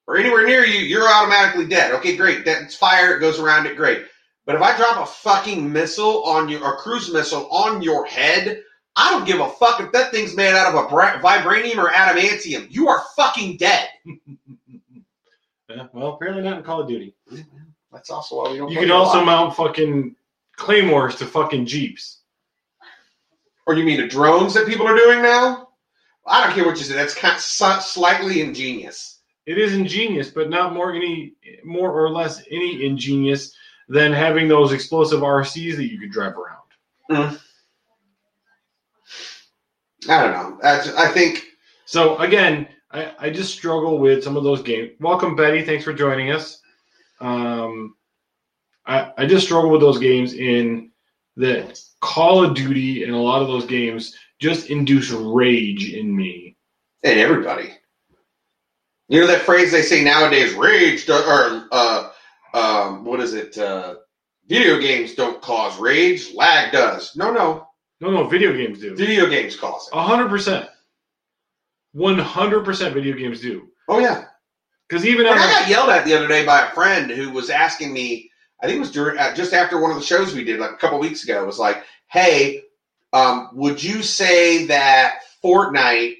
or 0.07 0.17
anywhere 0.17 0.45
near 0.45 0.65
you, 0.65 0.79
you're 0.79 1.07
automatically 1.07 1.67
dead. 1.67 1.91
Okay, 1.93 2.15
great. 2.15 2.45
That's 2.45 2.75
fire. 2.75 3.15
It 3.15 3.19
goes 3.19 3.39
around 3.39 3.65
it. 3.65 3.75
Great. 3.75 4.05
But 4.45 4.55
if 4.55 4.61
I 4.61 4.75
drop 4.75 5.01
a 5.01 5.05
fucking 5.05 5.71
missile 5.71 6.23
on 6.23 6.49
you, 6.49 6.63
a 6.63 6.75
cruise 6.75 7.11
missile 7.13 7.47
on 7.49 7.81
your 7.81 8.05
head, 8.05 8.61
I 8.95 9.09
don't 9.09 9.25
give 9.25 9.39
a 9.39 9.49
fuck 9.49 9.79
if 9.79 9.91
that 9.93 10.11
thing's 10.11 10.35
made 10.35 10.53
out 10.53 10.73
of 10.73 10.85
a 10.85 10.87
bra- 10.89 11.19
vibranium 11.21 11.77
or 11.77 11.89
adamantium. 11.89 12.67
You 12.69 12.89
are 12.89 13.03
fucking 13.15 13.57
dead. 13.57 13.87
Yeah, 15.69 15.87
well, 15.93 16.13
apparently 16.13 16.43
not 16.43 16.57
in 16.57 16.63
Call 16.63 16.81
of 16.81 16.87
Duty. 16.87 17.15
That's 17.91 18.09
also 18.09 18.35
why 18.37 18.51
we 18.51 18.57
don't. 18.57 18.69
You 18.69 18.79
can 18.79 18.91
also 18.91 19.23
mount 19.23 19.55
fucking 19.55 20.15
claymores 20.55 21.15
to 21.15 21.25
fucking 21.25 21.65
jeeps. 21.65 22.19
Or 23.65 23.75
you 23.75 23.83
mean 23.85 24.01
the 24.01 24.07
drones 24.07 24.53
that 24.53 24.67
people 24.67 24.87
are 24.87 24.95
doing 24.97 25.21
now? 25.21 25.69
I 26.25 26.43
don't 26.43 26.55
care 26.55 26.65
what 26.65 26.77
you 26.77 26.83
say. 26.83 26.95
That's 26.95 27.15
kind 27.15 27.35
of 27.35 27.41
slightly 27.41 28.41
ingenious. 28.41 29.19
It 29.45 29.57
is 29.57 29.73
ingenious, 29.73 30.29
but 30.29 30.49
not 30.49 30.73
more 30.73 30.93
any 30.93 31.33
more 31.63 31.91
or 31.91 32.09
less 32.09 32.43
any 32.51 32.85
ingenious 32.85 33.55
than 33.89 34.13
having 34.13 34.47
those 34.47 34.71
explosive 34.71 35.21
RCs 35.21 35.75
that 35.75 35.91
you 35.91 35.99
could 35.99 36.11
drive 36.11 36.33
around. 36.37 36.59
I 40.09 40.23
don't 40.23 40.33
know. 40.33 40.59
That's, 40.61 40.93
I 40.95 41.09
think 41.09 41.45
So 41.85 42.17
again, 42.17 42.67
I, 42.91 43.13
I 43.19 43.29
just 43.29 43.53
struggle 43.53 43.97
with 43.99 44.23
some 44.23 44.37
of 44.37 44.43
those 44.43 44.61
games. 44.61 44.91
Welcome, 44.99 45.35
Betty. 45.35 45.63
Thanks 45.63 45.83
for 45.83 45.93
joining 45.93 46.31
us. 46.31 46.61
Um, 47.19 47.95
I 48.85 49.11
I 49.17 49.25
just 49.25 49.45
struggle 49.45 49.69
with 49.69 49.81
those 49.81 49.99
games 49.99 50.33
in 50.33 50.91
that 51.37 51.79
Call 52.03 52.43
of 52.43 52.53
Duty 52.55 53.03
and 53.03 53.13
a 53.13 53.17
lot 53.17 53.41
of 53.41 53.47
those 53.47 53.65
games 53.65 54.15
just 54.39 54.69
induce 54.69 55.09
rage 55.11 55.93
in 55.93 56.13
me. 56.15 56.57
and 57.03 57.17
everybody. 57.19 57.71
You 59.09 59.21
know 59.21 59.27
that 59.27 59.41
phrase 59.41 59.71
they 59.71 59.81
say 59.81 60.03
nowadays, 60.03 60.53
rage, 60.53 61.09
or 61.09 61.67
uh, 61.71 62.09
um, 62.53 63.03
what 63.05 63.19
is 63.19 63.33
it? 63.33 63.57
Uh, 63.57 63.95
video 64.47 64.79
games 64.79 65.13
don't 65.15 65.41
cause 65.41 65.77
rage, 65.79 66.33
lag 66.33 66.71
does. 66.71 67.15
No, 67.15 67.31
no, 67.31 67.67
No, 68.01 68.11
no, 68.11 68.27
video 68.27 68.53
games 68.53 68.79
do. 68.79 68.95
video 68.95 69.27
games 69.29 69.55
cause 69.55 69.87
it. 69.91 69.95
A 69.97 70.01
hundred 70.03 70.29
percent. 70.29 70.67
One 71.93 72.17
hundred 72.17 72.65
percent 72.65 72.93
video 72.93 73.15
games 73.15 73.39
do. 73.41 73.67
Oh 73.87 73.99
yeah. 73.99 74.25
Because 74.89 75.05
even 75.05 75.25
Like, 75.25 75.35
I 75.39 75.59
got 75.61 75.69
yelled 75.69 75.89
at 75.89 76.05
the 76.05 76.13
other 76.15 76.27
day 76.27 76.45
by 76.45 76.67
a 76.67 76.71
friend 76.71 77.09
who 77.11 77.29
was 77.31 77.49
asking 77.49 77.93
me. 77.93 78.29
I 78.63 78.67
think 78.67 78.77
it 78.77 78.79
was 78.79 78.91
during 78.91 79.19
uh, 79.19 79.35
just 79.35 79.53
after 79.53 79.79
one 79.81 79.91
of 79.91 79.97
the 79.97 80.03
shows 80.05 80.33
we 80.33 80.45
did 80.45 80.59
like 80.61 80.71
a 80.71 80.77
couple 80.77 80.97
weeks 80.97 81.23
ago. 81.25 81.43
It 81.43 81.45
was 81.45 81.59
like, 81.59 81.83
"Hey, 82.07 82.63
um, 83.11 83.49
would 83.53 83.83
you 83.83 84.01
say 84.01 84.67
that 84.67 85.19
Fortnite 85.43 86.15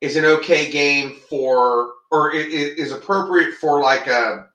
is 0.00 0.14
an 0.16 0.24
okay 0.24 0.70
game 0.70 1.16
for, 1.28 1.90
or 2.12 2.32
is 2.32 2.92
appropriate 2.92 3.54
for 3.54 3.80
like 3.80 4.06
a 4.06 4.46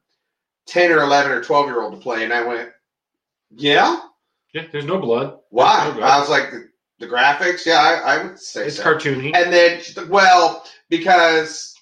ten 0.66 0.92
or 0.92 1.00
eleven 1.00 1.34
or 1.34 1.44
twelve 1.44 1.68
year 1.68 1.82
old 1.82 1.94
to 1.94 2.00
play?" 2.00 2.24
And 2.24 2.32
I 2.32 2.46
went, 2.48 2.70
"Yeah, 3.52 4.00
yeah, 4.54 4.64
there's 4.72 4.86
no 4.86 4.98
blood. 4.98 5.40
why?" 5.50 5.94
No 5.94 6.02
I 6.02 6.20
was 6.22 6.30
like, 6.30 6.52
"The, 6.52 6.70
the 7.00 7.08
graphics, 7.08 7.66
yeah, 7.66 7.80
I, 7.82 8.16
I 8.16 8.24
would 8.24 8.40
say 8.40 8.68
It's 8.68 8.78
so." 8.78 8.84
cartoony. 8.84 9.36
And 9.36 9.52
then, 9.52 9.82
well, 10.08 10.64
because 10.88 11.76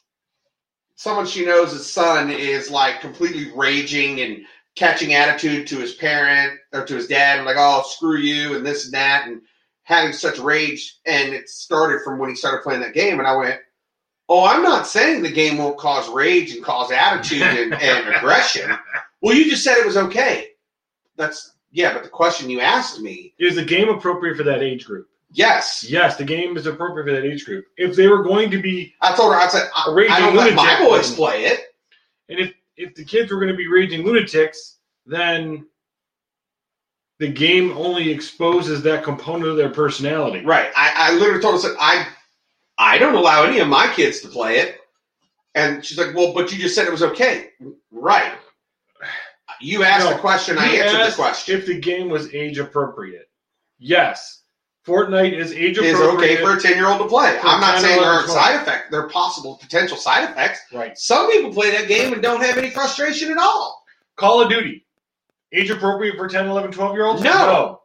someone 0.96 1.28
she 1.28 1.46
knows, 1.46 1.74
his 1.74 1.86
son, 1.92 2.32
is 2.32 2.72
like 2.72 3.02
completely 3.02 3.52
raging 3.56 4.22
and 4.22 4.46
catching 4.76 5.14
attitude 5.14 5.68
to 5.68 5.78
his 5.78 5.94
parent 5.94 6.60
or 6.74 6.86
to 6.86 6.96
his 6.96 7.08
dad, 7.08 7.38
and 7.38 7.46
like, 7.46 7.56
oh, 7.58 7.84
screw 7.88 8.18
you, 8.18 8.56
and 8.56 8.66
this 8.66 8.86
and 8.86 8.94
that, 8.94 9.28
and 9.28 9.42
having 9.84 10.14
such 10.14 10.40
rage. 10.40 10.98
And 11.06 11.34
it 11.34 11.50
started 11.50 12.02
from 12.04 12.20
when 12.20 12.30
he 12.30 12.36
started 12.36 12.64
playing 12.64 12.82
that 12.82 12.94
game. 12.94 13.20
And 13.20 13.28
I 13.28 13.36
went, 13.36 13.60
oh, 14.28 14.46
I'm 14.46 14.64
not 14.64 14.88
saying 14.88 15.22
the 15.24 15.32
game 15.32 15.58
won't 15.58 15.78
cause 15.78 16.10
rage 16.10 16.54
and 16.54 16.64
cause 16.64 16.92
attitude 16.92 17.42
and, 17.42 17.74
and 17.74 18.08
aggression. 18.16 18.72
Well, 19.22 19.36
you 19.36 19.50
just 19.50 19.64
said 19.64 19.78
it 19.78 19.86
was 19.86 19.98
okay. 19.98 20.50
That's, 21.16 21.54
yeah, 21.72 21.94
but 21.94 22.04
the 22.04 22.10
question 22.10 22.50
you 22.50 22.60
asked 22.60 23.00
me, 23.00 23.34
Is 23.40 23.56
the 23.56 23.64
game 23.64 23.90
appropriate 23.90 24.38
for 24.38 24.44
that 24.44 24.62
age 24.62 24.86
group? 24.86 25.08
yes. 25.32 25.86
Yes, 25.88 26.16
the 26.16 26.24
game 26.24 26.58
is 26.58 26.66
appropriate 26.66 27.06
for 27.06 27.12
that 27.12 27.26
age 27.26 27.46
group. 27.46 27.66
If 27.78 27.96
they 27.96 28.08
were 28.08 28.24
going 28.24 28.50
to 28.52 28.62
be, 28.62 28.94
I 29.02 29.16
told 29.16 29.34
her, 29.34 29.40
I 29.40 29.48
said, 29.48 29.70
I, 29.76 29.90
I 30.10 30.20
don't 30.20 30.36
let 30.36 30.54
my 30.56 30.80
boys 30.80 31.14
play 31.14 31.46
it. 31.46 31.60
and 32.30 32.40
if 32.40 32.54
if 32.78 32.96
the 32.96 33.04
kids 33.04 33.32
were 33.32 33.40
going 33.40 33.52
to 33.52 33.58
be 33.58 33.68
raging 33.68 34.06
lunatics, 34.06 34.78
then 35.06 35.66
the 37.20 37.28
game 37.28 37.72
only 37.78 38.12
exposes 38.12 38.82
that 38.84 39.04
component 39.04 39.48
of 39.48 39.58
their 39.58 39.70
personality. 39.70 40.46
Right. 40.46 40.72
I, 40.76 40.94
I 40.96 41.14
literally 41.14 41.42
told 41.42 41.54
her, 41.54 41.60
I 41.60 41.62
said, 41.62 41.78
I, 41.80 42.08
I 42.78 42.98
don't 42.98 43.16
allow 43.16 43.44
any 43.44 43.60
of 43.60 43.68
my 43.68 43.92
kids 43.94 44.20
to 44.22 44.28
play 44.28 44.58
it. 44.58 44.80
And 45.56 45.86
she's 45.86 45.98
like, 45.98 46.14
well, 46.14 46.34
but 46.34 46.52
you 46.52 46.60
just 46.60 46.76
said 46.76 46.86
it 46.86 46.92
was 46.92 47.04
okay. 47.04 47.52
Right. 47.92 48.34
You 49.62 49.84
asked 49.84 50.06
No, 50.06 50.12
the 50.12 50.20
question, 50.20 50.58
I 50.58 50.66
answered 50.66 51.12
the 51.12 51.16
question. 51.16 51.58
If 51.58 51.66
the 51.66 51.80
game 51.80 52.10
was 52.10 52.34
age 52.34 52.58
appropriate, 52.58 53.30
yes, 53.80 54.42
Fortnite 54.86 55.34
is 55.34 55.52
age 55.52 55.78
Is 55.80 56.00
okay 56.00 56.38
for 56.42 56.58
a 56.58 56.62
10 56.62 56.76
year 56.78 56.88
old 56.88 57.00
to 57.00 57.08
play. 57.08 57.40
I'm 57.42 57.60
not 57.60 57.80
saying 57.82 58.00
there 58.00 58.10
aren't 58.10 58.30
side 58.30 58.62
effects. 58.62 58.92
There 58.92 59.02
are 59.02 59.10
possible 59.10 59.58
potential 59.58 59.98
side 59.98 60.30
effects. 60.30 60.60
right. 60.72 60.96
Some 60.98 61.32
people 61.32 61.52
play 61.52 61.72
that 61.72 61.88
game 61.88 62.14
and 62.14 62.22
don't 62.22 62.42
have 62.44 62.58
any 62.58 62.70
frustration 62.70 63.32
at 63.32 63.38
all. 63.38 63.84
Call 64.16 64.42
of 64.42 64.50
Duty, 64.50 64.86
age 65.54 65.70
appropriate 65.72 66.16
for 66.18 66.28
10, 66.28 66.48
11, 66.48 66.72
12 66.72 66.94
year 66.96 67.06
olds? 67.06 67.22
No. 67.24 67.82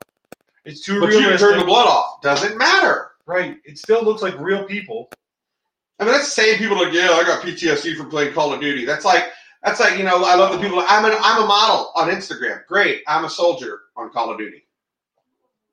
It's 0.67 0.85
too 0.85 1.01
But 1.01 1.11
you 1.13 1.21
realistic. 1.21 1.49
turn 1.49 1.59
the 1.59 1.65
blood 1.65 1.87
off. 1.87 2.21
Doesn't 2.21 2.59
matter. 2.59 3.13
Right. 3.25 3.57
It 3.65 3.79
still 3.79 4.05
looks 4.05 4.21
like 4.21 4.39
real 4.39 4.65
people. 4.65 5.09
Doesn't 5.09 5.17
matter. 5.17 5.17
Right. 5.17 5.17
It 5.17 5.19
still 5.19 5.25
looks 5.25 5.41
like 5.41 5.59
real 5.59 5.85
people. 5.85 5.99
I 5.99 6.05
mean, 6.05 6.13
that's 6.13 6.35
the 6.35 6.43
same 6.43 6.59
people 6.59 6.77
like, 6.77 6.93
yeah, 6.93 7.11
I 7.13 7.25
got 7.25 7.43
PTSD 7.43 7.97
from 7.97 8.11
playing 8.11 8.35
Call 8.35 8.53
of 8.53 8.61
Duty. 8.61 8.85
That's 8.85 9.05
like, 9.05 9.25
that's 9.63 9.81
like, 9.81 9.99
you 9.99 10.05
know, 10.05 10.25
I 10.25 10.35
love 10.35 10.53
the 10.53 10.59
people. 10.59 10.83
I'm 10.87 11.05
an, 11.05 11.13
I'm 11.23 11.43
a 11.43 11.47
model 11.47 11.93
on 11.95 12.09
Instagram. 12.09 12.65
Great. 12.67 13.03
I'm 13.07 13.25
a 13.25 13.31
soldier 13.31 13.81
on 13.97 14.11
Call 14.11 14.31
of 14.31 14.39
Duty. 14.39 14.67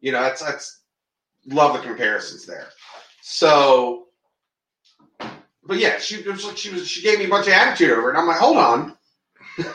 You 0.02 0.12
know, 0.12 0.22
that's 0.22 0.42
that's 0.42 0.82
love 1.48 1.74
the 1.74 1.80
comparisons 1.80 2.46
there. 2.46 2.68
So, 3.22 4.06
but 5.20 5.78
yeah, 5.78 6.00
she 6.00 6.22
was 6.22 6.46
like, 6.46 6.58
she 6.58 6.72
was, 6.72 6.88
she 6.88 7.02
gave 7.02 7.20
me 7.20 7.26
a 7.26 7.30
bunch 7.30 7.48
of 7.48 7.54
attitude 7.54 7.92
over 7.92 8.08
it. 8.08 8.10
And 8.12 8.20
I'm 8.20 8.28
like, 8.28 8.40
hold 8.40 8.58
on. 8.58 8.98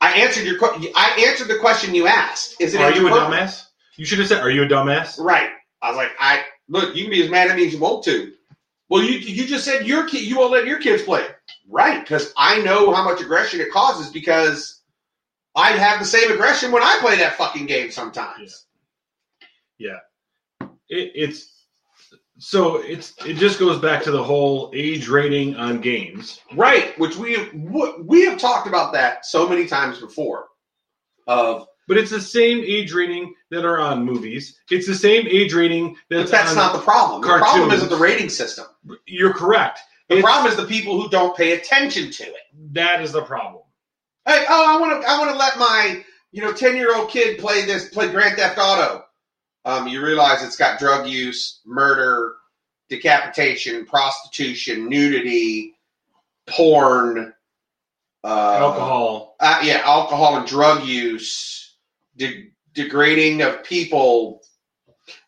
I 0.00 0.12
answered 0.12 0.44
your, 0.44 0.56
I 0.62 1.26
answered 1.28 1.48
the 1.48 1.58
question 1.58 1.94
you 1.94 2.06
asked. 2.06 2.60
Is 2.60 2.74
it 2.74 2.80
Are 2.80 2.92
you 2.92 3.08
a 3.08 3.10
dumbass? 3.10 3.64
You 3.98 4.04
should 4.06 4.20
have 4.20 4.28
said, 4.28 4.42
"Are 4.42 4.50
you 4.50 4.62
a 4.62 4.66
dumbass?" 4.66 5.18
Right. 5.18 5.50
I 5.82 5.88
was 5.88 5.96
like, 5.96 6.12
I 6.20 6.44
look, 6.68 6.94
you 6.94 7.02
can 7.02 7.10
be 7.10 7.22
as 7.22 7.30
mad 7.30 7.50
at 7.50 7.56
me 7.56 7.66
as 7.66 7.72
you 7.72 7.80
want 7.80 8.04
to. 8.04 8.32
Well, 8.88 9.02
you 9.02 9.18
you 9.18 9.44
just 9.44 9.64
said 9.64 9.86
your 9.86 10.08
kid, 10.08 10.22
you 10.22 10.38
won't 10.38 10.52
let 10.52 10.66
your 10.66 10.78
kids 10.78 11.02
play. 11.02 11.26
Right, 11.68 12.00
because 12.00 12.32
I 12.36 12.62
know 12.62 12.92
how 12.94 13.04
much 13.04 13.20
aggression 13.20 13.60
it 13.60 13.72
causes 13.72 14.08
because 14.10 14.80
I 15.54 15.72
have 15.72 15.98
the 15.98 16.06
same 16.06 16.30
aggression 16.30 16.72
when 16.72 16.82
I 16.82 16.98
play 17.00 17.16
that 17.16 17.34
fucking 17.34 17.66
game 17.66 17.90
sometimes. 17.90 18.64
It, 20.88 21.12
it's 21.14 21.54
so 22.38 22.76
it's 22.76 23.14
it 23.26 23.34
just 23.34 23.58
goes 23.58 23.80
back 23.80 24.02
to 24.04 24.10
the 24.10 24.22
whole 24.22 24.70
age 24.74 25.08
rating 25.08 25.56
on 25.56 25.80
games. 25.80 26.40
Right, 26.54 26.98
which 26.98 27.16
we 27.16 27.36
we 27.52 28.24
have 28.26 28.38
talked 28.38 28.68
about 28.68 28.92
that 28.92 29.26
so 29.26 29.48
many 29.48 29.66
times 29.66 29.98
before. 29.98 30.46
Of 31.26 31.66
But 31.88 31.98
it's 31.98 32.10
the 32.10 32.20
same 32.20 32.62
age 32.64 32.92
rating 32.92 33.34
that 33.50 33.64
are 33.64 33.78
on 33.78 34.04
movies. 34.04 34.58
It's 34.70 34.86
the 34.86 34.94
same 34.94 35.26
age 35.26 35.52
rating 35.52 35.96
but 36.08 36.18
that's, 36.18 36.30
that's 36.30 36.54
not 36.54 36.72
the 36.72 36.78
problem. 36.80 37.20
The 37.22 37.26
problem 37.38 37.70
isn't 37.72 37.90
the 37.90 37.96
rating 37.96 38.28
system. 38.30 38.66
You're 39.06 39.34
correct. 39.34 39.80
The 40.08 40.18
It's- 40.18 40.24
problem 40.24 40.50
is 40.50 40.56
the 40.56 40.66
people 40.66 41.00
who 41.00 41.10
don't 41.10 41.36
pay 41.36 41.52
attention 41.52 42.10
to 42.10 42.24
it. 42.24 42.42
That 42.72 43.02
is 43.02 43.12
the 43.12 43.22
problem. 43.22 43.62
Hey, 44.24 44.44
oh, 44.48 44.76
I 44.76 44.80
want 44.80 45.02
to, 45.02 45.08
I 45.08 45.18
want 45.18 45.30
to 45.32 45.36
let 45.36 45.58
my, 45.58 46.04
you 46.32 46.42
know, 46.42 46.52
ten 46.52 46.76
year 46.76 46.94
old 46.94 47.10
kid 47.10 47.38
play 47.38 47.64
this, 47.66 47.88
play 47.90 48.10
Grand 48.10 48.36
Theft 48.36 48.58
Auto. 48.58 49.04
Um, 49.64 49.88
you 49.88 50.04
realize 50.04 50.42
it's 50.42 50.56
got 50.56 50.78
drug 50.78 51.06
use, 51.08 51.60
murder, 51.66 52.36
decapitation, 52.88 53.84
prostitution, 53.86 54.88
nudity, 54.88 55.74
porn, 56.46 57.34
uh, 58.24 58.56
Alcohol. 58.58 59.36
uh, 59.40 59.60
yeah, 59.62 59.82
alcohol 59.84 60.36
and 60.38 60.46
drug 60.46 60.84
use, 60.84 61.76
de- 62.16 62.50
degrading 62.72 63.42
of 63.42 63.62
people. 63.64 64.42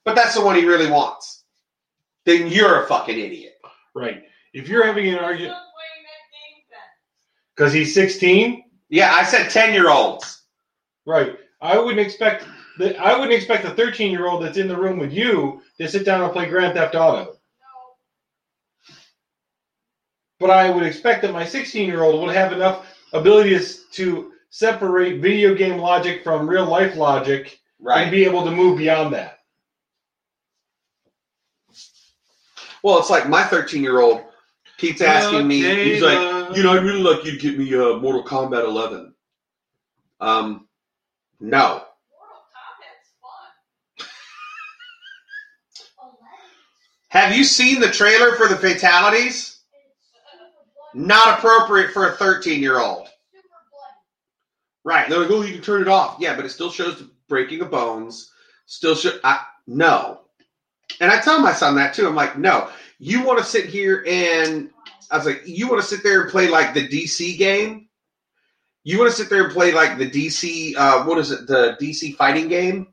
But 0.05 0.14
that's 0.16 0.35
the 0.35 0.45
one 0.45 0.57
he 0.57 0.64
really 0.64 0.90
wants. 0.90 1.45
Then 2.25 2.49
you're 2.49 2.85
a 2.85 2.87
fucking 2.87 3.19
idiot. 3.19 3.55
Right. 3.95 4.25
If 4.53 4.69
you're 4.69 4.85
having 4.87 5.09
an 5.09 5.19
argument 5.19 5.57
because 7.55 7.73
he's 7.73 7.93
16, 7.95 8.64
Yeah, 8.88 9.12
I 9.14 9.23
said 9.25 9.51
ten 9.51 9.73
year 9.75 9.90
olds. 9.90 10.43
right? 11.07 11.37
I 11.61 11.79
wouldn't 11.79 12.01
expect 12.01 12.45
that. 12.45 12.55
I 12.81 13.14
wouldn't 13.14 13.33
expect 13.33 13.64
a 13.64 13.71
13 13.71 14.11
year 14.11 14.27
old 14.27 14.43
that's 14.43 14.59
in 14.59 14.69
the 14.69 14.77
room 14.77 14.99
with 14.99 15.12
you 15.12 15.62
to 15.79 15.88
sit 15.88 16.05
down 16.05 16.23
and 16.23 16.33
play 16.33 16.49
Grand 16.49 16.75
Theft 16.75 16.95
Auto. 16.95 17.37
But 20.38 20.51
I 20.51 20.71
would 20.71 20.85
expect 20.85 21.23
that 21.23 21.33
my 21.33 21.45
16 21.45 21.87
year 21.87 22.03
old 22.03 22.25
would 22.25 22.35
have 22.35 22.53
enough 22.53 22.87
abilities 23.12 23.85
to 23.93 24.33
separate 24.51 25.21
video 25.21 25.55
game 25.55 25.79
logic 25.79 26.25
from 26.25 26.49
real 26.49 26.64
life 26.66 26.97
logic 26.97 27.61
and 28.03 28.11
be 28.11 28.25
able 28.25 28.45
to 28.45 28.51
move 28.51 28.79
beyond 28.79 29.14
that. 29.14 29.38
Well, 32.83 32.99
it's 32.99 33.11
like 33.11 33.29
my 33.29 33.45
13 33.45 33.83
year 33.83 34.01
old 34.01 34.23
keeps 34.79 35.03
asking 35.03 35.47
me, 35.47 35.61
he's 35.85 36.03
like, 36.03 36.57
you 36.57 36.62
know, 36.62 36.73
I'd 36.73 36.83
really 36.83 37.03
like 37.03 37.25
you 37.25 37.33
to 37.33 37.38
get 37.38 37.59
me 37.59 37.75
uh, 37.75 37.99
Mortal 37.99 38.25
Kombat 38.25 38.64
11. 38.64 39.14
Um, 40.21 40.66
no. 41.40 41.85
Have 47.11 47.35
you 47.35 47.42
seen 47.42 47.81
the 47.81 47.90
trailer 47.90 48.37
for 48.37 48.46
the 48.46 48.57
fatalities? 48.57 49.59
Not 50.94 51.38
appropriate 51.38 51.90
for 51.90 52.09
a 52.09 52.12
13 52.12 52.62
year 52.62 52.79
old. 52.79 53.09
Right. 54.85 55.09
They're 55.09 55.18
like, 55.18 55.31
oh, 55.31 55.42
you 55.42 55.53
can 55.53 55.62
turn 55.62 55.83
it 55.83 55.88
off. 55.88 56.16
Yeah, 56.20 56.37
but 56.37 56.44
it 56.44 56.51
still 56.51 56.70
shows 56.70 56.99
the 56.99 57.11
breaking 57.29 57.62
of 57.62 57.70
bones. 57.70 58.33
Still 58.66 58.94
show. 58.94 59.18
I, 59.25 59.40
no. 59.66 60.20
And 61.01 61.11
I 61.11 61.20
tell 61.20 61.40
my 61.40 61.53
son 61.53 61.75
that 61.77 61.94
too. 61.94 62.07
I'm 62.07 62.14
like, 62.14 62.38
no. 62.38 62.70
You 63.01 63.25
want 63.25 63.38
to 63.38 63.44
sit 63.44 63.66
here 63.66 64.05
and 64.07 64.70
I 65.11 65.16
was 65.16 65.27
like, 65.27 65.42
you 65.44 65.68
want 65.68 65.81
to 65.83 65.87
sit 65.87 66.05
there 66.05 66.23
and 66.23 66.31
play 66.31 66.49
like 66.49 66.75
the 66.75 66.87
DC 66.87 67.37
game? 67.38 67.88
You 68.85 68.99
want 68.99 69.11
to 69.11 69.16
sit 69.16 69.29
there 69.29 69.44
and 69.44 69.53
play 69.53 69.73
like 69.73 69.99
the 69.99 70.09
DC, 70.09 70.77
uh, 70.77 71.05
what 71.05 71.18
is 71.18 71.33
it, 71.33 71.49
the 71.49 71.77
DC 71.81 72.14
fighting 72.14 72.46
game? 72.46 72.87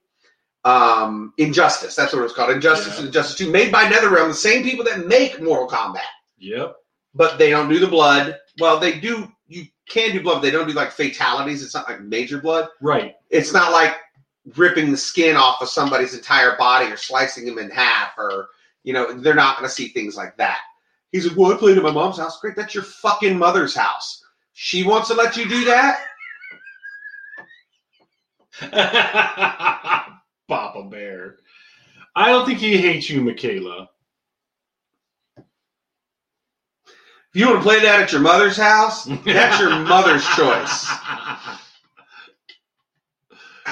Um, 0.68 1.34
Injustice. 1.38 1.96
That's 1.96 2.14
what 2.14 2.24
it's 2.24 2.34
called. 2.34 2.52
Injustice 2.52 2.94
Yeah. 2.94 2.98
and 3.00 3.08
Injustice 3.08 3.38
2, 3.38 3.52
made 3.52 3.72
by 3.72 3.86
NetherRealm, 3.86 4.28
the 4.28 4.34
same 4.34 4.64
people 4.64 4.84
that 4.86 5.06
make 5.08 5.42
Mortal 5.42 5.68
Kombat 5.70 6.02
Yep. 6.40 6.76
but 7.16 7.38
they 7.38 7.50
don't 7.50 7.70
do 7.70 7.80
the 7.80 7.88
blood. 7.88 8.38
Well, 8.60 8.80
they 8.80 9.00
do. 9.00 9.32
You 9.48 9.66
can 9.88 10.12
do 10.12 10.22
blood. 10.22 10.36
But 10.36 10.42
they 10.42 10.52
don't 10.52 10.68
do 10.68 10.74
like 10.74 10.92
fatalities. 10.92 11.64
It's 11.64 11.74
not 11.74 11.88
like 11.90 12.02
major 12.02 12.40
blood. 12.40 12.68
Right. 12.82 13.16
It's 13.30 13.54
not 13.54 13.72
like 13.72 13.96
ripping 14.56 14.92
the 14.92 14.98
skin 14.98 15.36
off 15.36 15.62
of 15.62 15.70
somebody's 15.70 16.14
entire 16.14 16.58
body 16.58 16.92
or 16.92 16.98
slicing 16.98 17.46
them 17.46 17.58
in 17.60 17.70
half, 17.70 18.18
or 18.18 18.50
you 18.84 18.94
know, 18.94 19.14
they're 19.14 19.34
not 19.36 19.58
going 19.58 19.68
to 19.70 19.74
see 19.76 19.88
things 19.90 20.16
like 20.18 20.36
that. 20.38 20.60
He's 21.12 21.26
like, 21.28 21.38
"Well, 21.38 21.54
I 21.54 21.58
played 21.58 21.78
at 21.78 21.84
my 21.84 21.92
mom's 21.92 22.18
house. 22.18 22.40
Great, 22.42 22.56
that's 22.58 22.74
your 22.76 22.84
fucking 22.84 23.38
mother's 23.38 23.74
house. 23.76 24.24
She 24.54 24.84
wants 24.84 25.08
to 25.10 25.14
let 25.14 25.38
you 25.38 25.48
do 25.48 25.64
that. 25.66 26.04
Papa 30.48 30.84
Bear. 30.84 31.38
I 32.16 32.30
don't 32.30 32.46
think 32.46 32.60
he 32.60 32.78
hates 32.78 33.10
you, 33.10 33.22
Michaela. 33.22 33.90
If 37.34 37.42
you 37.42 37.48
want 37.48 37.60
to 37.60 37.64
play 37.64 37.82
that 37.82 38.02
at 38.02 38.12
your 38.12 38.22
mother's 38.22 38.58
house, 38.58 39.06
that's 39.06 39.60
your 39.60 39.72
mother's 39.88 40.26
choice. 40.30 40.90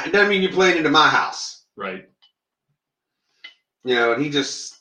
It 0.05 0.11
doesn't 0.13 0.29
mean 0.29 0.41
you're 0.43 0.51
playing 0.51 0.77
it 0.79 0.85
at 0.85 0.91
my 0.91 1.09
house." 1.09 1.63
Right. 1.77 2.05
you 3.85 3.95
know, 3.95 4.13
and 4.13 4.23
he 4.23 4.29
just 4.29 4.77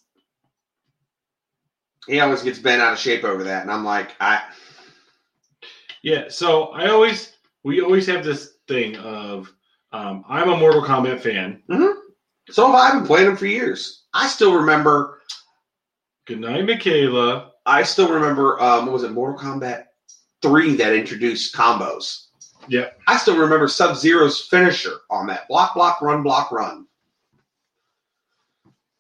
he 2.07 2.21
always 2.21 2.43
gets 2.43 2.59
bent 2.59 2.83
out 2.83 2.93
of 2.95 2.99
shape 2.99 3.25
over 3.25 3.45
that, 3.45 3.63
and 3.63 3.71
I'm 3.73 3.85
like, 3.85 4.13
I 4.21 4.43
Yeah. 6.03 6.27
So 6.29 6.67
I 6.69 6.89
always, 6.91 7.35
we 7.65 7.81
always 7.81 8.07
have 8.09 8.25
this 8.25 8.55
thing 8.69 8.97
of, 8.97 9.53
um, 9.95 10.25
I'm 10.29 10.51
a 10.51 10.57
Mortal 10.57 10.83
Kombat 10.83 11.21
fan. 11.21 11.63
so 12.51 12.67
have 12.67 12.75
I 12.75 12.87
have 12.87 12.95
been 12.95 13.07
playing 13.07 13.27
them 13.27 13.37
for 13.37 13.47
years. 13.47 14.05
I 14.13 14.27
still 14.27 14.55
remember, 14.55 15.21
Good 16.27 16.41
night, 16.41 16.65
Michaela. 16.67 17.53
I 17.67 17.83
still 17.83 18.11
remember, 18.11 18.61
um, 18.61 18.87
what 18.87 18.93
was 18.95 19.03
it, 19.05 19.13
Mortal 19.13 19.39
Kombat 19.39 19.85
three 20.43 20.75
that 20.77 20.95
introduced 20.95 21.55
combos. 21.55 22.27
Yeah. 22.69 22.89
I 23.07 23.19
still 23.19 23.39
remember 23.39 23.69
Sub 23.69 23.97
Zero's 23.97 24.41
finisher 24.49 24.97
on 25.11 25.27
that 25.29 25.47
block, 25.49 25.75
block, 25.75 26.03
run, 26.03 26.23
block, 26.23 26.51
run. 26.51 26.87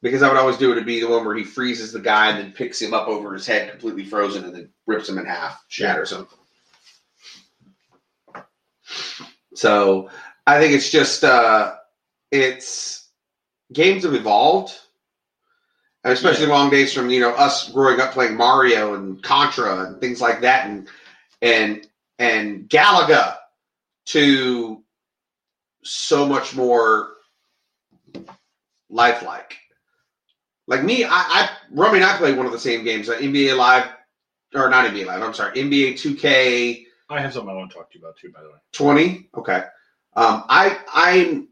Because 0.00 0.22
I 0.22 0.28
would 0.28 0.36
always 0.36 0.58
do 0.58 0.70
it 0.72 0.76
to 0.76 0.84
be 0.84 1.00
the 1.00 1.08
one 1.08 1.24
where 1.24 1.34
he 1.34 1.44
freezes 1.44 1.92
the 1.92 1.98
guy 1.98 2.30
and 2.30 2.38
then 2.38 2.52
picks 2.52 2.80
him 2.80 2.94
up 2.94 3.08
over 3.08 3.32
his 3.32 3.46
head, 3.46 3.70
completely 3.70 4.04
frozen, 4.04 4.44
and 4.44 4.54
then 4.54 4.68
rips 4.86 5.08
him 5.08 5.18
in 5.18 5.24
half, 5.26 5.64
shatters 5.68 6.12
him. 6.12 6.26
So 9.54 10.10
I 10.46 10.58
think 10.58 10.74
it's 10.74 10.90
just 10.90 11.24
uh, 11.24 11.74
it's 12.30 13.08
games 13.72 14.04
have 14.04 14.14
evolved, 14.14 14.78
especially 16.04 16.46
long 16.46 16.70
days 16.70 16.92
from 16.92 17.10
you 17.10 17.20
know 17.20 17.30
us 17.30 17.70
growing 17.70 18.00
up 18.00 18.12
playing 18.12 18.36
Mario 18.36 18.94
and 18.94 19.22
Contra 19.22 19.86
and 19.86 20.00
things 20.00 20.20
like 20.20 20.42
that, 20.42 20.66
and 20.66 20.88
and 21.40 21.86
and 22.18 22.68
Galaga 22.68 23.36
to 24.06 24.82
so 25.82 26.26
much 26.26 26.54
more 26.54 27.14
lifelike. 28.90 29.56
Like 30.66 30.82
me, 30.82 31.04
I, 31.04 31.10
I 31.10 31.50
Rummy 31.70 31.98
and 31.98 32.06
I 32.06 32.16
played 32.16 32.36
one 32.36 32.46
of 32.46 32.52
the 32.52 32.58
same 32.58 32.84
games, 32.84 33.08
uh, 33.08 33.16
NBA 33.16 33.56
Live, 33.56 33.86
or 34.54 34.68
not 34.68 34.90
NBA 34.90 35.06
Live. 35.06 35.22
I'm 35.22 35.34
sorry, 35.34 35.56
NBA 35.56 35.94
2K 35.94 36.84
I 37.10 37.20
have 37.20 37.32
something 37.32 37.50
I 37.50 37.54
want 37.54 37.70
to 37.70 37.76
talk 37.76 37.90
to 37.92 37.98
you 37.98 38.04
about 38.04 38.16
too, 38.16 38.30
by 38.30 38.42
the 38.42 38.48
way. 38.48 38.56
20 38.72 39.28
okay 39.36 39.64
um, 40.16 40.44
i 40.48 40.78
i 40.88 41.44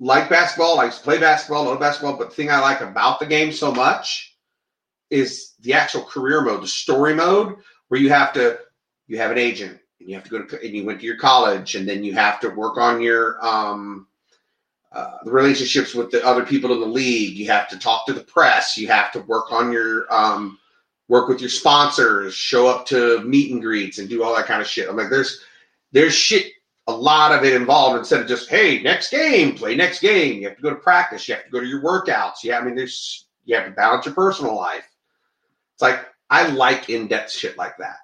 like 0.00 0.28
basketball 0.28 0.78
i 0.78 0.88
play 0.88 1.18
basketball 1.18 1.64
love 1.64 1.80
basketball 1.80 2.16
but 2.16 2.30
the 2.30 2.34
thing 2.36 2.50
i 2.50 2.58
like 2.58 2.80
about 2.80 3.18
the 3.20 3.26
game 3.26 3.52
so 3.52 3.72
much 3.72 4.36
is 5.10 5.54
the 5.60 5.72
actual 5.72 6.02
career 6.02 6.40
mode 6.42 6.62
the 6.62 6.68
story 6.68 7.14
mode 7.14 7.56
where 7.88 8.00
you 8.00 8.08
have 8.08 8.32
to 8.32 8.58
you 9.06 9.18
have 9.18 9.30
an 9.30 9.38
agent 9.38 9.78
and 10.00 10.08
you 10.08 10.14
have 10.14 10.24
to 10.24 10.30
go 10.30 10.44
to 10.44 10.60
and 10.64 10.74
you 10.74 10.84
went 10.84 11.00
to 11.00 11.06
your 11.06 11.18
college 11.18 11.74
and 11.74 11.88
then 11.88 12.02
you 12.02 12.12
have 12.12 12.40
to 12.40 12.48
work 12.48 12.76
on 12.78 13.00
your 13.00 13.44
um 13.44 14.06
uh, 14.94 15.16
the 15.24 15.30
relationships 15.30 15.94
with 15.94 16.10
the 16.10 16.24
other 16.24 16.44
people 16.44 16.72
in 16.72 16.80
the 16.80 16.86
league. 16.86 17.36
You 17.36 17.46
have 17.46 17.68
to 17.68 17.78
talk 17.78 18.06
to 18.06 18.12
the 18.12 18.24
press. 18.24 18.76
You 18.76 18.88
have 18.88 19.10
to 19.12 19.20
work 19.20 19.50
on 19.50 19.72
your 19.72 20.12
um, 20.12 20.58
work 21.08 21.28
with 21.28 21.40
your 21.40 21.48
sponsors. 21.48 22.34
Show 22.34 22.68
up 22.68 22.84
to 22.86 23.20
meet 23.20 23.52
and 23.52 23.62
greets 23.62 23.98
and 23.98 24.08
do 24.08 24.22
all 24.22 24.36
that 24.36 24.46
kind 24.46 24.60
of 24.60 24.68
shit. 24.68 24.88
I'm 24.88 24.96
like, 24.96 25.08
there's 25.08 25.40
there's 25.92 26.14
shit. 26.14 26.52
A 26.92 26.94
lot 26.94 27.32
of 27.32 27.42
it 27.44 27.54
involved 27.54 27.98
instead 27.98 28.20
of 28.20 28.28
just 28.28 28.50
hey, 28.50 28.82
next 28.82 29.10
game, 29.10 29.54
play 29.56 29.74
next 29.74 30.00
game. 30.00 30.42
You 30.42 30.48
have 30.48 30.56
to 30.56 30.62
go 30.62 30.70
to 30.70 30.76
practice. 30.76 31.26
You 31.26 31.34
have 31.36 31.44
to 31.44 31.50
go 31.50 31.60
to 31.60 31.66
your 31.66 31.82
workouts. 31.82 32.44
Yeah, 32.44 32.58
I 32.58 32.64
mean, 32.64 32.74
there's 32.74 33.26
you 33.44 33.56
have 33.56 33.64
to 33.64 33.70
balance 33.72 34.04
your 34.06 34.14
personal 34.14 34.54
life. 34.54 34.86
It's 35.74 35.82
like 35.82 36.06
I 36.28 36.48
like 36.50 36.90
in 36.90 37.08
depth 37.08 37.32
shit 37.32 37.56
like 37.56 37.76
that. 37.78 37.96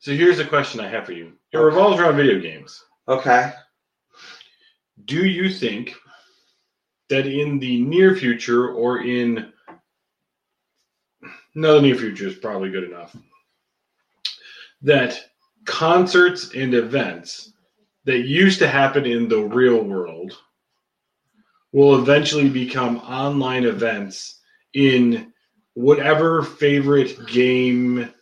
So 0.00 0.12
here's 0.12 0.40
a 0.40 0.44
question 0.44 0.80
I 0.80 0.88
have 0.88 1.06
for 1.06 1.12
you. 1.12 1.32
It 1.52 1.56
Okay. 1.56 1.64
revolves 1.64 2.00
around 2.00 2.16
video 2.16 2.40
games. 2.40 2.84
Okay. 3.06 3.52
Do 5.04 5.24
you 5.26 5.48
think 5.48 5.94
that 7.08 7.26
in 7.26 7.58
the 7.60 7.80
near 7.82 8.16
future 8.16 8.70
or 8.70 9.02
in 9.02 9.52
no, 11.54 11.74
the 11.76 11.82
near 11.82 11.94
future 11.94 12.26
is 12.26 12.34
probably 12.36 12.70
good 12.70 12.84
enough. 12.84 13.14
That 14.82 15.20
concerts 15.64 16.54
and 16.54 16.74
events 16.74 17.52
that 18.04 18.20
used 18.20 18.58
to 18.58 18.68
happen 18.68 19.06
in 19.06 19.28
the 19.28 19.38
real 19.38 19.82
world 19.82 20.36
will 21.72 21.98
eventually 22.00 22.48
become 22.48 22.98
online 22.98 23.64
events 23.64 24.40
in 24.74 25.32
whatever 25.74 26.42
favorite 26.42 27.16
game 27.28 28.12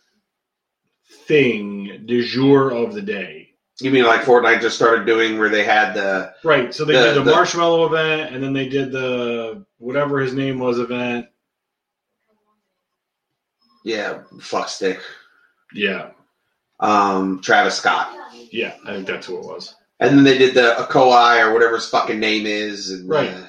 thing 1.27 2.03
du 2.05 2.23
jour 2.23 2.71
of 2.71 2.93
the 2.93 3.01
day. 3.01 3.49
You 3.81 3.89
mean 3.91 4.03
like 4.05 4.21
Fortnite 4.21 4.61
just 4.61 4.75
started 4.75 5.05
doing 5.07 5.39
where 5.39 5.49
they 5.49 5.63
had 5.63 5.93
the 5.93 6.33
Right. 6.43 6.73
So 6.73 6.85
they 6.85 6.93
The- 6.93 7.03
did 7.05 7.15
the, 7.15 7.23
the- 7.23 7.31
Marshmello 7.31 7.87
event, 7.87 8.33
and 8.35 8.43
then 8.43 8.53
they 8.53 8.69
did 8.69 8.91
the 8.91 9.65
whatever 9.79 10.19
his 10.19 10.33
name 10.33 10.59
was 10.59 10.77
event. 10.79 11.25
yeah 13.83 14.21
fuck 14.39 14.69
stick, 14.69 14.99
Yeah, 15.73 16.11
um, 16.81 17.39
Travis 17.41 17.75
Scott, 17.77 18.13
yeah, 18.51 18.75
I 18.85 18.93
think 18.93 19.07
that's 19.07 19.27
who 19.27 19.37
it 19.37 19.45
was. 19.45 19.75
and 19.99 20.17
then 20.17 20.23
they 20.23 20.37
did 20.37 20.53
the 20.55 20.75
Aoki 20.79 21.45
or 21.45 21.53
whatever 21.53 21.75
his 21.75 21.87
fucking 21.87 22.19
name 22.19 22.45
is. 22.45 22.89
And, 22.91 23.07
Right. 23.09 23.29
uh, 23.29 23.45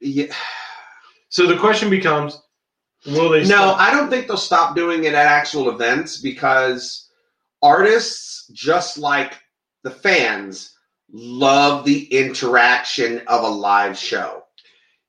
yeah. 0.00 0.32
So 1.28 1.46
the 1.46 1.56
question 1.58 1.90
becomes, 1.90 2.40
will 3.06 3.28
they? 3.30 3.40
No, 3.40 3.46
stop- 3.46 3.78
I 3.80 3.90
don't 3.92 4.08
think 4.10 4.26
they'll 4.28 4.36
stop 4.36 4.74
doing 4.76 5.04
it 5.04 5.14
at 5.14 5.26
actual 5.26 5.70
events 5.70 6.18
because 6.18 7.08
artists, 7.62 8.46
just 8.52 8.98
like 8.98 9.34
the 9.82 9.90
fans, 9.90 10.76
love 11.12 11.84
the 11.84 12.04
interaction 12.16 13.18
of 13.26 13.42
a 13.44 13.48
live 13.48 13.96
show. 13.98 14.44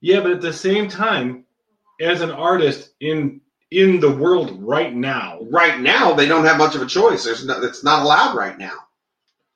yeah, 0.01 0.19
but 0.19 0.31
at 0.31 0.41
the 0.41 0.51
same 0.53 0.87
time, 0.87 1.45
as 1.99 2.21
an 2.21 2.31
artist 2.31 2.93
in 3.01 3.39
in 3.71 3.99
the 3.99 4.11
world 4.11 4.61
right 4.61 4.93
now, 4.93 5.39
Right 5.49 5.79
now, 5.79 6.13
they 6.13 6.27
don't 6.27 6.45
have 6.45 6.57
much 6.57 6.75
of 6.75 6.81
a 6.81 6.85
choice. 6.85 7.23
There's 7.23 7.45
no, 7.45 7.61
it's 7.63 7.83
not 7.83 8.03
allowed 8.03 8.35
right 8.35 8.57
now. 8.57 8.77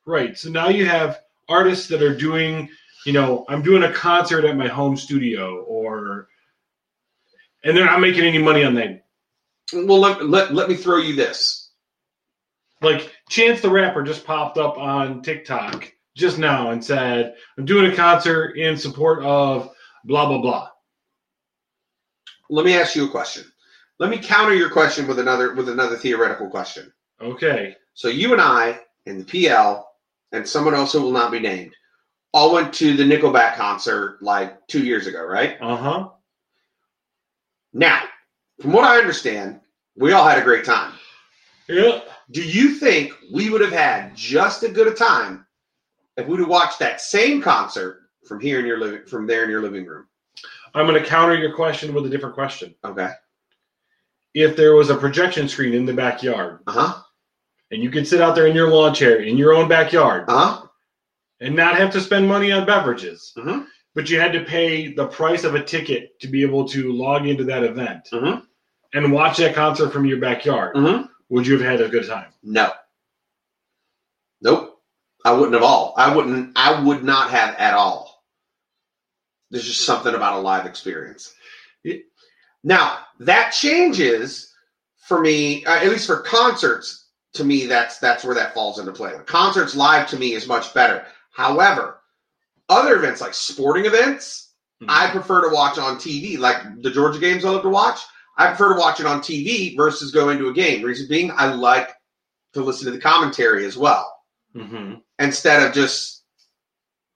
right? 0.06 0.38
So 0.38 0.49
now 0.49 0.69
you 0.69 0.86
have 0.86 1.19
artists 1.49 1.88
that 1.89 2.01
are 2.01 2.15
doing, 2.15 2.69
you 3.06 3.13
know, 3.13 3.45
I'm 3.49 3.62
doing 3.62 3.84
a 3.84 3.93
concert 3.93 4.45
at 4.45 4.58
my 4.58 4.67
home 4.67 4.97
studio, 4.97 5.63
or 5.63 6.28
and 7.63 7.75
they're 7.78 7.86
not 7.86 7.99
making 8.01 8.23
any 8.23 8.38
money 8.39 8.63
on 8.63 8.75
that. 8.75 9.06
Well, 9.73 9.99
let, 9.99 10.25
let, 10.28 10.54
let 10.54 10.69
me 10.69 10.75
throw 10.75 10.97
you 10.97 11.15
this. 11.15 11.71
Like 12.82 13.12
Chance 13.30 13.62
the 13.62 13.69
Rapper 13.69 14.04
just 14.04 14.25
popped 14.25 14.58
up 14.58 14.78
on 14.78 15.21
TikTok 15.23 15.91
just 16.15 16.38
now 16.38 16.71
and 16.71 16.84
said, 16.84 17.36
"I'm 17.58 17.65
doing 17.65 17.91
a 17.91 17.95
concert 17.95 18.58
in 18.58 18.78
support 18.78 19.23
of 19.23 19.71
blah 20.04 20.28
blah 20.28 20.39
blah." 20.41 20.69
Let 22.49 22.65
me 22.65 22.75
ask 22.75 22.95
you 22.95 23.06
a 23.06 23.12
question. 23.12 23.43
Let 23.99 24.10
me 24.10 24.17
counter 24.17 24.53
your 24.53 24.69
question 24.69 25.08
with 25.08 25.19
another 25.19 25.53
with 25.53 25.69
another 25.69 25.95
theoretical 25.97 26.49
question. 26.49 26.91
Okay, 27.21 27.75
So 27.93 28.10
you 28.10 28.34
and 28.34 28.41
I 28.41 28.81
and 29.05 29.21
the 29.21 29.25
PL 29.47 29.89
and 30.34 30.47
someone 30.47 30.73
else 30.73 30.91
who 30.93 31.01
will 31.01 31.12
not 31.12 31.31
be 31.31 31.39
named 31.39 31.73
all 32.34 32.53
went 32.53 32.73
to 32.73 32.97
the 32.97 33.03
Nickelback 33.03 33.55
concert 33.55 34.17
like 34.21 34.67
two 34.67 34.84
years 34.84 35.08
ago, 35.08 35.23
right? 35.23 35.55
uh 35.62 35.77
huh. 35.77 36.10
Now, 37.73 38.03
from 38.62 38.73
what 38.73 38.84
I 38.84 38.97
understand, 38.97 39.62
we 39.95 40.12
all 40.12 40.27
had 40.27 40.38
a 40.38 40.43
great 40.43 40.65
time. 40.65 40.93
Yeah, 41.69 42.01
Do 42.31 42.43
you 42.43 42.73
think 42.75 43.13
we 43.34 43.49
would 43.49 43.62
have 43.62 43.71
had 43.71 44.15
just 44.15 44.63
as 44.63 44.71
good 44.73 44.88
a 44.88 44.93
time 44.93 45.45
if 46.17 46.27
we'd 46.27 46.39
have 46.39 46.49
watched 46.49 46.79
that 46.79 47.01
same 47.01 47.41
concert 47.41 48.01
from 48.25 48.39
here 48.39 48.60
in 48.60 48.65
your 48.65 48.79
living 48.79 49.05
from 49.05 49.25
there 49.25 49.43
in 49.45 49.49
your 49.49 49.62
living 49.62 49.86
room? 49.86 50.05
I'm 50.73 50.86
going 50.86 51.01
to 51.01 51.08
counter 51.08 51.36
your 51.36 51.55
question 51.55 51.93
with 51.93 52.05
a 52.05 52.10
different 52.10 52.36
question. 52.36 52.75
Okay. 52.84 53.10
If 54.35 54.57
there 54.57 54.75
was 54.75 54.89
a 54.89 54.97
projection 54.97 55.47
screen 55.47 55.73
in 55.73 55.85
the 55.85 55.93
backyard 55.93 56.59
Uh-huh. 56.67 57.01
and 57.71 57.81
you 57.81 57.89
could 57.89 58.05
sit 58.05 58.19
out 58.21 58.35
there 58.35 58.47
in 58.47 58.55
your 58.55 58.69
lawn 58.69 58.93
chair 58.93 59.21
in 59.21 59.37
your 59.37 59.53
own 59.53 59.69
backyard 59.69 60.25
Uh-huh. 60.27 60.67
and 61.39 61.55
not 61.55 61.77
have 61.77 61.91
to 61.93 62.01
spend 62.01 62.27
money 62.27 62.51
on 62.51 62.65
beverages, 62.65 63.31
Mhm. 63.37 63.65
but 63.95 64.09
you 64.09 64.19
had 64.19 64.33
to 64.33 64.43
pay 64.43 64.93
the 64.93 65.07
price 65.07 65.45
of 65.45 65.55
a 65.55 65.63
ticket 65.63 66.19
to 66.19 66.27
be 66.27 66.41
able 66.43 66.67
to 66.67 66.91
log 66.91 67.25
into 67.25 67.45
that 67.45 67.63
event 67.63 68.09
Mhm. 68.11 68.45
and 68.93 69.11
watch 69.13 69.37
that 69.37 69.55
concert 69.55 69.91
from 69.91 70.05
your 70.05 70.19
backyard, 70.19 70.75
Mhm. 70.75 71.09
would 71.29 71.47
you 71.47 71.57
have 71.57 71.65
had 71.65 71.81
a 71.81 71.87
good 71.89 72.05
time? 72.05 72.31
No. 72.43 72.73
Nope. 74.41 74.81
I 75.23 75.31
wouldn't 75.31 75.53
have 75.53 75.63
all. 75.63 75.93
I 75.97 76.13
wouldn't 76.13 76.51
I 76.57 76.81
would 76.83 77.03
not 77.05 77.29
have 77.31 77.55
at 77.55 77.73
all. 77.73 78.21
There's 79.49 79.65
just 79.65 79.85
something 79.85 80.13
about 80.13 80.33
a 80.35 80.39
live 80.41 80.65
experience. 80.65 81.33
It- 81.85 82.05
Now, 82.65 82.99
that 83.19 83.51
changes 83.51 84.51
for 85.08 85.21
me, 85.21 85.63
uh, 85.65 85.75
at 85.78 85.89
least 85.89 86.08
for 86.08 86.21
concerts, 86.21 87.04
to 87.34 87.43
me 87.43 87.67
that's 87.67 87.99
that's 87.99 88.23
where 88.23 88.36
that 88.36 88.54
falls 88.54 88.80
into 88.80 88.91
play. 88.91 89.13
Concerts 89.25 89.75
live 89.75 90.10
to 90.10 90.17
me 90.17 90.34
is 90.34 90.47
much 90.47 90.73
better. 90.73 91.06
However, 91.32 92.01
other 92.69 92.95
events 92.95 93.21
like 93.21 93.34
sporting 93.36 93.86
events, 93.86 94.54
I 94.88 95.10
prefer 95.12 95.47
to 95.47 95.54
watch 95.54 95.78
on 95.78 95.97
TV. 95.97 96.39
Like 96.39 96.58
the 96.82 96.91
Georgia 96.91 97.19
games 97.19 97.45
I 97.45 97.49
love 97.51 97.63
to 97.63 97.69
watch, 97.69 97.99
I 98.38 98.47
prefer 98.47 98.73
to 98.73 98.80
watch 98.80 98.99
it 98.99 99.06
on 99.06 99.21
TV 99.21 99.78
versus 99.78 100.12
go 100.12 100.30
into 100.30 100.47
a 100.47 100.54
game. 100.54 100.84
Reason 100.84 101.08
being, 101.08 101.32
I 101.32 101.54
like 101.54 101.91
to 102.54 102.63
listen 102.63 102.86
to 102.86 102.91
the 102.91 102.99
commentary 102.99 103.65
as 103.65 103.78
well 103.78 104.12
hmm 104.54 104.95
instead 105.19 105.62
of 105.62 105.73
just 105.73 106.23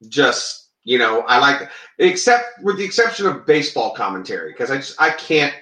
just 0.08 0.59
you 0.84 0.98
know 0.98 1.20
I 1.22 1.38
like 1.38 1.70
except 1.98 2.62
with 2.62 2.78
the 2.78 2.84
exception 2.84 3.26
of 3.26 3.46
baseball 3.46 3.94
commentary 3.94 4.52
because 4.52 4.70
I 4.70 4.76
just 4.76 5.00
I 5.00 5.10
can't. 5.10 5.54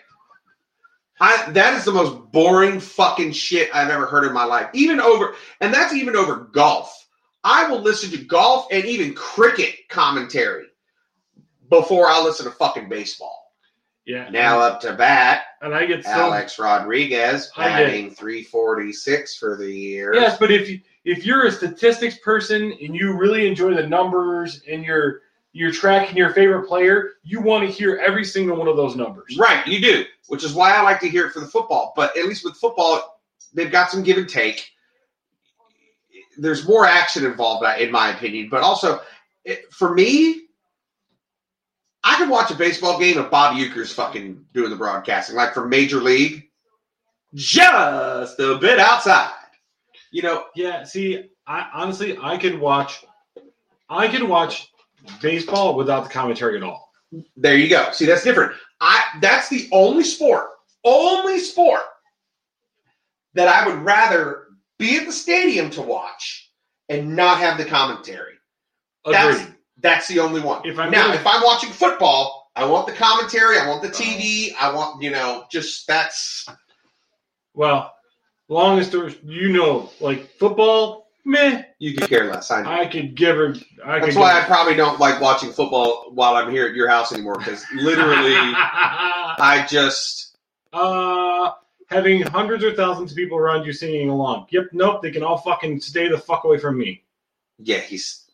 I 1.20 1.50
that 1.52 1.74
is 1.74 1.84
the 1.84 1.92
most 1.92 2.30
boring 2.30 2.78
fucking 2.80 3.32
shit 3.32 3.74
I've 3.74 3.90
ever 3.90 4.06
heard 4.06 4.24
in 4.24 4.32
my 4.32 4.44
life. 4.44 4.68
Even 4.72 5.00
over 5.00 5.34
and 5.60 5.74
that's 5.74 5.92
even 5.94 6.14
over 6.16 6.48
golf. 6.52 6.94
I 7.44 7.68
will 7.68 7.80
listen 7.80 8.10
to 8.10 8.18
golf 8.24 8.66
and 8.70 8.84
even 8.84 9.14
cricket 9.14 9.74
commentary 9.88 10.66
before 11.70 12.06
I 12.06 12.22
listen 12.22 12.46
to 12.46 12.52
fucking 12.52 12.88
baseball. 12.88 13.52
Yeah. 14.06 14.30
Now 14.30 14.60
up 14.60 14.80
to 14.82 14.94
bat, 14.94 15.42
and 15.60 15.74
I 15.74 15.84
get 15.84 16.06
Alex 16.06 16.58
Rodriguez 16.58 17.50
I 17.56 17.64
get- 17.68 17.86
batting 17.86 18.10
346 18.10 19.36
for 19.36 19.56
the 19.56 19.70
year. 19.70 20.14
Yes, 20.14 20.38
but 20.38 20.50
if 20.50 20.70
you, 20.70 20.80
if 21.08 21.24
you're 21.24 21.46
a 21.46 21.52
statistics 21.52 22.18
person 22.18 22.76
and 22.82 22.94
you 22.94 23.16
really 23.16 23.48
enjoy 23.48 23.72
the 23.72 23.86
numbers 23.86 24.62
and 24.68 24.84
you're 24.84 25.22
you're 25.54 25.72
tracking 25.72 26.18
your 26.18 26.34
favorite 26.34 26.68
player, 26.68 27.12
you 27.24 27.40
want 27.40 27.64
to 27.64 27.72
hear 27.72 27.96
every 27.96 28.24
single 28.24 28.56
one 28.56 28.68
of 28.68 28.76
those 28.76 28.94
numbers. 28.94 29.36
Right, 29.38 29.66
you 29.66 29.80
do, 29.80 30.04
which 30.26 30.44
is 30.44 30.52
why 30.52 30.72
I 30.72 30.82
like 30.82 31.00
to 31.00 31.08
hear 31.08 31.26
it 31.26 31.32
for 31.32 31.40
the 31.40 31.46
football. 31.46 31.94
But 31.96 32.16
at 32.16 32.26
least 32.26 32.44
with 32.44 32.56
football, 32.56 33.22
they've 33.54 33.72
got 33.72 33.90
some 33.90 34.02
give 34.02 34.18
and 34.18 34.28
take. 34.28 34.70
There's 36.36 36.68
more 36.68 36.84
action 36.84 37.24
involved, 37.24 37.64
in 37.80 37.90
my 37.90 38.10
opinion. 38.10 38.50
But 38.50 38.62
also, 38.62 39.00
for 39.70 39.94
me, 39.94 40.42
I 42.04 42.16
could 42.18 42.28
watch 42.28 42.50
a 42.50 42.54
baseball 42.54 42.98
game 42.98 43.18
if 43.18 43.30
Bob 43.30 43.56
Uecker's 43.56 43.92
fucking 43.92 44.44
doing 44.52 44.68
the 44.70 44.76
broadcasting, 44.76 45.34
like 45.34 45.54
for 45.54 45.66
Major 45.66 46.02
League, 46.02 46.50
just 47.34 48.38
a 48.38 48.58
bit 48.60 48.78
outside. 48.78 49.32
You 50.10 50.22
know, 50.22 50.44
Yeah. 50.54 50.84
See, 50.84 51.28
I 51.46 51.68
honestly 51.72 52.16
I 52.20 52.36
can 52.36 52.60
watch 52.60 53.04
I 53.88 54.08
can 54.08 54.28
watch 54.28 54.68
baseball 55.22 55.74
without 55.74 56.04
the 56.04 56.10
commentary 56.10 56.56
at 56.56 56.62
all. 56.62 56.90
There 57.36 57.56
you 57.56 57.68
go. 57.68 57.90
See, 57.92 58.04
that's 58.06 58.22
different. 58.24 58.52
I 58.80 59.02
that's 59.20 59.48
the 59.48 59.68
only 59.72 60.04
sport, 60.04 60.48
only 60.84 61.38
sport 61.38 61.82
that 63.34 63.48
I 63.48 63.66
would 63.66 63.78
rather 63.84 64.48
be 64.78 64.98
at 64.98 65.06
the 65.06 65.12
stadium 65.12 65.70
to 65.70 65.82
watch 65.82 66.50
and 66.88 67.14
not 67.16 67.38
have 67.38 67.58
the 67.58 67.64
commentary. 67.64 68.34
That's 69.04 69.40
Agreed. 69.40 69.54
that's 69.80 70.08
the 70.08 70.20
only 70.20 70.40
one. 70.40 70.62
If 70.66 70.78
I'm 70.78 70.90
now, 70.90 71.06
gonna- 71.08 71.20
if 71.20 71.26
I'm 71.26 71.42
watching 71.42 71.70
football, 71.70 72.50
I 72.56 72.64
want 72.64 72.86
the 72.86 72.92
commentary, 72.92 73.58
I 73.58 73.68
want 73.68 73.82
the 73.82 73.88
TV, 73.90 74.54
I 74.58 74.72
want 74.72 75.02
you 75.02 75.10
know, 75.10 75.46
just 75.50 75.86
that's 75.86 76.46
Well, 77.54 77.92
longest 78.48 78.94
you 79.24 79.52
know, 79.52 79.90
like 80.00 80.30
football, 80.38 81.10
Meh. 81.24 81.62
You 81.78 81.94
could 81.94 82.08
care 82.08 82.30
less. 82.30 82.50
I 82.50 82.62
know. 82.62 82.70
I 82.70 82.86
could 82.86 83.14
give 83.14 83.36
her. 83.36 83.54
I 83.84 84.00
That's 84.00 84.14
could 84.14 84.20
why 84.20 84.32
I 84.32 84.40
give 84.40 84.48
probably 84.48 84.74
don't 84.74 84.98
like 84.98 85.20
watching 85.20 85.52
football 85.52 86.10
while 86.12 86.34
I'm 86.36 86.50
here 86.50 86.66
at 86.66 86.74
your 86.74 86.88
house 86.88 87.12
anymore 87.12 87.36
because 87.38 87.64
literally 87.74 88.34
I 88.34 89.66
just 89.68 90.36
uh, 90.72 91.52
having 91.90 92.22
hundreds 92.22 92.64
or 92.64 92.74
thousands 92.74 93.12
of 93.12 93.16
people 93.16 93.38
around 93.38 93.64
you 93.64 93.72
singing 93.72 94.08
along. 94.08 94.46
Yep. 94.50 94.64
Nope. 94.72 95.02
They 95.02 95.10
can 95.10 95.22
all 95.22 95.38
fucking 95.38 95.80
stay 95.80 96.08
the 96.08 96.18
fuck 96.18 96.44
away 96.44 96.58
from 96.58 96.78
me. 96.78 97.02
yeah 97.58 97.78
he's 97.80 98.24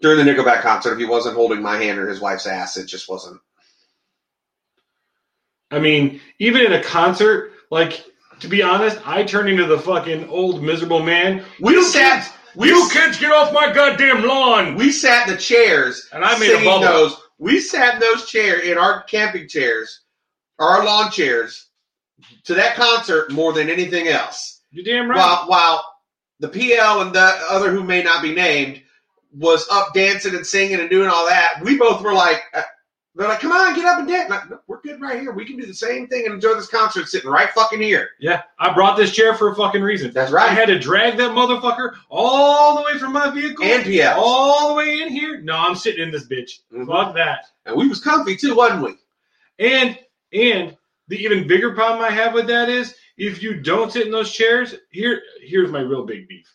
during 0.00 0.24
the 0.24 0.30
Nickelback 0.30 0.62
concert 0.62 0.92
if 0.92 0.98
he 0.98 1.04
wasn't 1.06 1.34
holding 1.34 1.60
my 1.60 1.76
hand 1.76 1.98
or 1.98 2.08
his 2.08 2.20
wife's 2.20 2.46
ass 2.46 2.76
it 2.76 2.86
just 2.86 3.08
wasn't. 3.08 3.40
I 5.70 5.80
mean, 5.80 6.20
even 6.38 6.62
in 6.64 6.72
a 6.72 6.82
concert, 6.82 7.52
like 7.70 8.04
to 8.40 8.48
be 8.48 8.62
honest, 8.62 8.98
I 9.06 9.22
turn 9.24 9.48
into 9.48 9.66
the 9.66 9.78
fucking 9.78 10.28
old 10.28 10.62
miserable 10.62 11.02
man. 11.02 11.44
We 11.60 11.72
You 11.74 11.84
sat 11.84 12.22
kids, 12.24 12.34
we 12.54 12.68
you 12.68 12.88
kids, 12.92 13.18
get 13.18 13.32
off 13.32 13.52
my 13.52 13.72
goddamn 13.72 14.24
lawn! 14.24 14.74
we 14.76 14.90
sat 14.90 15.28
in 15.28 15.34
the 15.34 15.40
chairs 15.40 16.08
And 16.12 16.24
I 16.24 16.38
made 16.38 16.52
a 16.52 16.64
bubble. 16.64 16.82
those. 16.82 17.16
We 17.38 17.60
sat 17.60 17.94
in 17.94 18.00
those 18.00 18.26
chairs 18.26 18.64
in 18.64 18.78
our 18.78 19.02
camping 19.04 19.48
chairs, 19.48 20.00
our 20.58 20.84
lawn 20.84 21.10
chairs, 21.10 21.66
to 22.44 22.54
that 22.54 22.74
concert 22.74 23.30
more 23.30 23.52
than 23.52 23.68
anything 23.70 24.08
else. 24.08 24.62
You're 24.70 24.84
damn 24.84 25.08
right. 25.08 25.16
While 25.18 25.48
while 25.48 25.94
the 26.40 26.48
PL 26.48 27.02
and 27.02 27.14
the 27.14 27.20
other 27.50 27.70
who 27.70 27.82
may 27.84 28.02
not 28.02 28.22
be 28.22 28.34
named 28.34 28.82
was 29.32 29.68
up 29.70 29.92
dancing 29.94 30.34
and 30.34 30.46
singing 30.46 30.80
and 30.80 30.90
doing 30.90 31.08
all 31.08 31.26
that, 31.26 31.60
we 31.62 31.76
both 31.76 32.02
were 32.02 32.14
like, 32.14 32.42
they're 33.18 33.28
like, 33.28 33.40
come 33.40 33.50
on, 33.52 33.74
get 33.74 33.84
up 33.84 33.98
and 33.98 34.06
dance. 34.08 34.30
Like, 34.30 34.48
"No, 34.48 34.60
we're 34.68 34.80
good 34.80 35.00
right 35.00 35.20
here. 35.20 35.32
We 35.32 35.44
can 35.44 35.56
do 35.58 35.66
the 35.66 35.74
same 35.74 36.06
thing 36.06 36.24
and 36.24 36.34
enjoy 36.34 36.54
this 36.54 36.68
concert 36.68 37.08
sitting 37.08 37.28
right 37.28 37.50
fucking 37.50 37.80
here. 37.82 38.10
yeah, 38.20 38.42
I 38.60 38.72
brought 38.72 38.96
this 38.96 39.12
chair 39.14 39.34
for 39.34 39.48
a 39.50 39.54
fucking 39.56 39.82
reason. 39.82 40.12
That's 40.12 40.30
right. 40.30 40.48
I 40.50 40.54
had 40.54 40.66
to 40.68 40.78
drag 40.78 41.16
that 41.18 41.32
motherfucker 41.32 41.96
all 42.08 42.76
the 42.76 42.82
way 42.84 42.98
from 42.98 43.12
my 43.12 43.28
vehicle 43.30 43.64
And 43.64 43.82
PL. 43.84 44.18
all 44.20 44.68
the 44.68 44.74
way 44.74 45.00
in 45.02 45.08
here. 45.08 45.40
No, 45.40 45.56
I'm 45.56 45.74
sitting 45.74 46.02
in 46.02 46.10
this 46.12 46.26
bitch. 46.28 46.60
Mhm. 46.72 46.86
Fuck 46.86 47.14
that. 47.16 47.46
And 47.66 47.76
we 47.76 47.88
was 47.88 48.00
comfy 48.00 48.36
too, 48.36 48.54
wasn't 48.54 48.82
we? 48.84 48.94
And 49.58 49.98
and 50.32 50.76
the 51.08 51.16
even 51.22 51.48
bigger 51.48 51.74
problem 51.74 52.04
I 52.04 52.10
have 52.10 52.34
with 52.34 52.46
that 52.46 52.68
is 52.68 52.94
if 53.16 53.42
you 53.42 53.60
don't 53.60 53.92
sit 53.92 54.06
in 54.06 54.12
those 54.12 54.30
chairs, 54.32 54.76
here 54.90 55.20
here's 55.42 55.72
my 55.72 55.80
real 55.80 56.04
big 56.04 56.28
beef. 56.28 56.48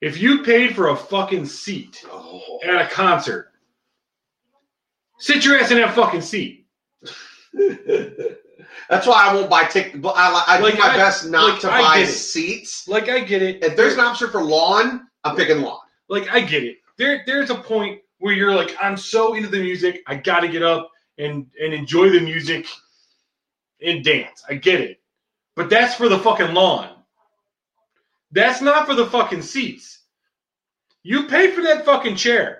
If 0.00 0.16
you 0.18 0.42
paid 0.44 0.74
for 0.74 0.88
a 0.88 0.96
fucking 0.96 1.44
seat 1.44 2.02
Oh. 2.10 2.58
at 2.64 2.80
a 2.80 2.88
concert, 2.88 3.49
sit 5.20 5.44
your 5.44 5.58
ass 5.58 5.70
in 5.70 5.78
that 5.78 5.94
fucking 5.94 6.22
seat. 6.22 6.66
That's 8.88 9.06
why 9.06 9.28
I 9.28 9.34
won't 9.34 9.48
buy 9.50 9.64
tickets. 9.64 10.04
I, 10.04 10.44
I 10.46 10.58
Like, 10.60 10.74
do 10.74 10.80
my 10.80 10.88
I- 10.90 10.96
best 10.96 11.26
not 11.28 11.50
like, 11.52 11.60
to 11.60 11.70
I 11.70 11.80
buy 11.80 12.04
seats. 12.04 12.88
Like 12.88 13.08
I 13.08 13.20
get 13.20 13.42
it. 13.42 13.62
If 13.62 13.76
there's 13.76 13.94
an 13.94 14.00
option 14.00 14.28
for 14.30 14.42
lawn, 14.42 15.06
I'm 15.24 15.36
picking 15.36 15.60
lawn. 15.62 15.78
like 16.08 16.28
I 16.30 16.40
get 16.40 16.64
it. 16.64 16.78
There 16.96 17.22
there's 17.26 17.50
a 17.50 17.54
point 17.54 18.00
where 18.18 18.34
you're 18.34 18.54
like, 18.54 18.76
I'm 18.80 18.96
so 18.96 19.34
into 19.34 19.48
the 19.48 19.60
music, 19.60 20.02
I 20.06 20.16
gotta 20.16 20.48
get 20.48 20.62
up 20.62 20.90
and 21.18 21.46
and 21.62 21.72
enjoy 21.72 22.10
the 22.10 22.20
music 22.20 22.66
and 23.82 24.04
dance. 24.04 24.42
I 24.48 24.54
get 24.54 24.80
it. 24.80 25.00
But 25.56 25.70
that's 25.70 25.94
for 25.94 26.08
the 26.08 26.18
fucking 26.18 26.54
lawn. 26.54 26.90
That's 28.32 28.60
not 28.60 28.86
for 28.86 28.94
the 28.94 29.06
fucking 29.06 29.42
seats. 29.42 30.02
You 31.02 31.26
pay 31.26 31.50
for 31.52 31.62
that 31.62 31.84
fucking 31.84 32.16
chair. 32.16 32.59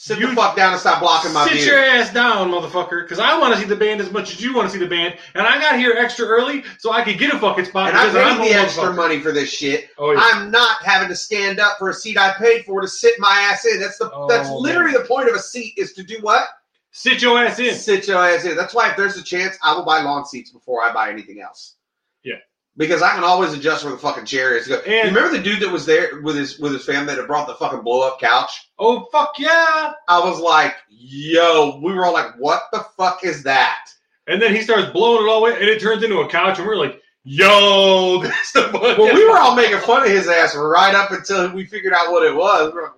Sit 0.00 0.20
You- 0.20 0.28
the 0.28 0.36
fuck 0.36 0.54
down 0.54 0.70
and 0.72 0.80
stop 0.80 1.00
blocking 1.00 1.32
my 1.32 1.44
Sit 1.48 1.66
your 1.66 1.76
ass 1.76 2.12
down, 2.12 2.52
motherfucker, 2.52 3.02
because 3.02 3.18
I 3.18 3.36
want 3.36 3.54
to 3.54 3.60
see 3.60 3.66
the 3.66 3.74
band 3.74 4.00
as 4.00 4.12
much 4.12 4.32
as 4.32 4.40
you 4.40 4.54
want 4.54 4.68
to 4.68 4.72
see 4.72 4.78
the 4.78 4.86
band, 4.88 5.18
and 5.34 5.44
I 5.44 5.60
got 5.60 5.76
here 5.76 5.92
extra 5.98 6.24
early 6.24 6.62
so 6.78 6.92
I 6.92 7.02
could 7.02 7.18
get 7.18 7.34
a 7.34 7.38
fucking 7.40 7.64
spot. 7.64 7.88
and 7.88 7.98
I 7.98 8.04
paid 8.12 8.48
the 8.48 8.54
extra 8.54 8.92
money 8.94 9.18
for 9.18 9.32
this 9.32 9.50
shit. 9.50 9.90
Oh, 9.98 10.12
yeah. 10.12 10.20
I'm 10.22 10.52
not 10.52 10.84
having 10.84 11.08
to 11.08 11.16
stand 11.16 11.58
up 11.58 11.78
for 11.78 11.88
a 11.88 11.94
seat 11.94 12.16
I 12.16 12.32
paid 12.34 12.64
for 12.64 12.80
to 12.80 12.86
sit 12.86 13.14
my 13.18 13.48
ass 13.50 13.64
in. 13.64 13.80
That's 13.80 13.98
the 13.98 14.08
Oh, 14.12 14.28
that's 14.28 14.48
literally 14.50 14.92
the 14.92 15.00
point 15.04 15.28
of 15.28 15.34
a 15.34 15.40
seat 15.40 15.74
is 15.76 15.92
to 15.94 16.04
do 16.04 16.18
what? 16.20 16.46
Sit 16.92 17.20
your 17.20 17.36
ass 17.44 17.58
in. 17.58 17.74
Sit 17.74 18.06
your 18.06 18.24
ass 18.24 18.44
in. 18.44 18.56
That's 18.56 18.74
why 18.74 18.90
if 18.90 18.96
there's 18.96 19.16
a 19.16 19.22
chance, 19.24 19.58
I 19.64 19.74
will 19.74 19.84
buy 19.84 20.00
lawn 20.02 20.24
seats 20.26 20.52
before 20.52 20.80
I 20.84 20.92
buy 20.92 21.10
anything 21.10 21.40
else. 21.40 21.74
Yeah. 22.22 22.36
Because 22.78 23.02
I 23.02 23.10
can 23.10 23.24
always 23.24 23.52
adjust 23.52 23.82
where 23.84 23.92
the 23.92 23.98
fucking 23.98 24.24
chair 24.24 24.56
is. 24.56 24.70
And- 24.70 24.86
you 24.86 25.02
remember 25.02 25.36
the 25.36 25.42
dude 25.42 25.60
that 25.60 25.70
was 25.70 25.84
there 25.84 26.20
with 26.22 26.36
his 26.36 26.58
with 26.58 26.72
his 26.72 26.84
family 26.86 27.06
that 27.06 27.18
had 27.18 27.26
brought 27.26 27.46
the 27.48 27.54
fucking 27.56 27.82
blow 27.82 28.06
up 28.08 28.20
couch? 28.20 28.70
Oh 28.78 29.06
fuck 29.12 29.34
yeah! 29.38 29.92
I 30.08 30.20
was 30.20 30.38
like, 30.40 30.74
yo, 30.88 31.80
we 31.82 31.92
were 31.92 32.06
all 32.06 32.12
like, 32.14 32.36
what 32.38 32.62
the 32.72 32.86
fuck 32.96 33.24
is 33.24 33.42
that? 33.42 33.84
And 34.28 34.40
then 34.40 34.54
he 34.54 34.62
starts 34.62 34.90
blowing 34.92 35.26
it 35.26 35.28
all 35.28 35.40
away, 35.40 35.54
and 35.54 35.64
it 35.64 35.80
turns 35.80 36.02
into 36.04 36.20
a 36.20 36.28
couch, 36.28 36.58
and 36.58 36.68
we're 36.68 36.76
like, 36.76 37.00
"Yo, 37.24 38.20
that's 38.22 38.52
the 38.52 38.62
fucking." 38.62 38.80
Well, 39.02 39.14
we 39.14 39.28
were 39.28 39.38
all 39.38 39.56
making 39.56 39.78
fun 39.80 40.04
of 40.04 40.10
his 40.10 40.28
ass 40.28 40.54
right 40.54 40.94
up 40.94 41.10
until 41.10 41.52
we 41.54 41.64
figured 41.66 41.94
out 41.94 42.12
what 42.12 42.24
it 42.26 42.34
was. 42.34 42.72
We 42.72 42.80
like, 42.82 42.92
what 42.92 42.94
the 42.94 42.97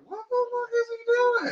is 0.81 0.87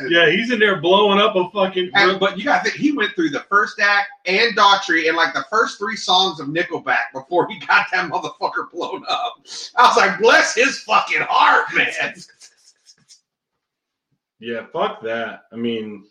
doing? 0.00 0.12
Yeah, 0.12 0.30
he's 0.30 0.50
in 0.50 0.58
there 0.58 0.80
blowing 0.80 1.18
up 1.20 1.36
a 1.36 1.48
fucking. 1.50 1.90
And, 1.94 2.18
but 2.20 2.38
you 2.38 2.44
got 2.44 2.64
think, 2.64 2.74
he 2.76 2.92
went 2.92 3.14
through 3.14 3.30
the 3.30 3.40
first 3.48 3.80
act 3.80 4.08
and 4.26 4.56
Daughtry 4.56 5.08
and 5.08 5.16
like 5.16 5.34
the 5.34 5.44
first 5.50 5.78
three 5.78 5.96
songs 5.96 6.40
of 6.40 6.48
Nickelback 6.48 7.12
before 7.12 7.48
he 7.48 7.58
got 7.60 7.86
that 7.92 8.10
motherfucker 8.10 8.70
blown 8.72 9.04
up. 9.08 9.34
I 9.76 9.86
was 9.88 9.96
like, 9.96 10.18
bless 10.20 10.54
his 10.54 10.80
fucking 10.80 11.22
heart, 11.28 11.66
man. 11.74 12.14
yeah, 14.38 14.66
fuck 14.72 15.02
that. 15.02 15.44
I 15.52 15.56
mean, 15.56 16.04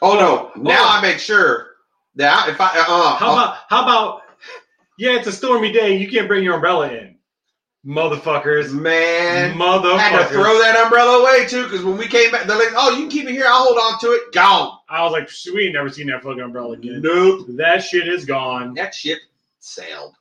Oh 0.00 0.14
no! 0.14 0.62
Now 0.62 0.78
Oh. 0.84 0.98
I 0.98 1.02
make 1.02 1.18
sure 1.18 1.72
that 2.14 2.48
if 2.48 2.60
I 2.60 2.66
uh, 2.66 3.16
how 3.16 3.32
about 3.32 3.56
how 3.68 3.82
about? 3.82 4.22
Yeah, 4.96 5.16
it's 5.16 5.26
a 5.26 5.32
stormy 5.32 5.72
day. 5.72 5.96
You 5.96 6.08
can't 6.08 6.26
bring 6.28 6.42
your 6.44 6.54
umbrella 6.54 6.88
in, 6.92 7.16
motherfuckers. 7.88 8.72
man. 8.72 9.56
Motherfuckers. 9.56 9.98
Had 9.98 10.28
to 10.28 10.34
throw 10.34 10.58
that 10.60 10.76
umbrella 10.84 11.20
away 11.22 11.46
too, 11.46 11.64
because 11.64 11.82
when 11.84 11.96
we 11.96 12.06
came 12.06 12.30
back, 12.30 12.46
they're 12.46 12.58
like, 12.58 12.74
"Oh, 12.76 12.90
you 12.90 12.98
can 13.02 13.08
keep 13.10 13.26
it 13.26 13.32
here. 13.32 13.46
I'll 13.48 13.64
hold 13.64 13.78
on 13.78 13.98
to 14.00 14.08
it." 14.12 14.32
Gone. 14.32 14.78
I 14.88 15.02
was 15.02 15.12
like, 15.12 15.28
"Psh, 15.28 15.52
we 15.54 15.64
ain't 15.64 15.74
never 15.74 15.88
seen 15.88 16.06
that 16.08 16.22
fucking 16.22 16.40
umbrella 16.40 16.72
again. 16.72 17.00
Nope. 17.02 17.46
That 17.50 17.78
shit 17.82 18.06
is 18.06 18.24
gone. 18.24 18.74
That 18.74 18.94
ship 18.94 19.18
sailed. 19.60 20.14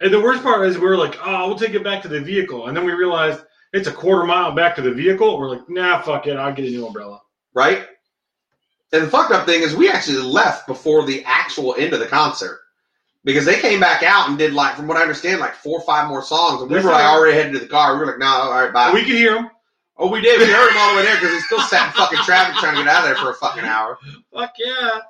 And 0.00 0.12
the 0.12 0.20
worst 0.20 0.42
part 0.42 0.66
is 0.66 0.76
we 0.76 0.86
are 0.86 0.96
like, 0.98 1.16
oh, 1.24 1.46
we'll 1.48 1.58
take 1.58 1.72
it 1.74 1.82
back 1.84 2.02
to 2.02 2.08
the 2.08 2.20
vehicle. 2.20 2.66
And 2.66 2.76
then 2.76 2.84
we 2.84 2.92
realized 2.92 3.42
it's 3.72 3.88
a 3.88 3.92
quarter 3.92 4.24
mile 4.26 4.52
back 4.52 4.74
to 4.76 4.82
the 4.82 4.90
vehicle. 4.90 5.38
We're 5.38 5.48
like, 5.48 5.68
nah, 5.70 6.02
fuck 6.02 6.26
it. 6.26 6.36
I'll 6.36 6.52
get 6.52 6.66
a 6.66 6.70
new 6.70 6.86
umbrella. 6.86 7.22
right? 7.54 7.86
And 8.92 9.04
the 9.04 9.08
fucked 9.08 9.32
up 9.32 9.46
thing 9.46 9.62
is 9.62 9.74
we 9.74 9.88
actually 9.88 10.18
left 10.18 10.66
before 10.66 11.06
the 11.06 11.22
actual 11.24 11.74
end 11.76 11.94
of 11.94 12.00
the 12.00 12.06
concert. 12.06 12.60
Because 13.24 13.44
they 13.46 13.58
came 13.58 13.80
back 13.80 14.02
out 14.02 14.28
and 14.28 14.36
did 14.38 14.52
like, 14.52 14.76
from 14.76 14.86
what 14.86 14.98
I 14.98 15.02
understand, 15.02 15.40
like 15.40 15.54
four 15.54 15.78
or 15.80 15.84
five 15.86 16.08
more 16.08 16.22
songs, 16.22 16.60
and 16.60 16.70
we 16.70 16.74
That's 16.74 16.84
were 16.84 16.92
like 16.92 17.04
right. 17.04 17.10
already 17.14 17.36
headed 17.36 17.54
to 17.54 17.58
the 17.58 17.66
car. 17.66 17.94
We 17.94 18.00
were 18.00 18.06
like, 18.06 18.18
"No, 18.18 18.26
all 18.26 18.50
right, 18.50 18.72
bye." 18.72 18.92
we 18.92 19.00
could 19.00 19.14
hear 19.16 19.32
them. 19.34 19.48
oh, 19.96 20.10
we 20.10 20.20
did. 20.20 20.38
We 20.40 20.46
heard 20.46 20.68
them 20.70 20.76
all 20.78 20.90
the 20.90 20.96
way 21.00 21.06
there 21.06 21.14
because 21.16 21.32
he 21.32 21.40
still 21.40 21.60
sat 21.62 21.86
in 21.86 21.92
fucking 21.94 22.18
traffic 22.18 22.56
trying 22.56 22.74
to 22.76 22.82
get 22.84 22.88
out 22.94 23.04
of 23.04 23.04
there 23.04 23.16
for 23.16 23.30
a 23.30 23.34
fucking 23.34 23.64
hour. 23.64 23.98
Fuck 24.32 24.52
yeah. 24.58 25.00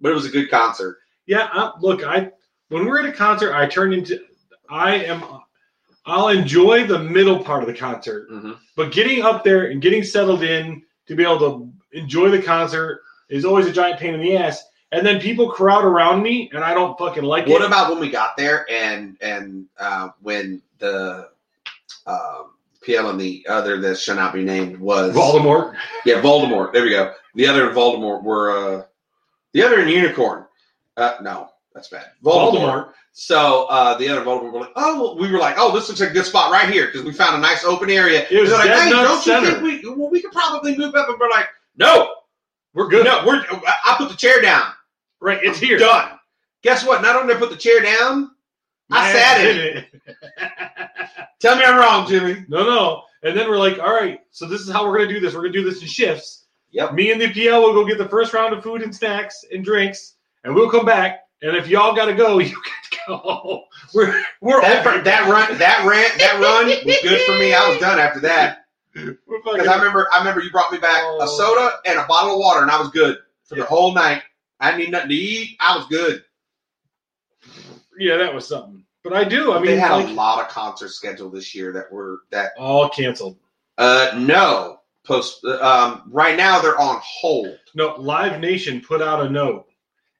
But 0.00 0.12
it 0.12 0.14
was 0.14 0.26
a 0.26 0.30
good 0.30 0.48
concert. 0.50 0.98
Yeah, 1.26 1.48
I, 1.52 1.72
look, 1.80 2.04
I 2.04 2.30
when 2.68 2.86
we're 2.86 3.00
at 3.00 3.06
a 3.06 3.12
concert, 3.12 3.52
I 3.54 3.66
turn 3.66 3.92
into 3.92 4.20
I 4.70 4.94
am 4.96 5.24
I'll 6.04 6.28
enjoy 6.28 6.86
the 6.86 7.00
middle 7.00 7.42
part 7.42 7.62
of 7.64 7.66
the 7.68 7.74
concert, 7.74 8.30
Mm-hmm. 8.30 8.52
but 8.76 8.92
getting 8.92 9.22
up 9.24 9.42
there 9.42 9.70
and 9.72 9.82
getting 9.82 10.04
settled 10.04 10.44
in 10.44 10.82
to 11.08 11.16
be 11.16 11.24
able 11.24 11.38
to 11.40 11.72
enjoy 11.98 12.30
the 12.30 12.40
concert 12.40 13.00
is 13.28 13.44
always 13.44 13.66
a 13.66 13.72
giant 13.72 13.98
pain 13.98 14.14
in 14.14 14.20
the 14.20 14.36
ass. 14.36 14.62
And 14.92 15.04
then 15.04 15.20
people 15.20 15.50
crowd 15.50 15.84
around 15.84 16.22
me, 16.22 16.48
and 16.54 16.62
I 16.62 16.72
don't 16.72 16.96
fucking 16.98 17.24
like 17.24 17.46
What 17.46 17.50
it. 17.50 17.54
What 17.60 17.66
about 17.66 17.90
when 17.90 17.98
we 18.00 18.08
got 18.10 18.36
there 18.36 18.64
and 18.70 19.16
and 19.20 19.66
uh, 19.78 20.10
when 20.22 20.62
the 20.78 21.28
um, 22.06 22.52
PL 22.84 23.10
and 23.10 23.20
the 23.20 23.44
other 23.48 23.80
that 23.80 23.98
shall 23.98 24.14
not 24.16 24.32
be 24.32 24.44
named 24.44 24.78
was 24.78 25.14
Voldemort? 25.14 25.74
Yeah, 26.04 26.20
Voldemort. 26.22 26.72
There 26.72 26.84
we 26.84 26.90
go. 26.90 27.12
The 27.34 27.46
other 27.48 27.68
in 27.68 27.74
Voldemort 27.74 28.22
were 28.22 28.50
uh, 28.80 28.82
the 29.52 29.62
other 29.64 29.80
in 29.80 29.88
Unicorn. 29.88 30.44
Uh, 30.96 31.14
no, 31.20 31.50
that's 31.74 31.88
bad. 31.88 32.06
Voldemort. 32.24 32.52
Voldemort. 32.54 32.92
So 33.12 33.64
uh, 33.68 33.96
the 33.98 34.08
other 34.08 34.22
Voldemort 34.22 34.52
were 34.52 34.60
like, 34.60 34.72
oh, 34.76 35.02
well, 35.02 35.18
we 35.18 35.32
were 35.32 35.38
like, 35.38 35.56
oh, 35.58 35.74
this 35.74 35.88
looks 35.88 36.00
like 36.00 36.10
a 36.10 36.12
good 36.12 36.26
spot 36.26 36.52
right 36.52 36.70
here 36.70 36.86
because 36.86 37.02
we 37.02 37.12
found 37.12 37.34
a 37.34 37.38
nice 37.40 37.64
open 37.64 37.90
area. 37.90 38.26
It 38.30 38.40
was 38.40 38.52
like, 38.52 38.68
hey, 38.70 38.90
don't 38.90 39.20
center. 39.22 39.46
you 39.46 39.52
think 39.70 39.84
we? 39.84 39.90
Well, 39.96 40.10
we 40.10 40.20
could 40.22 40.32
probably 40.32 40.76
move 40.76 40.94
up. 40.94 41.08
And 41.08 41.18
we're 41.18 41.30
like, 41.30 41.48
no, 41.76 42.14
We're 42.74 42.88
good. 42.88 43.04
no, 43.04 43.24
we're. 43.26 43.42
I 43.84 43.94
put 43.98 44.10
the 44.10 44.16
chair 44.16 44.40
down. 44.40 44.72
Right, 45.20 45.38
it's 45.42 45.58
here. 45.58 45.78
Done. 45.78 46.10
Guess 46.62 46.84
what? 46.86 47.02
Not 47.02 47.16
only 47.16 47.28
did 47.32 47.36
I 47.36 47.40
put 47.40 47.50
the 47.50 47.56
chair 47.56 47.80
down, 47.80 48.30
I 48.90 49.12
sat 49.12 49.40
in 49.44 49.56
it. 49.78 49.86
Tell 51.40 51.56
me 51.56 51.64
I'm 51.64 51.76
wrong, 51.78 52.06
Jimmy. 52.08 52.44
no, 52.48 52.64
no. 52.64 53.02
And 53.22 53.36
then 53.36 53.48
we're 53.48 53.58
like, 53.58 53.78
all 53.78 53.92
right, 53.94 54.20
so 54.30 54.46
this 54.46 54.60
is 54.60 54.70
how 54.70 54.86
we're 54.86 54.96
gonna 54.98 55.08
do 55.12 55.20
this. 55.20 55.34
We're 55.34 55.42
gonna 55.42 55.52
do 55.52 55.64
this 55.64 55.80
in 55.82 55.88
shifts. 55.88 56.46
Yep. 56.70 56.94
Me 56.94 57.10
and 57.12 57.20
the 57.20 57.32
PL 57.32 57.60
will 57.62 57.72
go 57.72 57.84
get 57.86 57.98
the 57.98 58.08
first 58.08 58.32
round 58.34 58.52
of 58.54 58.62
food 58.62 58.82
and 58.82 58.94
snacks 58.94 59.44
and 59.52 59.64
drinks, 59.64 60.14
and 60.44 60.54
we'll 60.54 60.70
come 60.70 60.84
back. 60.84 61.20
And 61.42 61.56
if 61.56 61.68
y'all 61.68 61.94
gotta 61.94 62.14
go, 62.14 62.38
you 62.40 62.54
gotta 62.54 63.22
go. 63.24 63.64
We're 63.94 64.22
we're 64.40 64.60
That, 64.60 64.86
over. 64.86 65.02
that 65.02 65.28
run, 65.30 65.58
that 65.58 65.84
rant, 65.86 66.18
that 66.18 66.40
run 66.40 66.66
was 66.84 66.98
good 67.02 67.20
for 67.22 67.32
me. 67.38 67.54
I 67.54 67.68
was 67.68 67.78
done 67.78 67.98
after 67.98 68.20
that. 68.20 68.64
Because 68.94 69.66
I 69.68 69.76
remember, 69.76 70.06
I 70.12 70.18
remember 70.18 70.40
you 70.42 70.50
brought 70.50 70.72
me 70.72 70.78
back 70.78 71.02
a 71.02 71.18
Oh. 71.20 71.26
soda 71.26 71.76
and 71.84 71.98
a 71.98 72.04
bottle 72.06 72.32
of 72.34 72.38
water, 72.38 72.62
and 72.62 72.70
I 72.70 72.78
was 72.78 72.88
good 72.90 73.18
for 73.44 73.56
Yeah. 73.56 73.62
the 73.64 73.68
whole 73.68 73.92
night. 73.94 74.22
I 74.60 74.70
didn't 74.70 74.84
need 74.84 74.90
nothing 74.92 75.08
to 75.10 75.14
eat. 75.14 75.56
I 75.60 75.76
was 75.76 75.86
good. 75.86 76.22
yeah, 77.98 78.16
that 78.16 78.34
was 78.34 78.46
something. 78.48 78.84
But 79.02 79.12
I 79.12 79.24
do. 79.24 79.52
I 79.52 79.56
mean, 79.58 79.66
they 79.66 79.76
had 79.78 79.92
like, 79.92 80.08
a 80.08 80.12
lot 80.12 80.42
of 80.44 80.48
concerts 80.48 80.94
scheduled 80.94 81.32
this 81.32 81.54
year 81.54 81.72
that 81.72 81.92
were 81.92 82.22
that. 82.30 82.52
all 82.58 82.88
canceled. 82.88 83.36
Uh, 83.78 84.12
no, 84.18 84.80
post. 85.04 85.44
Um, 85.44 86.02
right 86.10 86.36
now 86.36 86.60
they're 86.60 86.78
on 86.80 87.00
hold. 87.02 87.58
No, 87.74 87.94
Live 87.98 88.40
Nation 88.40 88.80
put 88.80 89.00
out 89.02 89.24
a 89.24 89.30
note. 89.30 89.66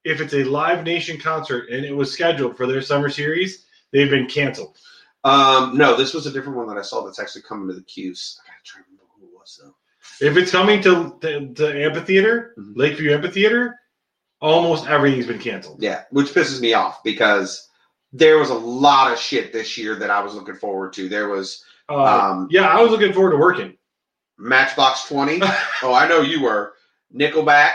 If 0.05 0.21
it's 0.21 0.35
a 0.35 0.45
Live 0.45 0.85
Nation 0.85 1.19
concert 1.19 1.69
and 1.71 1.85
it 1.85 1.93
was 1.93 2.13
scheduled 2.13 2.57
for 2.57 2.67
their 2.67 2.81
summer 2.83 3.09
series, 3.09 3.67
they've 3.93 4.11
been 4.11 4.27
canceled. 4.29 4.79
Um, 5.25 5.77
no, 5.77 5.97
this 5.97 6.15
was 6.15 6.27
a 6.27 6.31
different 6.31 6.57
one 6.57 6.69
that 6.69 6.77
I 6.79 6.83
saw 6.83 7.05
that's 7.05 7.19
actually 7.19 7.43
coming 7.43 7.67
to 7.67 7.75
the 7.75 7.83
queues. 7.83 8.39
I 8.45 8.51
gotta 8.51 8.61
try 8.65 8.81
to 8.83 8.87
remember 8.89 9.05
who 9.19 9.27
it 9.27 9.33
was 9.35 9.61
though. 9.61 9.75
If 10.25 10.37
it's 10.37 10.53
coming 10.53 10.81
to 10.83 11.17
the, 11.21 11.51
the 11.57 11.83
amphitheater, 11.85 12.55
Mhm. 12.57 12.77
Lakeview 12.77 13.13
Amphitheater, 13.13 13.81
almost 14.41 14.87
everything's 14.87 15.27
been 15.27 15.39
canceled. 15.39 15.83
Yeah, 15.83 16.03
which 16.11 16.29
pisses 16.29 16.61
me 16.61 16.75
off 16.75 17.03
because 17.03 17.69
there 18.13 18.39
was 18.39 18.51
a 18.51 18.55
lot 18.55 19.13
of 19.13 19.19
shit 19.19 19.53
this 19.53 19.77
year 19.77 19.97
that 19.97 20.11
I 20.11 20.23
was 20.23 20.35
looking 20.35 20.57
forward 20.57 20.93
to. 20.95 21.09
There 21.09 21.29
was 21.29 21.65
Uh, 21.89 22.03
um, 22.05 22.49
yeah, 22.51 22.69
I 22.69 22.81
was 22.81 22.91
looking 22.91 23.13
forward 23.13 23.33
to 23.33 23.37
working. 23.37 23.77
Matchbox 24.39 25.09
Twenty. 25.09 25.41
oh, 25.83 25.95
I 25.95 26.07
know 26.09 26.21
you 26.21 26.43
were. 26.43 26.75
Nickelback. 27.15 27.73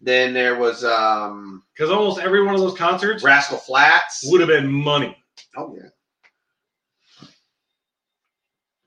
Then 0.00 0.32
there 0.32 0.56
was 0.58 0.82
um, 0.84 1.62
Because 1.74 1.90
almost 1.90 2.20
every 2.20 2.42
one 2.42 2.54
of 2.54 2.60
those 2.60 2.76
concerts 2.78 3.22
Rascal 3.22 3.58
Flatts. 3.58 4.22
would 4.24 4.40
have 4.40 4.48
been 4.48 4.70
money. 4.72 5.16
Oh 5.56 5.76
yeah. 5.76 5.88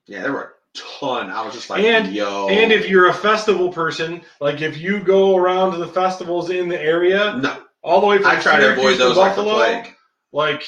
Yeah, 0.06 0.22
there 0.22 0.32
were 0.32 0.54
ton. 0.74 1.30
I 1.30 1.44
was 1.44 1.54
just 1.54 1.70
like, 1.70 1.82
And- 1.84 2.12
yo. 2.12 2.48
And 2.48 2.72
if 2.72 2.88
you're 2.88 3.08
a 3.08 3.14
festival 3.14 3.70
person, 3.72 4.22
like 4.40 4.60
if 4.60 4.76
you 4.78 5.00
go 5.00 5.36
around 5.36 5.72
to 5.72 5.78
the 5.78 5.86
festivals 5.88 6.50
in 6.50 6.68
the 6.68 6.80
area, 6.80 7.36
no, 7.36 7.62
all 7.82 8.00
the 8.00 8.06
way 8.06 8.18
from 8.18 8.26
I 8.26 8.40
try 8.40 8.58
to 8.60 8.72
avoid 8.72 8.98
those 8.98 9.16
like 9.16 9.36
the 9.36 9.42
Buffalo, 9.42 9.56
plague. 9.56 9.94
like 10.32 10.66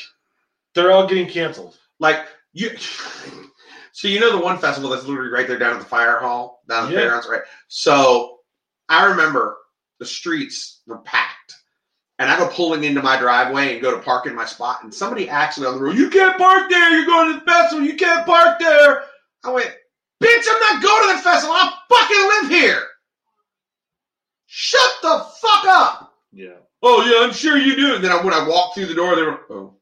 they're 0.75 0.93
all 0.93 1.07
getting 1.07 1.29
canceled. 1.29 1.77
Like 1.99 2.27
you. 2.53 2.71
So 3.93 4.09
you 4.09 4.21
know 4.21 4.31
the 4.31 4.45
one 4.45 4.59
festival 4.59 4.91
that's 4.91 5.07
literally 5.07 5.31
right 5.31 5.49
there 5.49 5.59
down 5.59 5.73
at 5.73 5.79
the 5.79 5.87
fire 5.87 6.19
hall, 6.19 6.63
down 6.69 6.85
at 6.85 6.87
the 6.89 6.93
Yeah. 6.93 7.01
fairgrounds, 7.01 7.29
right? 7.31 7.41
So 7.69 8.41
I 8.91 9.07
remember 9.07 9.57
the 9.99 10.05
streets 10.05 10.83
were 10.87 10.99
packed, 10.99 11.55
and 12.19 12.31
I 12.31 12.37
go 12.39 12.47
pulling 12.49 12.85
into 12.85 13.01
my 13.01 13.19
driveway 13.19 13.73
and 13.73 13.81
go 13.81 13.93
to 13.93 14.03
park 14.03 14.27
in 14.27 14.35
my 14.35 14.45
spot, 14.45 14.83
and 14.83 14.93
somebody 14.93 15.31
actually 15.31 15.69
on 15.69 15.77
the 15.77 15.83
road, 15.83 15.97
you 15.97 16.11
can't 16.11 16.37
park 16.37 16.69
there. 16.69 16.91
You're 16.95 17.07
going 17.07 17.33
to 17.33 17.39
the 17.41 17.51
festival. 17.51 17.87
You 17.87 17.97
can't 17.97 18.27
park 18.27 18.59
there. 18.59 19.05
I 19.45 19.51
went, 19.53 19.75
bitch, 20.23 20.45
I'm 20.49 20.61
not 20.61 20.83
going 20.83 21.11
to 21.11 21.17
the 21.17 21.23
festival. 21.23 21.55
I 21.57 21.73
fucking 21.89 22.51
live 22.51 22.61
here. 22.61 22.83
Shut 24.47 24.91
the 25.03 25.27
fuck 25.41 25.65
up. 25.67 26.15
Yeah. 26.33 26.57
Oh 26.83 27.05
yeah, 27.05 27.27
I'm 27.27 27.33
sure 27.33 27.57
you 27.57 27.77
do. 27.77 27.95
And 27.95 28.05
then 28.05 28.13
I, 28.13 28.23
when 28.25 28.35
I 28.35 28.47
walked 28.49 28.75
through 28.75 28.87
the 28.87 28.95
door, 28.95 29.17
they 29.17 29.23
were, 29.23 29.41
oh. 29.51 29.75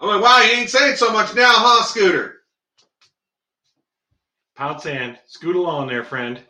I'm 0.00 0.08
like, 0.08 0.22
wow, 0.22 0.40
you 0.40 0.58
ain't 0.58 0.70
saying 0.70 0.96
so 0.96 1.12
much 1.12 1.34
now, 1.34 1.52
huh, 1.54 1.84
Scooter? 1.84 2.40
Pound 4.56 4.80
sand. 4.80 5.18
Scoot 5.26 5.56
along 5.56 5.88
there, 5.88 6.04
friend. 6.04 6.40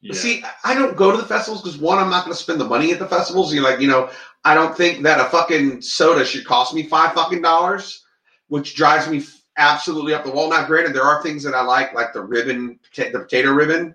Yeah. 0.00 0.14
See, 0.14 0.44
I 0.64 0.74
don't 0.74 0.96
go 0.96 1.10
to 1.10 1.16
the 1.16 1.26
festivals 1.26 1.62
because 1.62 1.78
one, 1.78 1.98
I'm 1.98 2.10
not 2.10 2.24
going 2.24 2.36
to 2.36 2.42
spend 2.42 2.60
the 2.60 2.66
money 2.66 2.92
at 2.92 2.98
the 2.98 3.08
festivals. 3.08 3.52
You 3.52 3.62
like, 3.62 3.80
you 3.80 3.88
know, 3.88 4.10
I 4.44 4.54
don't 4.54 4.76
think 4.76 5.02
that 5.02 5.18
a 5.18 5.24
fucking 5.30 5.80
soda 5.80 6.24
should 6.24 6.44
cost 6.44 6.74
me 6.74 6.84
five 6.84 7.14
fucking 7.14 7.42
dollars, 7.42 8.04
which 8.48 8.76
drives 8.76 9.08
me 9.08 9.24
absolutely 9.56 10.14
up 10.14 10.24
the 10.24 10.30
wall. 10.30 10.50
Now, 10.50 10.66
granted, 10.66 10.94
there 10.94 11.04
are 11.04 11.22
things 11.22 11.42
that 11.44 11.54
I 11.54 11.62
like, 11.62 11.94
like 11.94 12.12
the 12.12 12.22
ribbon, 12.22 12.78
the 12.96 13.10
potato 13.10 13.50
ribbon. 13.52 13.94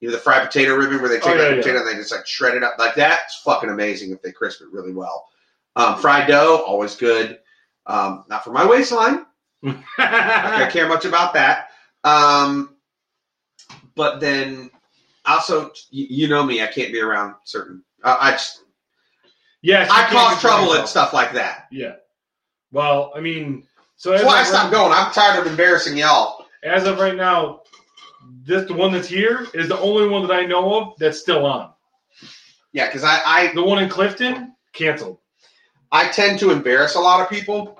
You 0.00 0.08
know, 0.08 0.12
the 0.14 0.20
fried 0.20 0.44
potato 0.44 0.74
ribbon 0.74 1.00
where 1.00 1.08
they 1.08 1.20
take 1.20 1.26
Oh, 1.26 1.34
yeah, 1.36 1.50
yeah. 1.50 1.56
potato 1.56 1.78
and 1.78 1.88
they 1.88 1.94
just 1.94 2.10
like 2.10 2.26
shred 2.26 2.56
it 2.56 2.64
up. 2.64 2.76
Like 2.78 2.96
that's 2.96 3.36
fucking 3.42 3.70
amazing 3.70 4.10
if 4.10 4.20
they 4.20 4.32
crisp 4.32 4.60
it 4.60 4.72
really 4.72 4.92
well. 4.92 5.28
Um, 5.76 5.96
fried 5.98 6.26
dough, 6.26 6.64
always 6.66 6.96
good. 6.96 7.38
Um, 7.86 8.24
not 8.28 8.42
for 8.42 8.50
my 8.52 8.66
waistline. 8.66 9.26
I 9.64 10.56
don't 10.58 10.72
care 10.72 10.88
much 10.88 11.04
about 11.04 11.34
that. 11.34 11.68
Um, 12.02 12.74
but 13.94 14.18
then 14.18 14.70
also, 15.24 15.70
you, 15.90 16.06
you 16.10 16.28
know 16.28 16.42
me, 16.44 16.62
I 16.62 16.66
can't 16.66 16.92
be 16.92 17.00
around 17.00 17.36
certain. 17.44 17.84
Uh, 18.02 18.16
I 18.20 18.32
just, 18.32 18.64
yes, 19.60 19.88
I 19.90 20.08
cause 20.10 20.40
trouble 20.40 20.72
and 20.72 20.88
stuff 20.88 21.12
like 21.12 21.32
that. 21.34 21.68
Yeah. 21.70 21.94
Well, 22.72 23.12
I 23.14 23.20
mean, 23.20 23.64
so 24.02 24.10
That's 24.10 24.24
why 24.24 24.38
I 24.38 24.40
of, 24.40 24.48
stopped 24.48 24.72
right, 24.72 24.80
going. 24.80 24.92
I'm 24.92 25.12
tired 25.12 25.38
of 25.38 25.46
embarrassing 25.46 25.96
y'all. 25.96 26.44
as 26.64 26.88
of 26.88 26.98
right 26.98 27.14
now, 27.14 27.60
this 28.42 28.66
the 28.66 28.74
one 28.74 28.90
that's 28.90 29.06
here 29.06 29.46
is 29.54 29.68
the 29.68 29.78
only 29.78 30.08
one 30.08 30.26
that 30.26 30.34
I 30.34 30.44
know 30.44 30.74
of 30.74 30.94
that's 30.98 31.20
still 31.20 31.46
on. 31.46 31.72
Yeah, 32.72 32.86
because 32.86 33.04
I, 33.04 33.20
I 33.24 33.52
The 33.54 33.62
one 33.62 33.80
in 33.80 33.88
Clifton 33.88 34.56
canceled. 34.72 35.18
I 35.92 36.08
tend 36.08 36.40
to 36.40 36.50
embarrass 36.50 36.96
a 36.96 37.00
lot 37.00 37.20
of 37.20 37.30
people, 37.30 37.78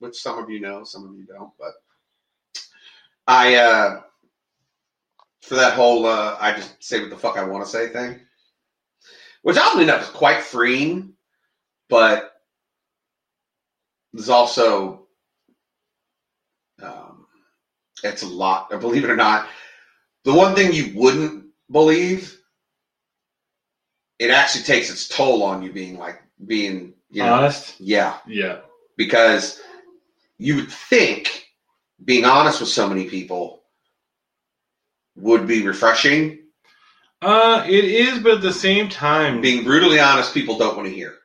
which 0.00 0.20
some 0.20 0.38
of 0.38 0.50
you 0.50 0.60
know, 0.60 0.84
some 0.84 1.08
of 1.08 1.14
you 1.14 1.24
don't. 1.24 1.52
But 1.58 1.72
I, 3.26 3.54
uh, 3.54 4.02
for 5.40 5.54
that 5.54 5.72
whole, 5.72 6.04
uh, 6.04 6.36
I 6.38 6.52
just 6.52 6.84
say 6.84 7.00
what 7.00 7.08
the 7.08 7.16
fuck 7.16 7.38
I 7.38 7.44
want 7.44 7.64
to 7.64 7.70
say 7.70 7.88
thing, 7.88 8.20
which 9.40 9.56
oddly 9.56 9.84
enough 9.84 10.02
is 10.02 10.08
quite 10.08 10.42
freeing, 10.42 11.14
but 11.88 12.34
there's 14.12 14.28
also, 14.28 15.06
um, 16.82 17.26
it's 18.04 18.22
a 18.22 18.26
lot. 18.28 18.70
Believe 18.70 19.04
it 19.04 19.10
or 19.10 19.16
not, 19.16 19.48
the 20.24 20.32
one 20.34 20.54
thing 20.54 20.72
you 20.72 20.92
wouldn't 20.94 21.46
believe, 21.70 22.38
it 24.18 24.30
actually 24.30 24.64
takes 24.64 24.90
its 24.90 25.08
toll 25.08 25.42
on 25.42 25.62
you 25.62 25.72
being 25.72 25.98
like 25.98 26.22
being, 26.46 26.94
you 27.10 27.22
know, 27.22 27.34
Honest. 27.34 27.76
yeah 27.80 28.18
Yeah. 28.26 28.60
because 28.96 29.60
you 30.38 30.56
would 30.56 30.70
think 30.70 31.46
being 32.04 32.24
honest 32.24 32.60
with 32.60 32.68
so 32.70 32.88
many 32.88 33.08
people 33.08 33.62
would 35.16 35.46
be 35.46 35.66
refreshing. 35.66 36.38
Uh, 37.22 37.62
it 37.68 37.84
is, 37.84 38.18
but 38.20 38.36
at 38.36 38.40
the 38.42 38.52
same 38.52 38.88
time, 38.88 39.42
Being 39.42 39.64
brutally 39.64 40.00
honest, 40.00 40.32
people 40.32 40.56
don't 40.56 40.76
want 40.76 40.88
to 40.88 40.94
hear. 40.94 41.16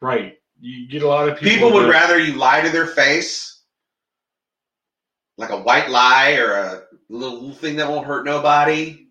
right. 0.00 0.34
You 0.60 0.88
get 0.88 1.02
a 1.02 1.06
lot 1.08 1.28
of 1.28 1.38
people. 1.38 1.50
People 1.54 1.72
would 1.72 1.84
that- 1.84 1.90
rather 1.90 2.18
you 2.18 2.32
lie 2.34 2.60
to 2.62 2.68
their 2.70 2.86
face, 2.88 3.47
like 5.38 5.50
a 5.50 5.60
white 5.60 5.88
lie 5.88 6.34
or 6.34 6.52
a 6.52 6.82
little 7.08 7.52
thing 7.52 7.76
that 7.76 7.88
won't 7.88 8.06
hurt 8.06 8.26
nobody, 8.26 9.06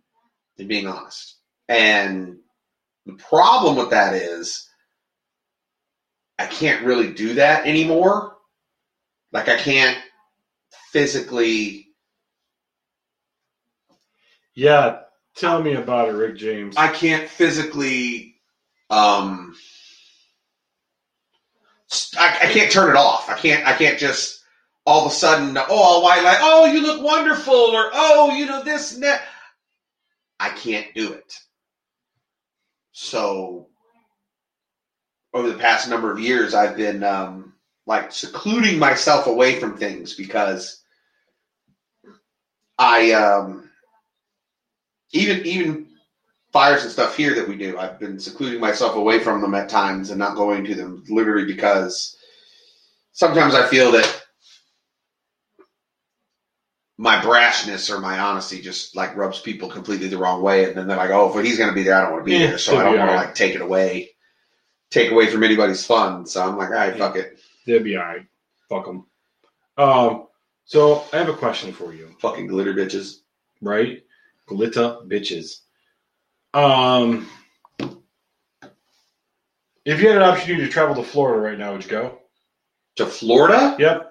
than 0.57 0.67
being 0.67 0.87
honest. 0.87 1.37
And 1.69 2.37
the 3.05 3.13
problem 3.13 3.77
with 3.77 3.91
that 3.91 4.13
is, 4.13 4.69
I 6.37 6.45
can't 6.45 6.85
really 6.85 7.13
do 7.13 7.35
that 7.35 7.65
anymore. 7.65 8.35
Like, 9.31 9.49
I 9.49 9.57
can't 9.57 9.97
physically 10.91 11.87
Yeah. 14.57 15.01
Tell 15.35 15.61
me 15.61 15.75
about 15.75 16.09
it, 16.09 16.13
Rick 16.13 16.37
James. 16.37 16.75
I 16.77 16.87
can't 16.87 17.29
physically 17.29 18.35
um 18.89 19.55
I, 22.17 22.39
I 22.43 22.51
can't 22.51 22.71
turn 22.71 22.89
it 22.89 22.95
off. 22.95 23.29
I 23.29 23.35
can't 23.35 23.65
I 23.67 23.73
can't 23.73 23.99
just 23.99 24.36
all 24.87 25.05
of 25.05 25.11
a 25.11 25.15
sudden 25.15 25.57
oh 25.69 26.01
white 26.01 26.23
light, 26.23 26.37
oh 26.39 26.65
you 26.65 26.81
look 26.81 27.03
wonderful 27.03 27.53
or 27.53 27.89
oh 27.93 28.33
you 28.33 28.45
know 28.45 28.63
this 28.63 28.93
and 28.93 29.03
that. 29.03 29.21
I 30.39 30.49
can't 30.49 30.87
do 30.95 31.11
it. 31.11 31.37
So 32.93 33.67
over 35.33 35.49
the 35.49 35.57
past 35.57 35.89
number 35.89 36.09
of 36.09 36.21
years 36.21 36.53
I've 36.53 36.77
been 36.77 37.03
um 37.03 37.53
like 37.85 38.13
secluding 38.13 38.79
myself 38.79 39.27
away 39.27 39.59
from 39.59 39.77
things 39.77 40.13
because 40.13 40.81
I 42.77 43.11
um 43.11 43.69
even 45.11 45.45
even 45.45 45.87
fires 46.53 46.83
and 46.83 46.91
stuff 46.91 47.17
here 47.17 47.35
that 47.35 47.47
we 47.49 47.57
do, 47.57 47.77
I've 47.77 47.99
been 47.99 48.19
secluding 48.19 48.61
myself 48.61 48.95
away 48.95 49.19
from 49.19 49.41
them 49.41 49.53
at 49.53 49.67
times 49.67 50.11
and 50.11 50.19
not 50.19 50.37
going 50.37 50.63
to 50.63 50.75
them 50.75 51.03
literally 51.09 51.45
because 51.45 52.15
sometimes 53.11 53.53
I 53.53 53.67
feel 53.67 53.91
that 53.91 54.26
my 56.97 57.17
brashness 57.17 57.93
or 57.93 57.99
my 57.99 58.19
honesty 58.19 58.61
just 58.61 58.95
like 58.95 59.15
rubs 59.15 59.39
people 59.39 59.69
completely 59.69 60.07
the 60.07 60.17
wrong 60.17 60.41
way, 60.41 60.65
and 60.65 60.75
then 60.75 60.87
they're 60.87 60.97
like, 60.97 61.11
"Oh, 61.11 61.37
if 61.37 61.45
he's 61.45 61.57
going 61.57 61.69
to 61.69 61.75
be 61.75 61.83
there, 61.83 61.95
I 61.95 62.01
don't 62.01 62.13
want 62.13 62.25
to 62.25 62.31
be 62.31 62.37
Yeah, 62.37 62.47
there." 62.47 62.57
So 62.57 62.77
I 62.77 62.83
don't 62.83 62.97
want 62.97 63.11
to 63.11 63.15
like 63.15 63.35
take 63.35 63.55
it 63.55 63.61
away, 63.61 64.09
take 64.89 65.11
away 65.11 65.27
from 65.27 65.43
anybody's 65.43 65.85
fun. 65.85 66.25
So 66.25 66.43
I'm 66.43 66.57
like, 66.57 66.69
"All 66.69 66.75
right, 66.75 66.97
fuck 66.97 67.15
it, 67.15 67.39
They'll 67.65 67.83
be 67.83 67.97
all 67.97 68.03
right. 68.03 68.25
Fuck 68.69 68.85
them. 68.85 69.05
Um, 69.77 70.27
so 70.65 71.05
I 71.13 71.17
have 71.17 71.29
a 71.29 71.33
question 71.33 71.71
for 71.71 71.93
you, 71.93 72.15
fucking 72.19 72.47
glitter 72.47 72.73
bitches." 72.73 73.19
right? 73.61 74.03
Glitter 74.45 74.97
bitches. 75.07 75.61
Um, 76.53 77.27
if 79.85 80.01
you 80.01 80.07
had 80.07 80.17
an 80.17 80.23
opportunity 80.23 80.65
to 80.65 80.71
travel 80.71 80.95
to 80.95 81.03
Florida 81.03 81.39
right 81.39 81.57
now, 81.57 81.73
would 81.73 81.83
you 81.83 81.89
go? 81.89 82.19
To 82.95 83.05
Florida? 83.05 83.75
Yep. 83.79 84.06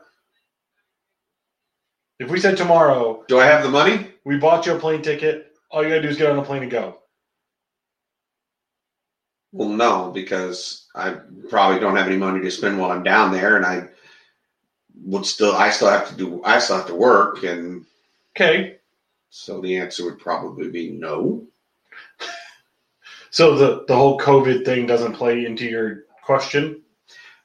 If 2.19 2.31
we 2.31 2.41
said 2.41 2.57
tomorrow 2.57 3.25
Do 3.29 3.39
I 3.39 3.45
have 3.47 3.63
the 3.63 3.69
money? 3.69 4.09
we 4.25 4.37
bought 4.39 4.67
you 4.67 4.75
a 4.75 4.79
plane 4.79 5.03
ticket, 5.03 5.53
all 5.71 5.83
you 5.83 5.89
gotta 5.91 6.03
do 6.03 6.09
is 6.09 6.17
get 6.17 6.31
on 6.31 6.39
a 6.39 6.43
plane 6.45 6.63
and 6.63 6.71
go. 6.71 6.99
Well, 9.53 9.69
no, 9.69 10.11
because 10.13 10.87
I 10.95 11.17
probably 11.49 11.81
don't 11.81 11.97
have 11.97 12.07
any 12.07 12.17
money 12.17 12.41
to 12.41 12.51
spend 12.51 12.79
while 12.79 12.91
I'm 12.91 13.03
down 13.03 13.33
there, 13.33 13.57
and 13.57 13.65
I 13.65 13.89
would 15.05 15.25
still 15.27 15.53
I 15.55 15.71
still 15.71 15.89
have 15.89 16.09
to 16.09 16.17
do 16.17 16.43
I 16.45 16.59
still 16.59 16.77
have 16.77 16.87
to 16.87 16.95
work 16.95 17.43
and 17.45 17.85
Okay. 18.35 18.77
so 19.31 19.61
the 19.61 19.77
answer 19.77 20.05
would 20.05 20.19
probably 20.19 20.69
be 20.69 20.91
no. 20.91 21.45
So 23.31 23.55
the 23.55 23.85
the 23.87 23.95
whole 23.95 24.19
COVID 24.19 24.65
thing 24.65 24.87
doesn't 24.87 25.13
play 25.13 25.45
into 25.45 25.67
your 25.67 26.05
question. 26.23 26.81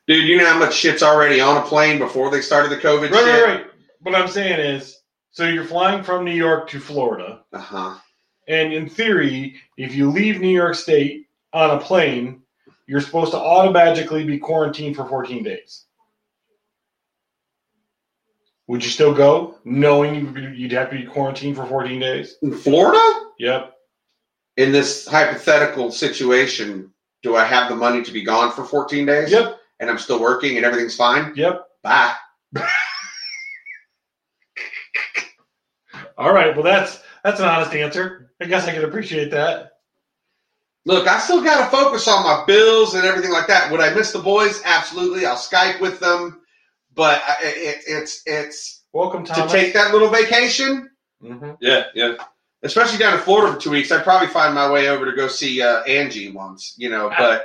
Dude, 0.08 0.26
you 0.26 0.38
know 0.38 0.46
how 0.46 0.58
much 0.58 0.74
shit's 0.74 1.04
already 1.04 1.42
on 1.42 1.58
a 1.58 1.62
plane 1.68 2.00
before 2.00 2.32
they 2.32 2.40
started 2.42 2.72
the 2.72 2.78
COVID 2.78 3.12
Right, 3.12 3.24
shit? 3.24 3.44
right, 3.44 3.56
right. 3.56 3.66
What 4.02 4.16
I'm 4.16 4.28
saying 4.28 4.60
is, 4.60 4.98
so 5.32 5.46
you're 5.48 5.64
flying 5.66 6.04
from 6.04 6.26
New 6.26 6.34
York 6.34 6.70
to 6.70 6.80
Florida, 6.80 7.44
Uh-huh. 7.54 7.96
and 8.48 8.74
in 8.74 8.90
theory, 8.90 9.62
if 9.78 9.94
you 9.96 10.10
leave 10.10 10.42
New 10.42 10.50
York 10.50 10.76
State 10.76 11.28
on 11.54 11.78
a 11.78 11.80
plane, 11.80 12.42
you're 12.88 13.02
supposed 13.02 13.32
to 13.32 13.38
automatically 13.38 14.24
be 14.26 14.38
quarantined 14.40 14.96
for 14.96 15.06
14 15.08 15.44
days. 15.44 15.86
Would 18.68 18.84
you 18.84 18.90
still 18.90 19.14
go, 19.14 19.60
knowing 19.66 20.16
you- 20.36 20.50
you'd 20.50 20.72
have 20.72 20.90
to 20.90 20.98
be 20.98 21.06
quarantined 21.06 21.58
for 21.58 21.66
14 21.66 22.00
days? 22.00 22.38
In 22.42 22.54
Florida? 22.54 23.32
Yep. 23.38 23.74
In 24.58 24.72
this 24.72 25.08
hypothetical 25.08 25.92
situation, 25.92 26.94
do 27.22 27.36
I 27.36 27.44
have 27.44 27.70
the 27.70 27.76
money 27.76 28.02
to 28.04 28.12
be 28.12 28.24
gone 28.24 28.52
for 28.52 28.64
14 28.66 29.06
days? 29.06 29.32
Yep. 29.32 29.60
And 29.80 29.90
I'm 29.90 29.98
still 29.98 30.20
working 30.20 30.58
and 30.58 30.66
everything's 30.66 30.96
fine? 30.96 31.34
Yep. 31.36 31.68
Bye. 31.84 32.16
All 36.22 36.34
right. 36.34 36.54
Well, 36.56 36.64
that's 36.64 37.02
that's 37.24 37.40
an 37.40 37.48
honest 37.48 37.74
answer. 37.74 38.32
I 38.40 38.46
guess 38.46 38.68
I 38.68 38.74
can 38.74 38.84
appreciate 38.86 39.32
that. 39.32 39.72
Look, 40.86 41.08
I 41.08 41.20
still 41.20 41.44
got 41.44 41.64
to 41.66 41.76
focus 41.76 42.08
on 42.08 42.24
my 42.24 42.44
bills 42.46 42.96
and 42.96 43.06
everything 43.06 43.32
like 43.32 43.48
that. 43.48 43.72
Would 43.72 43.80
I 43.82 43.94
miss 43.94 44.12
the 44.12 44.20
boys? 44.20 44.62
Absolutely. 44.66 45.26
I'll 45.26 45.36
Skype 45.36 45.80
with 45.80 46.00
them. 46.00 46.42
But 46.96 47.22
I- 47.28 47.38
it, 47.42 47.78
it's 47.88 48.22
it's 48.26 48.84
Welcome, 48.94 49.24
to 49.26 49.48
take 49.48 49.74
that 49.74 49.94
little 49.94 50.10
vacation. 50.10 50.90
Mhm. 51.24 51.58
Yeah, 51.62 51.86
yeah. 51.96 52.16
Especially 52.64 53.00
down 53.00 53.14
in 53.14 53.20
Florida 53.22 53.54
for 53.54 53.60
two 53.60 53.72
weeks, 53.72 53.92
I'd 53.92 54.04
probably 54.04 54.28
find 54.28 54.54
my 54.54 54.70
way 54.72 54.90
over 54.90 55.06
to 55.06 55.14
go 55.16 55.28
see 55.28 55.62
uh, 55.64 55.82
Angie 55.84 56.32
once, 56.32 56.76
you 56.78 56.90
know. 56.90 57.10
But 57.18 57.44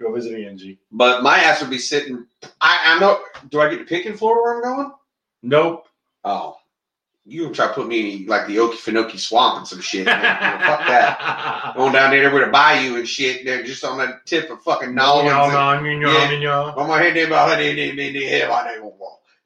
go 0.00 0.12
visit 0.12 0.34
Angie. 0.44 0.78
but 0.90 1.22
my 1.22 1.38
ass 1.38 1.60
would 1.60 1.70
be 1.70 1.78
sitting. 1.78 2.26
I 2.60 2.80
I 2.84 2.98
know. 2.98 3.20
Do 3.50 3.60
I 3.60 3.68
get 3.68 3.78
to 3.78 3.84
pick 3.84 4.06
in 4.06 4.16
Florida 4.16 4.40
where 4.42 4.56
I'm 4.56 4.62
going? 4.62 4.92
Nope. 5.42 5.88
Oh, 6.24 6.56
you 7.28 7.42
gonna 7.42 7.54
try 7.54 7.66
to 7.66 7.72
put 7.72 7.88
me 7.88 8.16
in 8.22 8.26
like 8.26 8.46
the 8.46 8.56
Okefenokee 8.56 9.18
swamp 9.18 9.58
and 9.58 9.66
some 9.68 9.80
shit? 9.80 10.06
man. 10.06 10.22
Fuck 10.22 10.86
that. 10.86 11.72
Going 11.76 11.92
down 11.92 12.10
there 12.12 12.32
with 12.32 12.44
a 12.48 12.50
bayou 12.50 12.96
and 12.96 13.08
shit, 13.08 13.44
there 13.44 13.64
just 13.64 13.84
on 13.84 13.98
the 13.98 14.20
tip 14.26 14.48
of 14.50 14.62
fucking 14.62 14.94
Nolans. 14.94 15.28
and- 15.46 15.52
Because 16.08 16.30
On 16.76 16.88
my 16.88 17.02
head, 17.02 17.14
about. 17.26 17.48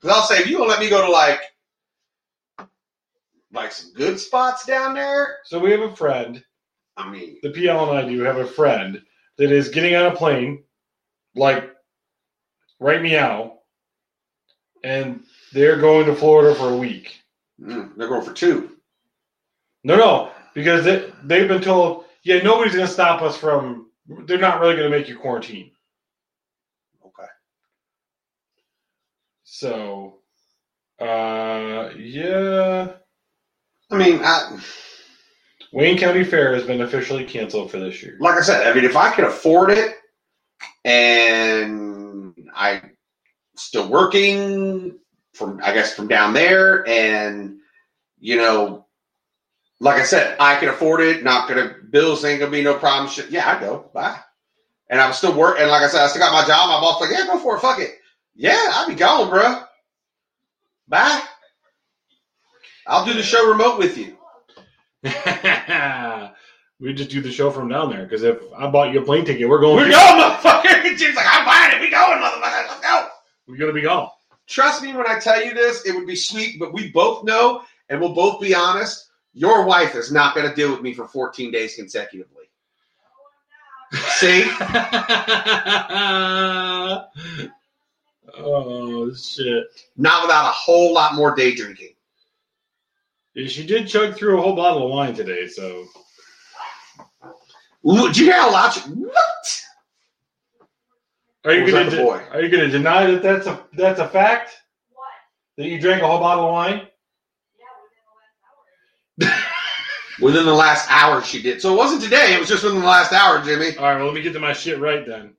Because 0.01 0.17
I'll 0.17 0.23
say, 0.27 0.39
if 0.39 0.47
you 0.49 0.59
gonna 0.59 0.69
let 0.71 0.81
me 0.81 0.89
go 0.91 1.05
to 1.05 1.11
like, 1.11 1.41
like 3.53 3.73
some 3.73 3.93
good 3.95 4.21
spots 4.21 4.65
down 4.67 4.95
there, 4.95 5.39
So 5.45 5.59
we 5.59 5.71
have 5.73 5.81
a 5.81 5.95
friend, 5.97 6.43
I 6.97 7.11
mean, 7.11 7.39
the 7.43 7.51
PL 7.51 7.91
and 7.91 7.99
I 7.99 8.09
do 8.09 8.21
have 8.21 8.37
a 8.39 8.47
friend 8.47 9.03
that 9.39 9.51
is 9.51 9.71
getting 9.71 9.97
on 9.97 10.07
a 10.07 10.15
plane, 10.17 10.65
like 11.35 11.71
right 12.79 13.01
meow, 13.03 13.59
and 14.85 15.23
they're 15.53 15.79
going 15.81 16.07
to 16.07 16.15
Florida 16.15 16.55
for 16.55 16.71
a 16.71 16.77
week. 16.77 17.20
Mm, 17.61 17.97
they're 17.97 18.09
going 18.09 18.25
for 18.25 18.33
two. 18.33 18.77
No, 19.85 19.97
no, 19.97 20.33
because 20.55 20.85
they, 20.85 21.11
they've 21.25 21.49
been 21.49 21.63
told, 21.63 22.05
yeah, 22.23 22.43
nobody's 22.43 22.75
going 22.75 22.87
to 22.87 22.93
stop 22.93 23.23
us 23.23 23.37
from. 23.37 23.91
They're 24.27 24.39
not 24.39 24.61
really 24.61 24.77
going 24.77 24.91
to 24.91 24.97
make 24.97 25.09
you 25.09 25.19
quarantine. 25.19 25.71
Okay. 27.05 27.29
So, 29.45 30.19
uh, 31.01 31.91
yeah, 31.97 32.89
I 33.91 33.97
mean, 33.97 34.21
I, 34.23 34.61
Wayne 35.73 35.99
County 35.99 36.25
Fair 36.25 36.55
has 36.55 36.65
been 36.65 36.83
officially 36.83 37.25
canceled 37.25 37.71
for 37.71 37.79
this 37.79 38.03
year. 38.03 38.17
like 38.21 38.37
I 38.37 38.43
said, 38.43 38.67
I 38.67 38.75
mean, 38.75 38.85
if 38.85 38.97
I 38.97 39.13
can 39.13 39.25
afford 39.25 39.71
it, 39.71 39.97
and 40.85 42.35
I 42.55 42.83
still 43.57 43.89
working 43.89 45.00
from, 45.33 45.61
I 45.63 45.73
guess, 45.73 45.95
from 45.95 46.09
down 46.09 46.33
there, 46.33 46.87
and 46.89 47.59
you 48.19 48.37
know, 48.37 48.87
like 49.81 50.01
I 50.01 50.05
said, 50.05 50.37
I 50.39 50.57
can 50.57 50.69
afford 50.69 51.01
it. 51.01 51.25
Not 51.25 51.49
gonna 51.49 51.75
bills 51.91 52.25
ain't 52.25 52.41
gonna 52.41 52.53
be 52.53 52.63
no 52.63 52.75
problem. 52.75 53.11
Shit, 53.11 53.31
yeah, 53.31 53.49
I 53.49 53.61
go 53.61 53.91
bye. 53.93 54.19
And 54.89 55.01
I'm 55.01 55.13
still 55.13 55.35
working. 55.35 55.67
Like 55.69 55.83
I 55.83 55.89
said, 55.89 56.03
I 56.03 56.09
still 56.09 56.21
got 56.21 56.33
my 56.33 56.47
job. 56.47 56.69
My 56.69 56.81
boss 56.81 57.01
like, 57.01 57.11
yeah, 57.11 57.27
go 57.27 57.39
for 57.39 57.57
it. 57.57 57.61
Fuck 57.61 57.79
it. 57.79 57.97
Yeah, 58.35 58.59
I'll 58.73 58.89
be 58.89 58.95
gone, 58.95 59.31
bro. 59.31 59.63
Bye. 60.89 61.23
I'll 62.87 63.07
do 63.07 63.15
the 63.15 63.23
show 63.23 63.49
remote 63.49 63.79
with 63.79 63.97
you. 63.97 64.17
we 66.81 66.93
just 66.93 67.11
do 67.11 67.23
the 67.23 67.31
show 67.31 67.51
from 67.51 67.69
down 67.69 67.91
there 67.91 68.03
because 68.03 68.23
if 68.23 68.39
I 68.57 68.69
bought 68.69 68.93
you 68.93 69.01
a 69.01 69.05
plane 69.05 69.25
ticket, 69.25 69.49
we're 69.49 69.61
going. 69.61 69.77
We're 69.77 69.93
going, 69.93 70.21
motherfucker. 70.21 70.83
Jim's 70.99 71.17
like, 71.17 71.27
I'm 71.29 71.47
buying 71.47 71.77
it. 71.77 71.81
We 71.81 71.91
going, 71.91 72.19
motherfucker. 72.19 72.69
Let's 72.69 72.81
go. 72.81 73.09
We're 73.47 73.57
gonna 73.57 73.73
be 73.73 73.83
gone. 73.83 74.11
Trust 74.51 74.83
me 74.83 74.93
when 74.93 75.07
I 75.07 75.21
tell 75.21 75.43
you 75.45 75.55
this, 75.55 75.87
it 75.87 75.95
would 75.95 76.09
be 76.09 76.17
sweet, 76.17 76.59
but 76.59 76.73
we 76.73 76.91
both 76.91 77.23
know, 77.25 77.63
and 77.89 78.01
we'll 78.01 78.15
both 78.15 78.41
be 78.41 78.53
honest, 78.53 79.11
your 79.33 79.65
wife 79.65 79.95
is 79.95 80.11
not 80.11 80.35
going 80.35 80.49
to 80.49 80.55
deal 80.55 80.73
with 80.73 80.83
me 80.83 80.93
for 80.93 81.07
14 81.07 81.53
days 81.53 81.77
consecutively. 81.77 82.45
See? 83.93 84.43
oh 88.39 89.13
shit! 89.15 89.65
Not 89.97 90.23
without 90.23 90.49
a 90.49 90.53
whole 90.53 90.93
lot 90.93 91.15
more 91.15 91.35
day 91.35 91.55
drinking. 91.55 91.95
She 93.37 93.65
did 93.65 93.87
chug 93.89 94.17
through 94.17 94.39
a 94.39 94.43
whole 94.43 94.57
bottle 94.57 94.85
of 94.85 94.91
wine 94.91 95.15
today, 95.15 95.47
so 95.47 95.87
Ooh, 97.89 98.09
Did 98.09 98.17
you 98.17 98.25
hear 98.27 98.41
how 98.41 98.53
loud 98.53 98.71
she, 98.73 98.81
What? 98.81 99.63
Are 101.45 101.55
you 101.55 101.71
gonna 101.71 101.91
de- 101.91 102.03
are 102.33 102.41
you 102.43 102.49
gonna 102.51 102.69
deny 102.69 103.11
that 103.11 103.23
that's 103.23 103.47
a 103.47 103.65
that's 103.73 103.99
a 104.01 104.09
fact 104.09 104.53
What? 104.93 105.07
that 105.57 105.67
you 105.67 105.81
drank 105.81 106.03
a 106.03 106.07
whole 106.07 106.21
bottle 106.21 106.47
of 106.47 106.53
wine? 106.53 106.87
Yeah, 107.59 107.67
within 107.83 108.05
the 108.05 109.23
last 109.25 109.33
hour. 109.33 109.45
Within 110.21 110.45
the 110.45 110.53
last 110.55 110.87
hour, 110.91 111.23
she 111.23 111.41
did. 111.41 111.63
So 111.63 111.73
it 111.73 111.79
wasn't 111.79 112.03
today, 112.03 112.35
it 112.35 112.41
was 112.41 112.49
just 112.49 112.63
within 112.63 112.81
the 112.81 112.87
last 112.87 113.11
hour, 113.13 113.43
Jimmy. 113.43 113.75
All 113.79 113.85
right, 113.85 113.97
well 113.97 114.05
let 114.07 114.15
me 114.15 114.21
get 114.23 114.35
to 114.35 114.39
my 114.41 114.53
shit 114.53 114.79
right 114.79 115.07
then. 115.07 115.33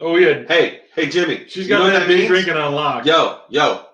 Oh 0.00 0.16
yeah, 0.16 0.42
Hey, 0.48 0.80
hey, 0.94 1.06
Jimmy. 1.08 1.44
she's 1.48 1.64
you 1.64 1.68
got 1.70 1.78
know 1.84 1.90
that 1.98 2.06
big 2.08 2.26
drinking 2.28 2.54
on 2.56 2.74
lock. 2.74 3.06
Yo, 3.06 3.40
yo. 3.48 3.86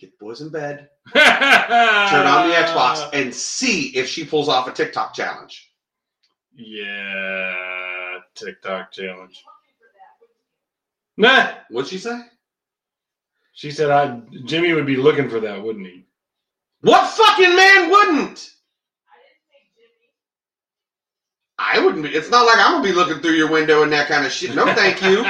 Get 0.00 0.10
the 0.18 0.24
boys 0.24 0.40
in 0.42 0.48
bed, 0.50 0.88
Turn 1.14 1.22
turn 1.24 2.26
on 2.26 2.48
the 2.48 2.54
Xbox, 2.56 3.08
and 3.12 3.32
see 3.32 3.96
if 3.96 4.08
she 4.08 4.24
pulls 4.24 4.48
off 4.48 4.66
a 4.68 4.72
TikTok 4.72 5.14
challenge. 5.14 5.70
Yeah, 6.54 7.54
TikTok 8.34 8.92
challenge. 8.92 9.42
Looking 9.44 9.74
for 9.78 11.26
that. 11.26 11.52
Nah, 11.54 11.58
What'd 11.70 11.90
she 11.90 11.98
say? 11.98 12.20
she 13.54 13.70
said 13.70 13.90
I 13.90 14.20
Jimmy 14.44 14.72
would 14.72 14.86
be 14.86 14.96
looking 14.96 15.28
for 15.28 15.40
that, 15.40 15.62
wouldn't 15.62 15.86
he? 15.86 16.04
What 16.80 17.08
fucking 17.10 17.54
man 17.54 17.90
wouldn't? 17.90 18.50
I 19.08 19.18
didn't 19.22 19.42
say 19.50 19.60
Jimmy. 19.76 20.08
I 21.58 21.78
wouldn't 21.84 22.02
be. 22.04 22.10
It's 22.10 22.30
not 22.30 22.46
like 22.46 22.58
I'm 22.58 22.72
gonna 22.72 22.84
be 22.84 22.92
looking 22.92 23.20
through 23.20 23.32
your 23.34 23.50
window 23.50 23.82
and 23.82 23.92
that 23.92 24.08
kind 24.08 24.26
of 24.26 24.32
shit. 24.32 24.54
No, 24.54 24.66
thank 24.74 25.02
you. 25.02 25.18
Look, 25.22 25.26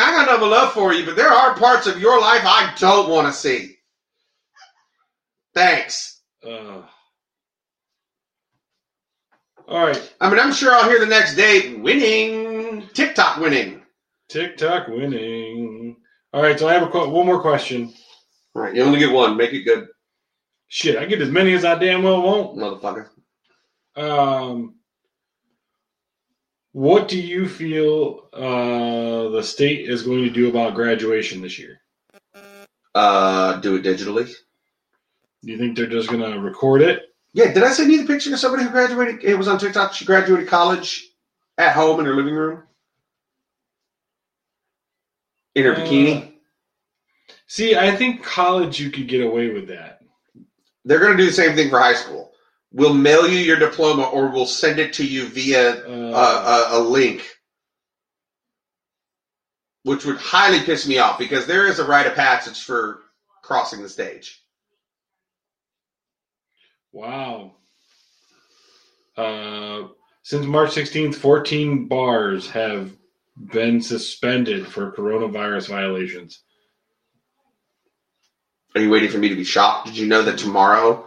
I 0.00 0.10
got 0.12 0.26
nothing 0.26 0.50
love 0.50 0.72
for 0.72 0.92
you, 0.92 1.06
but 1.06 1.16
there 1.16 1.30
are 1.30 1.54
parts 1.54 1.86
of 1.86 2.00
your 2.00 2.20
life 2.20 2.42
I 2.44 2.74
don't 2.78 3.08
want 3.10 3.26
to 3.28 3.32
see. 3.32 3.76
Thanks. 5.54 6.20
Uh, 6.46 6.82
all 9.68 9.86
right, 9.86 10.14
I 10.20 10.30
mean, 10.30 10.40
I'm 10.40 10.52
sure 10.52 10.72
I'll 10.72 10.88
hear 10.88 10.98
the 11.00 11.06
next 11.06 11.34
day 11.36 11.74
winning, 11.74 12.88
TikTok 12.94 13.38
winning. 13.38 13.82
TikTok 14.28 14.88
winning. 14.88 15.96
All 16.32 16.42
right, 16.42 16.58
so 16.58 16.68
I 16.68 16.72
have 16.74 16.82
a 16.82 16.88
qu- 16.90 17.08
one 17.10 17.26
more 17.26 17.40
question. 17.40 17.92
All 18.54 18.62
right, 18.62 18.74
you 18.74 18.82
only 18.82 18.98
get 18.98 19.12
one. 19.12 19.36
Make 19.36 19.52
it 19.52 19.64
good, 19.64 19.88
Shit, 20.68 20.96
I 20.96 21.06
get 21.06 21.22
as 21.22 21.30
many 21.30 21.54
as 21.54 21.64
I 21.64 21.78
damn 21.78 22.02
well 22.02 22.22
want. 22.22 22.58
motherfucker. 22.58 23.08
Um, 23.96 24.74
what 26.72 27.08
do 27.08 27.20
you 27.20 27.48
feel 27.48 28.28
uh, 28.32 29.30
the 29.30 29.42
state 29.42 29.88
is 29.88 30.02
going 30.02 30.24
to 30.24 30.30
do 30.30 30.48
about 30.48 30.74
graduation 30.74 31.40
this 31.40 31.58
year? 31.58 31.80
Uh, 32.94 33.56
do 33.60 33.76
it 33.76 33.82
digitally. 33.82 34.30
Do 35.44 35.52
you 35.52 35.58
think 35.58 35.76
they're 35.76 35.86
just 35.86 36.08
going 36.10 36.20
to 36.20 36.38
record 36.40 36.82
it? 36.82 37.02
Yeah, 37.34 37.52
did 37.52 37.62
I 37.62 37.70
send 37.72 37.92
you 37.92 38.00
the 38.02 38.06
picture 38.06 38.32
of 38.32 38.38
somebody 38.40 38.64
who 38.64 38.70
graduated? 38.70 39.22
It 39.22 39.36
was 39.36 39.48
on 39.48 39.58
TikTok. 39.58 39.92
She 39.92 40.04
graduated 40.04 40.48
college 40.48 41.08
at 41.58 41.74
home 41.74 42.00
in 42.00 42.06
her 42.06 42.14
living 42.16 42.34
room 42.34 42.62
in 45.54 45.64
her 45.64 45.72
Uh, 45.74 45.76
bikini. 45.76 46.32
See, 47.46 47.76
I 47.76 47.94
think 47.94 48.22
college 48.22 48.80
you 48.80 48.90
could 48.90 49.08
get 49.08 49.22
away 49.24 49.50
with 49.50 49.68
that. 49.68 50.00
They're 50.84 50.98
going 51.00 51.16
to 51.16 51.22
do 51.22 51.26
the 51.28 51.32
same 51.34 51.54
thing 51.56 51.70
for 51.70 51.78
high 51.78 51.94
school. 51.94 52.32
We'll 52.72 52.94
mail 52.94 53.26
you 53.28 53.38
your 53.38 53.58
diploma, 53.58 54.04
or 54.04 54.28
we'll 54.28 54.46
send 54.46 54.78
it 54.78 54.92
to 54.94 55.06
you 55.06 55.26
via 55.28 55.84
Uh, 55.86 56.68
a, 56.70 56.76
a, 56.76 56.78
a 56.78 56.80
link. 56.80 57.26
which 59.84 60.04
would 60.04 60.18
highly 60.18 60.60
piss 60.60 60.86
me 60.86 60.98
off 60.98 61.18
because 61.18 61.46
there 61.46 61.66
is 61.66 61.78
a 61.78 61.84
rite 61.86 62.06
of 62.06 62.14
passage 62.14 62.62
for 62.62 63.00
crossing 63.42 63.80
the 63.80 63.88
stage. 63.88 64.42
Wow. 66.92 67.52
Uh, 69.16 69.88
since 70.22 70.46
March 70.46 70.70
16th, 70.70 71.14
14 71.16 71.86
bars 71.88 72.48
have 72.50 72.92
been 73.52 73.80
suspended 73.80 74.66
for 74.66 74.92
coronavirus 74.92 75.68
violations. 75.68 76.42
Are 78.74 78.80
you 78.80 78.90
waiting 78.90 79.10
for 79.10 79.18
me 79.18 79.28
to 79.28 79.34
be 79.36 79.44
shocked? 79.44 79.86
Did 79.86 79.96
you 79.96 80.06
know 80.06 80.22
that 80.22 80.38
tomorrow, 80.38 81.06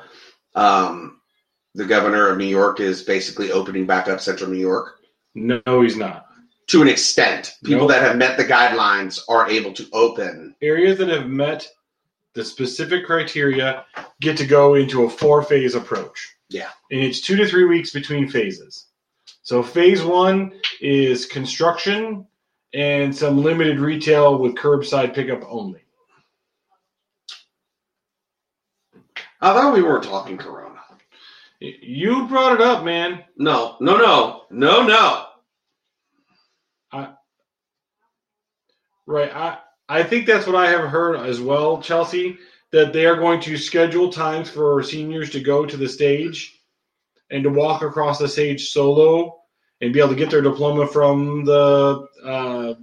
um, 0.55 1.19
the 1.75 1.85
governor 1.85 2.27
of 2.29 2.37
New 2.37 2.45
York 2.45 2.79
is 2.79 3.03
basically 3.03 3.51
opening 3.51 3.85
back 3.85 4.07
up 4.09 4.19
Central 4.19 4.49
New 4.49 4.59
York 4.59 4.95
No, 5.35 5.61
he's 5.81 5.95
not. 5.95 6.25
to 6.67 6.81
an 6.81 6.87
extent? 6.89 7.53
People 7.63 7.87
Nope. 7.87 7.91
that 7.91 8.01
have 8.03 8.17
met 8.17 8.37
the 8.37 8.43
guidelines 8.43 9.21
are 9.29 9.49
able 9.49 9.71
to 9.73 9.87
open. 9.93 10.55
Areas 10.61 10.97
that 10.97 11.07
have 11.09 11.27
met 11.27 11.67
the 12.33 12.43
specific 12.43 13.05
criteria 13.05 13.85
get 14.21 14.37
to 14.37 14.45
go 14.45 14.75
into 14.75 15.03
a 15.03 15.09
four 15.09 15.43
phase 15.43 15.75
approach. 15.75 16.35
Yeah. 16.49 16.69
And 16.91 17.01
it's 17.01 17.21
two 17.21 17.35
to 17.37 17.45
three 17.45 17.65
weeks 17.65 17.91
between 17.91 18.27
phases. 18.27 18.87
So 19.43 19.63
phase 19.63 20.03
one 20.03 20.53
is 20.79 21.25
construction 21.25 22.25
and 22.73 23.15
some 23.15 23.37
limited 23.43 23.79
retail 23.79 24.37
with 24.37 24.55
curbside 24.55 25.13
pickup 25.13 25.43
only. 25.47 25.81
I 29.41 29.53
thought 29.53 29.73
we 29.73 29.81
weren't 29.81 30.03
talking 30.03 30.37
Corona. 30.37 30.79
You 31.59 32.27
brought 32.27 32.53
it 32.53 32.61
up, 32.61 32.83
man. 32.83 33.23
No, 33.37 33.75
no, 33.79 33.97
no, 33.97 34.43
no, 34.49 34.85
no. 34.85 35.25
I, 36.91 37.13
Right. 39.11 39.35
I 39.35 39.57
I 39.91 40.03
think 40.03 40.25
that's 40.25 40.47
what 40.47 40.55
I 40.55 40.69
have 40.69 40.89
heard 40.89 41.17
as 41.17 41.41
well, 41.41 41.81
Chelsea, 41.81 42.37
that 42.71 42.93
they 42.93 43.05
are 43.05 43.17
going 43.17 43.41
to 43.41 43.57
schedule 43.57 44.09
times 44.09 44.49
for 44.49 44.81
seniors 44.81 45.31
to 45.31 45.41
go 45.41 45.65
to 45.65 45.75
the 45.75 45.89
stage 45.89 46.61
and 47.29 47.43
to 47.43 47.49
walk 47.49 47.81
across 47.81 48.17
the 48.17 48.29
stage 48.29 48.69
solo 48.69 49.41
and 49.81 49.91
be 49.91 49.99
able 49.99 50.07
to 50.07 50.15
get 50.15 50.29
their 50.29 50.41
diploma 50.41 50.87
from 50.87 51.43
the 51.43 52.07
uh, 52.23 52.73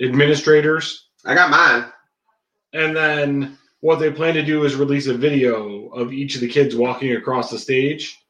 administrators. 0.00 1.08
I 1.24 1.34
got 1.34 1.50
mine. 1.50 1.90
And 2.72 2.96
then 2.96 3.58
what 3.80 3.98
they 3.98 4.12
plan 4.12 4.34
to 4.34 4.44
do 4.44 4.62
is 4.62 4.76
release 4.76 5.08
a 5.08 5.14
video 5.14 5.88
of 5.88 6.12
each 6.12 6.36
of 6.36 6.40
the 6.40 6.48
kids 6.48 6.76
walking 6.76 7.16
across 7.16 7.50
the 7.50 7.58
stage 7.58 8.21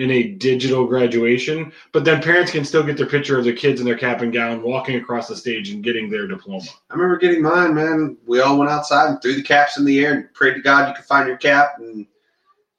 in 0.00 0.10
a 0.12 0.22
digital 0.22 0.86
graduation. 0.86 1.70
But 1.92 2.06
then 2.06 2.22
parents 2.22 2.50
can 2.50 2.64
still 2.64 2.82
get 2.82 2.96
their 2.96 3.06
picture 3.06 3.38
of 3.38 3.44
their 3.44 3.54
kids 3.54 3.80
in 3.80 3.86
their 3.86 3.98
cap 3.98 4.22
and 4.22 4.32
gown 4.32 4.62
walking 4.62 4.96
across 4.96 5.28
the 5.28 5.36
stage 5.36 5.70
and 5.70 5.84
getting 5.84 6.08
their 6.08 6.26
diploma. 6.26 6.64
I 6.88 6.94
remember 6.94 7.18
getting 7.18 7.42
mine, 7.42 7.74
man. 7.74 8.16
We 8.26 8.40
all 8.40 8.58
went 8.58 8.70
outside 8.70 9.10
and 9.10 9.20
threw 9.20 9.34
the 9.34 9.42
caps 9.42 9.76
in 9.76 9.84
the 9.84 10.02
air 10.02 10.14
and 10.14 10.32
prayed 10.32 10.54
to 10.54 10.62
God 10.62 10.88
you 10.88 10.94
could 10.94 11.04
find 11.04 11.28
your 11.28 11.36
cap. 11.36 11.74
And 11.78 12.06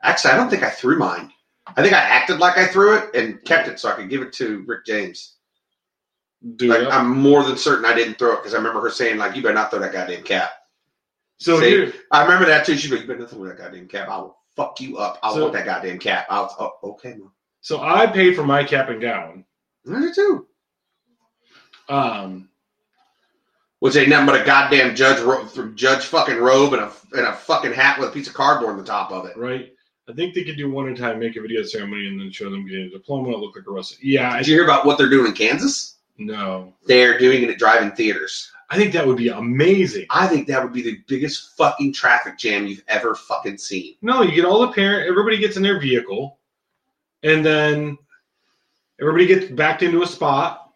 actually, 0.02 0.32
I 0.32 0.38
don't 0.38 0.50
think 0.50 0.64
I 0.64 0.72
threw 0.72 0.98
mine. 0.98 1.32
I 1.68 1.84
think 1.84 1.94
I 1.94 2.00
acted 2.00 2.40
like 2.40 2.58
I 2.58 2.66
threw 2.66 2.98
it 2.98 3.14
and 3.14 3.44
kept 3.46 3.68
it 3.68 3.80
so 3.80 3.90
I 3.90 3.94
could 3.94 4.10
give 4.10 4.24
it 4.24 4.34
to 4.34 4.64
Rick 4.66 4.88
James. 4.88 5.36
Dude, 6.56 6.72
Like 6.72 6.92
I'm 6.92 7.16
more 7.16 7.44
than 7.44 7.56
certain 7.56 7.86
I 7.86 7.94
didn't 7.94 8.16
throw 8.16 8.34
it 8.34 8.38
because 8.38 8.56
I 8.56 8.58
remember 8.58 8.82
her 8.82 8.90
saying 8.90 9.18
like, 9.18 9.36
"You 9.36 9.44
better 9.44 9.54
not 9.54 9.70
throw 9.70 9.78
that 9.78 9.94
goddamn 9.94 10.24
cap." 10.24 10.50
so 11.38 11.60
See? 11.60 11.94
I 12.12 12.24
remember 12.24 12.48
that 12.48 12.66
too. 12.66 12.76
She's 12.76 12.90
like, 12.90 13.02
"You 13.02 13.08
better 13.08 13.20
not 13.20 13.30
throw 13.30 13.46
that 13.46 13.60
goddamn 13.60 13.88
cap. 13.88 14.10
I 14.10 14.18
will 14.18 14.41
fuck 14.56 14.80
you 14.82 14.98
up. 14.98 15.20
I 15.24 15.34
So- 15.34 15.42
want 15.42 15.54
that 15.54 15.66
goddamn 15.66 16.00
cap." 16.00 16.28
I 16.30 16.42
was, 16.42 16.54
"Oh, 16.60 16.74
okay, 16.92 17.16
mom." 17.18 17.32
so 17.62 17.82
I 17.82 18.08
paid 18.08 18.36
for 18.36 18.44
my 18.44 18.64
cap 18.64 18.90
and 18.90 19.02
gown. 19.02 19.46
I 19.92 20.00
did 20.00 20.16
too. 20.16 20.48
Um, 21.90 22.50
Which 23.80 23.96
ain't 23.96 24.10
nothing 24.10 24.28
but 24.28 24.40
a 24.42 24.46
goddamn 24.46 24.96
judge 24.96 25.20
ro- 25.22 25.48
judge 25.76 26.06
fucking 26.06 26.38
robe 26.38 26.74
and 26.74 26.84
a 26.84 26.92
and 27.14 27.26
a 27.28 27.34
fucking 27.34 27.74
hat 27.74 28.00
with 28.00 28.10
a 28.10 28.12
piece 28.12 28.28
of 28.28 28.34
cardboard 28.36 28.72
on 28.74 28.78
the 28.78 28.84
top 28.84 29.12
of 29.12 29.26
it. 29.26 29.36
right. 29.36 29.74
I 30.10 30.14
think 30.14 30.34
they 30.34 30.44
could 30.44 30.58
do 30.58 30.70
one 30.70 30.88
at 30.90 30.98
a 30.98 31.02
time, 31.02 31.20
make 31.20 31.36
a 31.38 31.42
video 31.42 31.64
ceremony, 31.64 32.08
and 32.08 32.20
then 32.20 32.32
show 32.32 32.50
them 32.50 32.68
getting 32.68 32.88
a 32.88 32.90
diploma. 32.90 33.30
It 33.32 33.40
look 33.40 33.56
like 33.56 33.66
a 33.66 33.72
Russell. 33.72 33.98
Yeah, 34.02 34.32
I, 34.34 34.40
Did 34.40 34.48
you 34.48 34.56
hear 34.56 34.64
about 34.66 34.86
what 34.86 34.98
they're 34.98 35.10
doing 35.10 35.28
in 35.28 35.34
Kansas? 35.34 35.98
no. 36.18 36.74
They're 36.86 37.18
doing 37.18 37.44
it 37.44 37.50
at 37.50 37.58
drive-in 37.60 37.92
theaters. 37.94 38.52
I 38.72 38.78
think 38.78 38.94
that 38.94 39.06
would 39.06 39.18
be 39.18 39.28
amazing. 39.28 40.06
I 40.10 40.28
think 40.28 40.48
that 40.48 40.64
would 40.64 40.72
be 40.72 40.82
the 40.82 40.98
biggest 41.06 41.58
fucking 41.58 41.92
traffic 41.92 42.38
jam 42.38 42.66
you've 42.66 42.86
ever 42.88 43.16
fucking 43.16 43.58
seen. 43.58 43.98
No, 44.02 44.22
you 44.22 44.32
get 44.32 44.46
all 44.46 44.62
the 44.62 44.72
parent. 44.72 45.10
Everybody 45.10 45.38
gets 45.40 45.58
in 45.58 45.64
their 45.64 45.78
vehicle, 45.78 46.40
and 47.22 47.46
then 47.46 47.98
everybody 49.00 49.28
gets 49.28 49.52
backed 49.52 49.84
into 49.84 50.04
a 50.04 50.08
spot, 50.08 50.72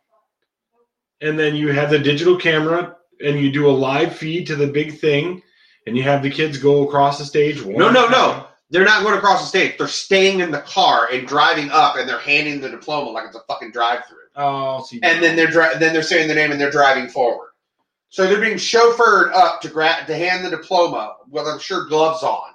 and 1.22 1.40
then 1.40 1.56
you 1.56 1.70
have 1.70 1.90
the 1.90 1.98
digital 1.98 2.36
camera, 2.36 2.98
and 3.26 3.40
you 3.40 3.50
do 3.50 3.70
a 3.70 3.72
live 3.72 4.14
feed 4.14 4.46
to 4.48 4.58
the 4.58 4.68
big 4.68 5.00
thing, 5.00 5.42
and 5.88 5.96
you 5.96 6.04
have 6.04 6.22
the 6.22 6.30
kids 6.30 6.58
go 6.58 6.86
across 6.86 7.18
the 7.18 7.24
stage. 7.24 7.66
No, 7.66 7.90
no, 7.90 8.08
a 8.08 8.12
no. 8.12 8.48
They're 8.72 8.84
not 8.84 9.04
going 9.04 9.18
across 9.18 9.40
the 9.40 9.48
stage. 9.48 9.78
They're 9.78 9.88
staying 9.88 10.42
in 10.42 10.52
the 10.52 10.62
car 10.62 11.08
and 11.14 11.26
driving 11.26 11.70
up, 11.72 11.96
and 11.96 12.10
they're 12.10 12.20
handing 12.20 12.60
the 12.60 12.70
diploma 12.70 13.12
like 13.12 13.26
it's 13.28 13.38
a 13.38 13.42
fucking 13.48 13.72
drive-through. 13.72 14.18
Oh, 14.36 14.84
see. 14.84 15.00
And 15.02 15.24
then 15.24 15.38
they're 15.38 15.48
dri- 15.48 15.78
then 15.80 15.94
they're 15.94 16.04
saying 16.04 16.28
the 16.28 16.36
name 16.36 16.52
and 16.52 16.60
they're 16.60 16.72
driving 16.72 17.08
forward. 17.08 17.52
So 18.16 18.26
they're 18.26 18.40
being 18.40 18.56
chauffeured 18.56 19.34
up 19.34 19.60
to 19.60 19.68
gra- 19.68 20.06
to 20.08 20.16
hand 20.16 20.46
the 20.46 20.50
diploma 20.50 21.18
with 21.30 21.46
I'm 21.46 21.60
sure 21.60 21.84
gloves 21.84 22.24
on, 22.24 22.52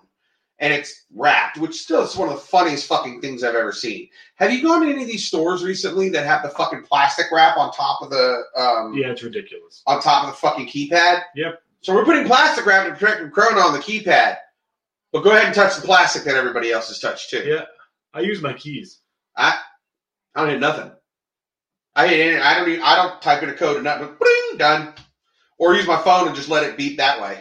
and 0.58 0.72
it's 0.72 1.04
wrapped, 1.14 1.58
which 1.58 1.74
still 1.74 2.02
is 2.02 2.16
one 2.16 2.30
of 2.30 2.34
the 2.34 2.40
funniest 2.40 2.86
fucking 2.86 3.20
things 3.20 3.44
I've 3.44 3.54
ever 3.54 3.70
seen. 3.70 4.08
Have 4.36 4.50
you 4.54 4.62
gone 4.62 4.80
to 4.80 4.90
any 4.90 5.02
of 5.02 5.06
these 5.06 5.26
stores 5.26 5.62
recently 5.62 6.08
that 6.08 6.24
have 6.24 6.42
the 6.42 6.48
fucking 6.48 6.84
plastic 6.84 7.26
wrap 7.30 7.58
on 7.58 7.72
top 7.72 8.00
of 8.00 8.08
the 8.08 8.42
um, 8.56 8.94
yeah, 8.96 9.10
it's 9.10 9.22
ridiculous. 9.22 9.82
on 9.86 10.00
top 10.00 10.24
of 10.24 10.30
the 10.30 10.36
fucking 10.36 10.66
keypad? 10.66 11.24
Yep. 11.34 11.60
So 11.82 11.94
we're 11.94 12.06
putting 12.06 12.24
plastic 12.24 12.64
wrap 12.64 12.86
to 12.86 12.94
protect 12.94 13.20
from 13.20 13.30
Corona 13.30 13.60
on 13.60 13.74
the 13.74 13.80
keypad, 13.80 14.38
but 15.12 15.22
go 15.22 15.32
ahead 15.32 15.44
and 15.44 15.54
touch 15.54 15.76
the 15.76 15.82
plastic 15.82 16.24
that 16.24 16.36
everybody 16.36 16.72
else 16.72 16.88
has 16.88 17.00
touched 17.00 17.28
too. 17.28 17.44
Yeah, 17.44 17.66
I 18.14 18.20
use 18.20 18.40
my 18.40 18.54
keys. 18.54 19.02
I 19.36 19.58
I 20.34 20.40
don't 20.40 20.52
hit 20.52 20.60
nothing. 20.60 20.90
I 21.94 22.08
hit 22.08 22.26
any, 22.28 22.40
I 22.40 22.58
don't 22.58 22.68
even, 22.70 22.82
I 22.82 22.96
don't 22.96 23.20
type 23.20 23.42
in 23.42 23.50
a 23.50 23.54
code 23.54 23.76
or 23.76 23.82
nothing. 23.82 24.08
But 24.18 24.28
done. 24.56 24.94
Or 25.60 25.74
use 25.74 25.86
my 25.86 26.00
phone 26.02 26.26
and 26.26 26.34
just 26.34 26.48
let 26.48 26.64
it 26.64 26.78
beep 26.78 26.96
that 26.96 27.20
way. 27.20 27.38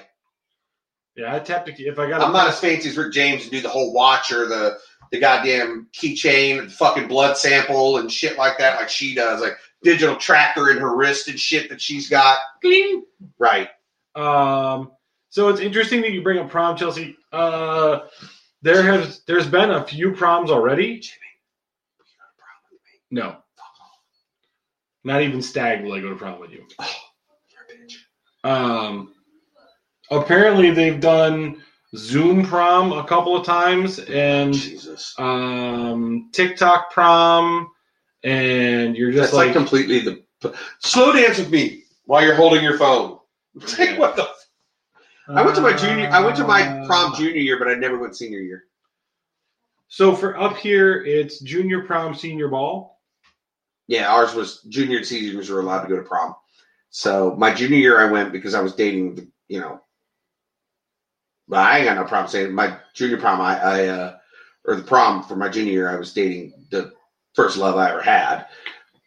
Yeah, 1.16 1.34
I 1.34 1.40
tap 1.40 1.66
the 1.66 1.72
key 1.72 1.88
if 1.88 1.98
I 1.98 2.10
got. 2.10 2.22
I'm 2.22 2.34
not 2.34 2.50
as 2.50 2.60
fancy 2.60 2.90
as 2.90 2.98
Rick 2.98 3.14
James 3.14 3.44
and 3.44 3.52
do 3.52 3.62
the 3.62 3.70
whole 3.70 3.94
watch 3.94 4.32
or 4.32 4.46
the 4.46 4.78
the 5.12 5.20
goddamn 5.20 5.88
keychain, 5.94 6.66
the 6.66 6.70
fucking 6.70 7.08
blood 7.08 7.38
sample 7.38 7.98
and 7.98 8.12
shit 8.12 8.38
like 8.38 8.58
that, 8.58 8.80
like 8.80 8.90
she 8.90 9.16
does, 9.16 9.42
like 9.42 9.54
digital 9.84 10.18
tracker 10.18 10.70
in 10.70 10.78
her 10.78 10.96
wrist 10.96 11.30
and 11.30 11.40
shit 11.40 11.70
that 11.70 11.82
she's 11.82 12.10
got. 12.10 12.38
Gling. 12.62 13.06
Right. 13.40 13.70
Um, 14.16 14.92
so 15.30 15.48
it's 15.48 15.62
interesting 15.62 16.02
that 16.02 16.12
you 16.12 16.22
bring 16.22 16.40
up 16.40 16.50
prom, 16.50 16.76
Chelsea. 16.76 17.18
Uh, 17.32 18.02
there 18.62 18.84
has 18.84 19.22
there's 19.28 19.48
been 19.48 19.72
a 19.72 19.86
few 19.86 20.12
proms 20.12 20.52
already. 20.52 21.02
No, 23.12 23.38
not 25.06 25.22
even 25.22 25.42
stag 25.42 25.84
will 25.84 25.94
I 25.94 26.02
go 26.02 26.10
to 26.10 26.16
prom 26.16 26.40
with 26.40 26.52
you. 26.52 26.66
You're 26.78 26.86
a 26.86 26.86
bitch. 26.86 27.09
Um, 28.44 29.14
apparently 30.12 30.72
they've 30.72 31.00
done 31.00 31.62
Zoom 31.96 32.46
prom 32.46 32.92
a 32.94 33.04
couple 33.06 33.36
of 33.36 33.46
times 33.46 34.00
and 34.00 34.54
Jesus. 34.54 35.16
um 35.18 36.30
TikTok 36.34 36.92
prom, 36.92 37.72
and 38.24 38.96
you're 38.96 39.12
just 39.12 39.32
That's 39.32 39.34
like, 39.34 39.48
like, 39.48 39.56
completely 39.56 40.00
the 40.00 40.24
slow 40.80 41.12
dance 41.12 41.38
with 41.40 41.50
me 41.52 41.84
while 42.06 42.24
you're 42.24 42.36
holding 42.36 42.64
your 42.64 42.78
phone. 42.78 43.18
Like, 43.78 43.98
what 43.98 44.16
the 44.16 44.30
I 45.28 45.44
went 45.44 45.56
to 45.56 45.62
my 45.62 45.74
junior. 45.74 46.10
I 46.12 46.22
went 46.22 46.38
to 46.38 46.44
my 46.46 46.64
prom 46.88 47.14
Uh, 47.14 47.18
junior 47.18 47.40
year, 47.40 47.60
but 47.60 47.68
I 47.68 47.76
never 47.76 47.98
went 47.98 48.16
senior 48.16 48.40
year. 48.40 48.66
So 49.88 50.16
for 50.16 50.40
up 50.40 50.58
here, 50.58 51.04
it's 51.04 51.40
junior 51.40 51.84
prom, 51.84 52.14
senior 52.16 52.48
ball. 52.48 53.00
Yeah, 53.88 54.12
ours 54.12 54.34
was 54.34 54.62
junior 54.70 54.98
and 54.98 55.06
seniors 55.06 55.50
were 55.50 55.60
allowed 55.60 55.82
to 55.82 55.88
go 55.88 55.96
to 55.96 56.04
prom. 56.04 56.36
So 56.90 57.36
my 57.38 57.54
junior 57.54 57.78
year, 57.78 58.00
I 58.00 58.12
went 58.12 58.32
because 58.32 58.54
I 58.56 58.62
was 58.62 58.76
dating. 58.76 59.32
You 59.48 59.62
know, 59.62 59.82
but 61.48 61.60
I 61.60 61.78
ain't 61.80 61.86
got 61.88 61.98
no 61.98 62.04
problem 62.06 62.30
saying 62.30 62.54
my 62.54 62.78
junior 62.94 63.18
prom. 63.18 63.42
I, 63.42 63.60
I 63.60 63.88
uh, 63.88 64.18
or 64.66 64.76
the 64.76 64.84
prom 64.84 65.24
for 65.24 65.36
my 65.36 65.50
junior 65.50 65.72
year, 65.74 65.90
I 65.90 65.96
was 65.98 66.14
dating 66.14 66.54
the 66.72 66.94
first 67.36 67.58
love 67.58 67.78
I 67.78 67.92
ever 67.92 68.02
had. 68.02 68.46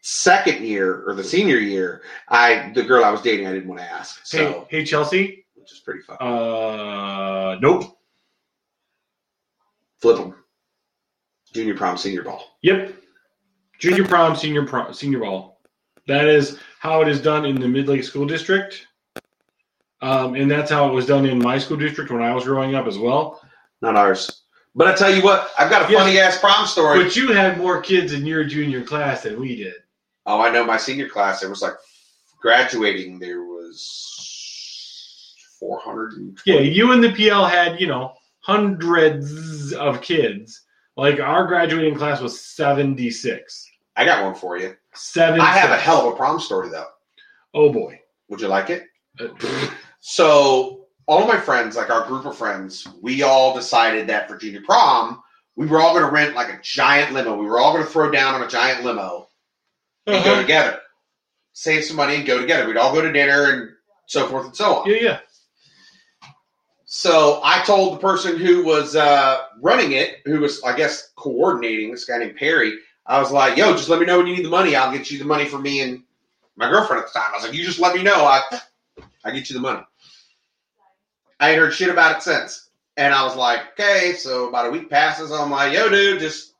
Second 0.03 0.65
year 0.65 1.05
or 1.09 1.15
the 1.15 1.25
senior 1.25 1.59
year, 1.59 2.03
I 2.29 2.73
the 2.75 2.83
girl 2.83 3.05
I 3.05 3.11
was 3.11 3.23
dating, 3.23 3.47
I 3.47 3.53
didn't 3.53 3.69
want 3.69 3.81
to 3.81 3.91
ask. 3.91 4.27
So 4.27 4.67
Hey, 4.71 4.79
hey 4.79 4.85
Chelsea. 4.85 5.47
which 5.55 5.73
is 5.73 5.81
pretty 5.81 6.01
fun. 6.03 6.17
Uh, 6.21 7.57
nope. 7.61 7.97
flip 10.01 10.17
them. 10.17 10.35
Junior 11.55 11.77
prom, 11.77 11.97
senior 11.97 12.23
ball. 12.25 12.45
Yep. 12.63 12.95
Junior 13.79 14.05
prom, 14.07 14.35
senior 14.37 14.67
prom, 14.67 14.93
senior 14.95 15.21
ball. 15.21 15.52
That 16.07 16.27
is 16.27 16.59
how 16.81 17.01
it 17.03 17.09
is 17.09 17.21
done 17.21 17.45
in 17.45 17.61
the 17.61 17.69
Mid 17.69 17.89
Lake 17.89 18.05
School 18.05 18.27
District. 18.27 18.87
Um, 20.01 20.35
and 20.35 20.51
that's 20.51 20.71
how 20.71 20.89
it 20.89 20.93
was 20.93 21.07
done 21.07 21.27
in 21.27 21.39
my 21.39 21.59
school 21.59 21.77
district 21.77 22.11
when 22.11 22.23
I 22.23 22.35
was 22.35 22.43
growing 22.45 22.75
up 22.75 22.87
as 22.89 22.99
well. 22.99 23.41
Not 23.83 23.95
ours. 23.95 24.43
But 24.75 24.89
I 24.89 24.95
tell 24.95 25.15
you 25.15 25.23
what, 25.23 25.51
I've 25.59 25.71
got 25.71 25.89
a 25.89 25.93
Yes. 25.93 26.01
funny 26.03 26.19
ass 26.19 26.39
prom 26.41 26.67
story. 26.67 27.05
But 27.05 27.15
you 27.15 27.29
had 27.33 27.57
more 27.59 27.81
kids 27.81 28.13
in 28.13 28.27
your 28.27 28.43
junior 28.43 28.83
class 28.83 29.23
than 29.23 29.39
we 29.39 29.55
did. 29.55 29.75
Oh, 30.27 30.41
I 30.41 30.51
know 30.51 30.65
my 30.65 30.77
senior 30.77 31.09
class. 31.09 31.41
There 31.41 31.51
was 31.51 31.63
like 31.63 31.75
graduating, 32.41 33.21
there 33.21 33.45
was 33.45 35.35
400. 35.61 36.39
Yeah, 36.47 36.61
you 36.61 36.91
and 36.93 37.03
the 37.05 37.13
PL 37.13 37.47
had, 37.47 37.81
you 37.81 37.87
know, 37.87 38.15
hundreds 38.41 39.73
of 39.73 40.01
kids. 40.01 40.63
Like 40.97 41.21
our 41.21 41.47
graduating 41.47 41.95
class 41.97 42.21
was 42.21 42.41
76. 42.41 43.71
I 43.97 44.05
got 44.05 44.25
one 44.25 44.35
for 44.35 44.59
you. 44.59 44.75
Seven. 44.95 45.41
I 45.41 45.47
have 45.47 45.71
a 45.71 45.77
hell 45.77 46.07
of 46.07 46.13
a 46.13 46.17
prom 46.17 46.39
story 46.41 46.69
though. 46.69 46.87
Oh 47.55 47.73
boy. 47.73 48.01
Would 48.29 48.41
you 48.41 48.49
like 48.49 48.71
it? 48.71 48.85
Uh. 49.21 49.29
So 50.01 50.87
all 51.07 51.23
of 51.23 51.29
my 51.29 51.39
friends, 51.39 51.77
like 51.77 51.91
our 51.91 52.07
group 52.07 52.25
of 52.27 52.37
friends, 52.37 52.87
we 53.03 53.23
all 53.23 53.55
decided 53.55 54.07
that 54.09 54.29
for 54.29 54.37
junior 54.37 54.63
prom, 54.63 55.23
we 55.57 55.67
were 55.67 55.81
all 55.81 55.93
going 55.93 56.05
to 56.05 56.11
rent 56.11 56.35
like 56.35 56.49
a 56.49 56.61
giant 56.63 57.13
limo. 57.13 57.37
We 57.37 57.47
were 57.47 57.59
all 57.61 57.73
going 57.73 57.85
to 57.85 57.91
throw 57.91 58.11
down 58.11 58.35
on 58.35 58.43
a 58.43 58.49
giant 58.49 58.85
limo 58.85 59.29
and 60.07 60.25
go 60.25 60.33
Uh-huh. 60.33 60.41
together, 60.41 60.79
save 61.53 61.85
some 61.85 61.97
money 61.97 62.17
and 62.17 62.27
go 62.27 62.41
together. 62.41 62.67
We'd 62.67 62.77
all 62.77 62.93
go 62.95 63.03
to 63.03 63.13
dinner 63.13 63.51
and 63.51 63.71
so 64.07 64.27
forth 64.29 64.47
and 64.47 64.57
so 64.57 64.77
on. 64.77 64.91
Yeah, 64.91 64.97
yeah. 65.01 65.19
So 66.85 67.41
I 67.43 67.63
told 67.65 67.95
the 67.95 67.99
person 68.01 68.37
who 68.37 68.65
was 68.65 68.97
uh, 68.97 69.43
running 69.61 69.93
it, 69.93 70.19
who 70.25 70.41
was 70.41 70.63
I 70.63 70.77
guess 70.77 71.11
coordinating, 71.17 71.91
this 71.91 72.05
guy 72.05 72.19
named 72.19 72.37
Perry. 72.37 72.75
I 73.13 73.21
was 73.21 73.31
like, 73.31 73.59
"Yo, 73.59 73.73
just 73.73 73.91
let 73.91 74.01
me 74.01 74.07
know 74.07 74.17
when 74.17 74.27
you 74.27 74.35
need 74.35 74.45
the 74.47 74.49
money. 74.49 74.75
I'll 74.75 74.91
get 74.91 75.11
you 75.11 75.19
the 75.19 75.27
money 75.27 75.45
for 75.45 75.59
me 75.59 75.83
and 75.83 76.03
my 76.57 76.71
girlfriend 76.71 77.03
at 77.03 77.13
the 77.13 77.19
time." 77.19 77.31
I 77.31 77.37
was 77.37 77.45
like, 77.45 77.53
"You 77.53 77.63
just 77.63 77.79
let 77.79 77.95
me 77.95 78.03
know. 78.03 78.25
I 78.25 78.41
I 79.23 79.31
get 79.33 79.51
you 79.51 79.55
the 79.55 79.61
money." 79.61 79.83
I 81.39 81.51
ain't 81.51 81.59
heard 81.59 81.75
shit 81.75 81.91
about 81.91 82.17
it 82.17 82.23
since, 82.23 82.71
and 82.97 83.13
I 83.13 83.23
was 83.23 83.37
like, 83.37 83.61
"Okay." 83.73 84.15
So 84.15 84.49
about 84.49 84.67
a 84.67 84.71
week 84.71 84.89
passes. 84.89 85.31
I'm 85.31 85.51
like, 85.51 85.75
"Yo, 85.75 85.91
dude, 85.91 86.21
just 86.21 86.55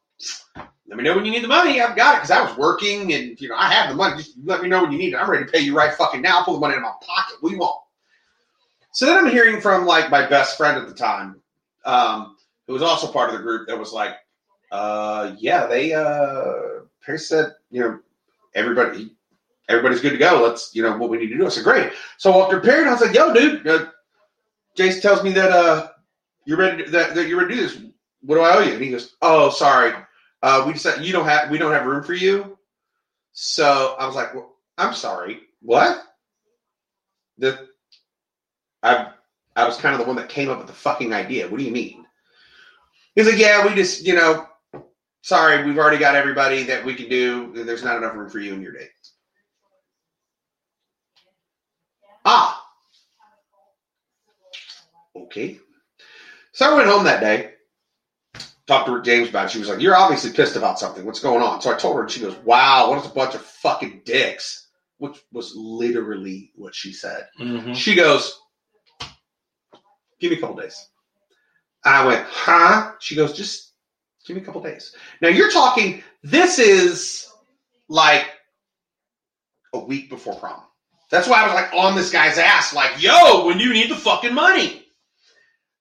let 0.55 0.99
me 0.99 1.05
know 1.05 1.17
when 1.17 1.25
you 1.25 1.31
need 1.31 1.43
the 1.43 1.49
money. 1.49 1.81
I've 1.81 1.97
got 1.97 2.17
it 2.17 2.19
because 2.19 2.31
I 2.31 2.43
was 2.43 2.55
working 2.59 3.15
and 3.15 3.41
you 3.41 3.49
know 3.49 3.57
I 3.57 3.73
have 3.73 3.89
the 3.89 3.95
money. 3.95 4.19
Just 4.19 4.35
let 4.45 4.61
me 4.61 4.69
know 4.69 4.83
when 4.83 4.93
you 4.93 4.99
need 4.99 5.15
it. 5.15 5.17
I'm 5.17 5.31
ready 5.31 5.47
to 5.47 5.51
pay 5.51 5.61
you 5.61 5.75
right 5.75 5.95
fucking 5.95 6.21
now. 6.21 6.41
I'll 6.41 6.45
pull 6.45 6.55
the 6.55 6.61
money 6.61 6.75
in 6.75 6.83
my 6.83 6.93
pocket. 7.01 7.39
What 7.41 7.49
do 7.49 7.55
you 7.55 7.61
want?" 7.61 7.81
So 8.93 9.07
then 9.07 9.17
I'm 9.17 9.31
hearing 9.31 9.63
from 9.63 9.87
like 9.87 10.11
my 10.11 10.27
best 10.27 10.59
friend 10.59 10.77
at 10.77 10.87
the 10.87 10.95
time, 10.95 11.41
um, 11.87 12.37
who 12.67 12.75
was 12.75 12.83
also 12.83 13.11
part 13.11 13.31
of 13.31 13.39
the 13.39 13.43
group 13.43 13.69
that 13.69 13.79
was 13.79 13.91
like, 13.91 14.17
uh, 14.73 15.37
yeah, 15.39 15.67
they 15.67 15.93
uh 15.93 16.81
Perry 17.05 17.19
said, 17.19 17.53
you 17.71 17.81
know, 17.81 18.01
everybody 18.55 19.15
everybody's 19.69 20.01
good 20.01 20.13
to 20.13 20.19
go. 20.19 20.43
Let's, 20.43 20.75
you 20.75 20.83
know, 20.83 20.97
what 20.97 21.11
we 21.11 21.19
need 21.19 21.29
to 21.29 21.37
do. 21.37 21.47
I 21.47 21.51
said, 21.51 21.65
great. 21.65 21.93
So 22.17 22.33
walked 22.33 22.65
Perry 22.65 22.89
I 22.89 22.93
was 22.93 23.01
like, 23.01 23.15
yo, 23.15 23.33
dude, 23.33 23.67
uh, 23.67 23.87
Jason 24.77 25.03
tells 25.03 25.23
me 25.23 25.33
that 25.33 25.53
uh 25.53 25.91
you're 26.47 26.59
ready 26.59 26.85
to, 26.85 26.91
that, 26.91 27.15
that 27.15 27.29
you're 27.29 27.39
ready 27.39 27.55
to 27.55 27.61
do 27.61 27.69
this. 27.69 27.83
What 28.23 28.37
do 28.37 28.41
I 28.41 28.57
owe 28.57 28.61
you? 28.61 28.73
And 28.73 28.83
he 28.83 28.91
goes, 28.91 29.15
Oh, 29.21 29.51
sorry. 29.51 29.93
Uh 30.43 30.65
we 30.67 30.73
just 30.73 31.01
you 31.03 31.13
don't 31.13 31.27
have 31.27 31.51
we 31.51 31.59
don't 31.59 31.73
have 31.73 31.87
room 31.87 32.03
for 32.03 32.15
you. 32.15 32.59
So 33.33 33.95
I 33.99 34.07
was 34.07 34.17
like, 34.17 34.35
well, 34.35 34.57
I'm 34.79 34.95
sorry. 34.95 35.41
What? 35.61 36.03
The 37.39 37.69
I 38.83 39.13
I 39.55 39.67
was 39.67 39.77
kind 39.77 39.95
of 39.95 40.01
the 40.01 40.07
one 40.07 40.17
that 40.17 40.31
came 40.31 40.49
up 40.49 40.59
with 40.59 40.67
the 40.67 40.73
fucking 40.73 41.13
idea. 41.13 41.49
What 41.49 41.59
do 41.59 41.65
you 41.65 41.73
mean? 41.73 42.07
He's 43.15 43.27
like, 43.27 43.39
yeah, 43.39 43.67
we 43.67 43.75
just, 43.75 44.07
you 44.07 44.15
know, 44.15 44.47
sorry, 45.23 45.65
we've 45.65 45.79
already 45.79 45.99
got 45.99 46.15
everybody 46.15 46.65
that 46.65 46.85
we 46.85 46.95
can 46.95 47.09
do. 47.09 47.53
There's 47.65 47.85
not 47.85 47.97
enough 47.97 48.15
room 48.15 48.29
for 48.29 48.39
you 48.39 48.53
and 48.55 48.63
your 48.63 48.73
date. 48.73 48.91
Ah, 52.25 52.65
okay. 55.17 55.59
So 56.53 56.71
I 56.71 56.77
went 56.77 56.89
home 56.89 57.05
that 57.05 57.21
day, 57.21 57.53
talked 58.67 58.87
to 58.87 59.03
James 59.03 59.29
about 59.31 59.47
it. 59.47 59.51
She 59.51 59.59
was 59.59 59.69
like, 59.69 59.81
You're 59.81 59.97
obviously 59.97 60.33
pissed 60.33 60.57
about 60.57 60.79
something. 60.79 61.05
What's 61.05 61.21
going 61.21 61.43
on? 61.43 61.61
So 61.61 61.73
I 61.73 61.77
told 61.79 61.97
her, 61.97 62.03
and 62.03 62.11
she 62.11 62.21
goes, 62.21 62.37
Wow, 62.45 62.91
what 62.91 62.99
is 63.05 63.11
a 63.11 63.15
bunch 63.15 63.35
of 63.35 63.43
fucking 63.43 64.03
dicks? 64.05 64.69
Which 64.99 65.19
was 65.33 65.53
literally 65.57 66.53
what 66.55 66.75
she 66.75 66.93
said. 66.93 67.27
Mhm. 67.41 67.75
She 67.75 67.95
goes, 67.97 68.39
Give 70.21 70.31
me 70.31 70.37
a 70.37 70.41
couple 70.41 70.57
days. 70.57 70.77
I 71.85 72.07
went, 72.07 72.25
Huh? 72.29 72.93
She 73.01 73.17
goes, 73.17 73.37
Just 73.37 73.72
give 74.27 74.37
me 74.37 74.43
a 74.43 74.45
couple 74.45 74.63
days. 74.63 74.95
Now 75.21 75.29
you're 75.29 75.51
talking, 75.51 76.03
this 76.23 76.59
is 76.59 77.31
like 77.89 78.27
a 79.75 79.79
week 79.79 80.11
before 80.11 80.35
prom. 80.37 80.63
That's 81.11 81.29
why 81.29 81.43
I 81.43 81.47
was 81.47 81.55
like 81.55 81.75
on 81.75 81.95
this 81.95 82.11
guy's 82.11 82.39
ass, 82.39 82.75
like, 82.75 83.03
Yo, 83.03 83.47
when 83.47 83.59
you 83.59 83.73
need 83.73 83.91
the 83.91 83.97
fucking 83.97 84.35
money? 84.35 84.87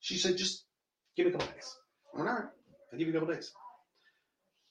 She 0.02 0.18
said, 0.18 0.38
Just 0.38 0.66
give 1.16 1.26
me 1.26 1.32
a 1.32 1.38
couple 1.38 1.54
days. 1.54 1.76
I 2.14 2.18
went, 2.18 2.30
All 2.30 2.36
right, 2.36 2.46
I'll 2.92 3.00
give 3.00 3.08
you 3.08 3.16
a 3.16 3.20
couple 3.20 3.34
days. 3.34 3.54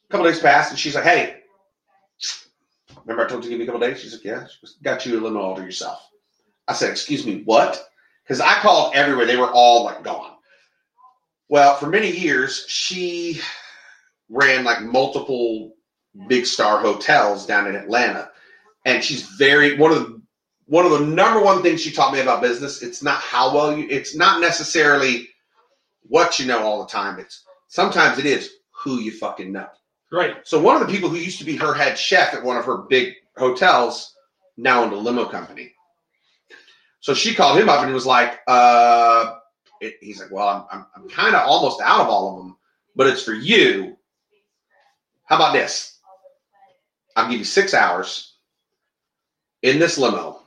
A 0.04 0.12
couple 0.12 0.26
days 0.26 0.40
passed, 0.40 0.70
and 0.70 0.78
she's 0.78 0.94
like, 0.94 1.04
Hey, 1.04 1.38
remember 3.04 3.24
I 3.24 3.28
told 3.28 3.44
you 3.44 3.50
to 3.50 3.56
give 3.56 3.58
me 3.58 3.64
a 3.64 3.66
couple 3.66 3.80
days? 3.80 4.00
She's 4.00 4.12
like, 4.12 4.24
Yeah, 4.24 4.46
she 4.46 4.58
goes, 4.60 4.76
got 4.82 5.06
you 5.06 5.18
a 5.18 5.20
limo 5.20 5.40
all 5.40 5.56
to 5.56 5.62
yourself. 5.62 6.06
I 6.68 6.74
said, 6.74 6.90
Excuse 6.90 7.24
me, 7.24 7.42
what? 7.44 7.82
Because 8.22 8.40
I 8.40 8.60
called 8.60 8.94
everywhere. 8.94 9.26
They 9.26 9.38
were 9.38 9.50
all 9.50 9.84
like 9.84 10.04
gone. 10.04 10.36
Well, 11.48 11.74
for 11.76 11.86
many 11.86 12.10
years, 12.10 12.64
she 12.68 13.40
ran 14.30 14.64
like 14.64 14.80
multiple 14.82 15.74
big 16.28 16.46
star 16.46 16.80
hotels 16.80 17.44
down 17.44 17.66
in 17.66 17.74
Atlanta. 17.74 18.30
And 18.86 19.04
she's 19.04 19.22
very 19.22 19.76
one 19.76 19.92
of 19.92 19.98
the 19.98 20.22
one 20.66 20.86
of 20.86 20.92
the 20.92 21.04
number 21.04 21.42
one 21.42 21.62
things 21.62 21.82
she 21.82 21.90
taught 21.90 22.14
me 22.14 22.20
about 22.20 22.40
business, 22.40 22.80
it's 22.82 23.02
not 23.02 23.20
how 23.20 23.54
well 23.54 23.76
you 23.76 23.86
it's 23.90 24.14
not 24.14 24.40
necessarily 24.40 25.28
what 26.02 26.38
you 26.38 26.46
know 26.46 26.60
all 26.60 26.80
the 26.80 26.90
time. 26.90 27.18
It's 27.18 27.44
sometimes 27.68 28.18
it 28.18 28.26
is 28.26 28.50
who 28.70 29.00
you 29.00 29.12
fucking 29.12 29.52
know. 29.52 29.66
Right. 30.12 30.36
So 30.44 30.60
one 30.60 30.80
of 30.80 30.86
the 30.86 30.92
people 30.92 31.08
who 31.08 31.16
used 31.16 31.38
to 31.38 31.44
be 31.44 31.56
her 31.56 31.74
head 31.74 31.98
chef 31.98 32.34
at 32.34 32.42
one 32.42 32.56
of 32.56 32.64
her 32.64 32.78
big 32.78 33.14
hotels 33.36 34.14
now 34.56 34.82
owned 34.82 34.92
a 34.92 34.96
limo 34.96 35.26
company. 35.26 35.72
So 37.00 37.14
she 37.14 37.34
called 37.34 37.58
him 37.58 37.68
up 37.68 37.80
and 37.80 37.88
he 37.88 37.94
was 37.94 38.06
like, 38.06 38.40
uh, 38.46 39.36
it, 39.80 39.94
he's 40.00 40.20
like, 40.20 40.30
well, 40.30 40.68
I'm, 40.70 40.80
I'm, 40.80 40.86
I'm 40.96 41.08
kind 41.08 41.34
of 41.34 41.46
almost 41.46 41.80
out 41.80 42.00
of 42.00 42.08
all 42.08 42.32
of 42.32 42.44
them, 42.44 42.56
but 42.94 43.06
it's 43.06 43.22
for 43.22 43.32
you. 43.32 43.96
How 45.30 45.36
about 45.36 45.52
this? 45.52 45.96
I'll 47.14 47.30
give 47.30 47.38
you 47.38 47.44
six 47.44 47.72
hours 47.72 48.34
in 49.62 49.78
this 49.78 49.96
limo. 49.96 50.40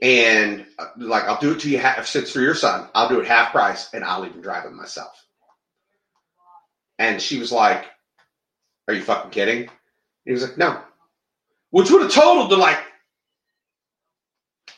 And 0.00 0.64
uh, 0.78 0.86
like, 0.96 1.24
I'll 1.24 1.40
do 1.40 1.52
it 1.52 1.60
to 1.60 1.70
you. 1.70 1.78
Half, 1.78 2.14
it's 2.14 2.30
for 2.30 2.40
your 2.40 2.54
son, 2.54 2.88
I'll 2.94 3.08
do 3.08 3.20
it 3.20 3.26
half 3.26 3.50
price 3.50 3.92
and 3.92 4.04
I'll 4.04 4.24
even 4.24 4.40
drive 4.40 4.66
it 4.66 4.72
myself. 4.72 5.26
And 6.98 7.20
she 7.20 7.38
was 7.38 7.50
like, 7.50 7.84
Are 8.86 8.94
you 8.94 9.02
fucking 9.02 9.32
kidding? 9.32 9.68
He 10.24 10.32
was 10.32 10.42
like, 10.42 10.56
No. 10.56 10.80
Which 11.70 11.90
would 11.90 12.02
have 12.02 12.12
totaled 12.12 12.50
to 12.50 12.56
like 12.56 12.78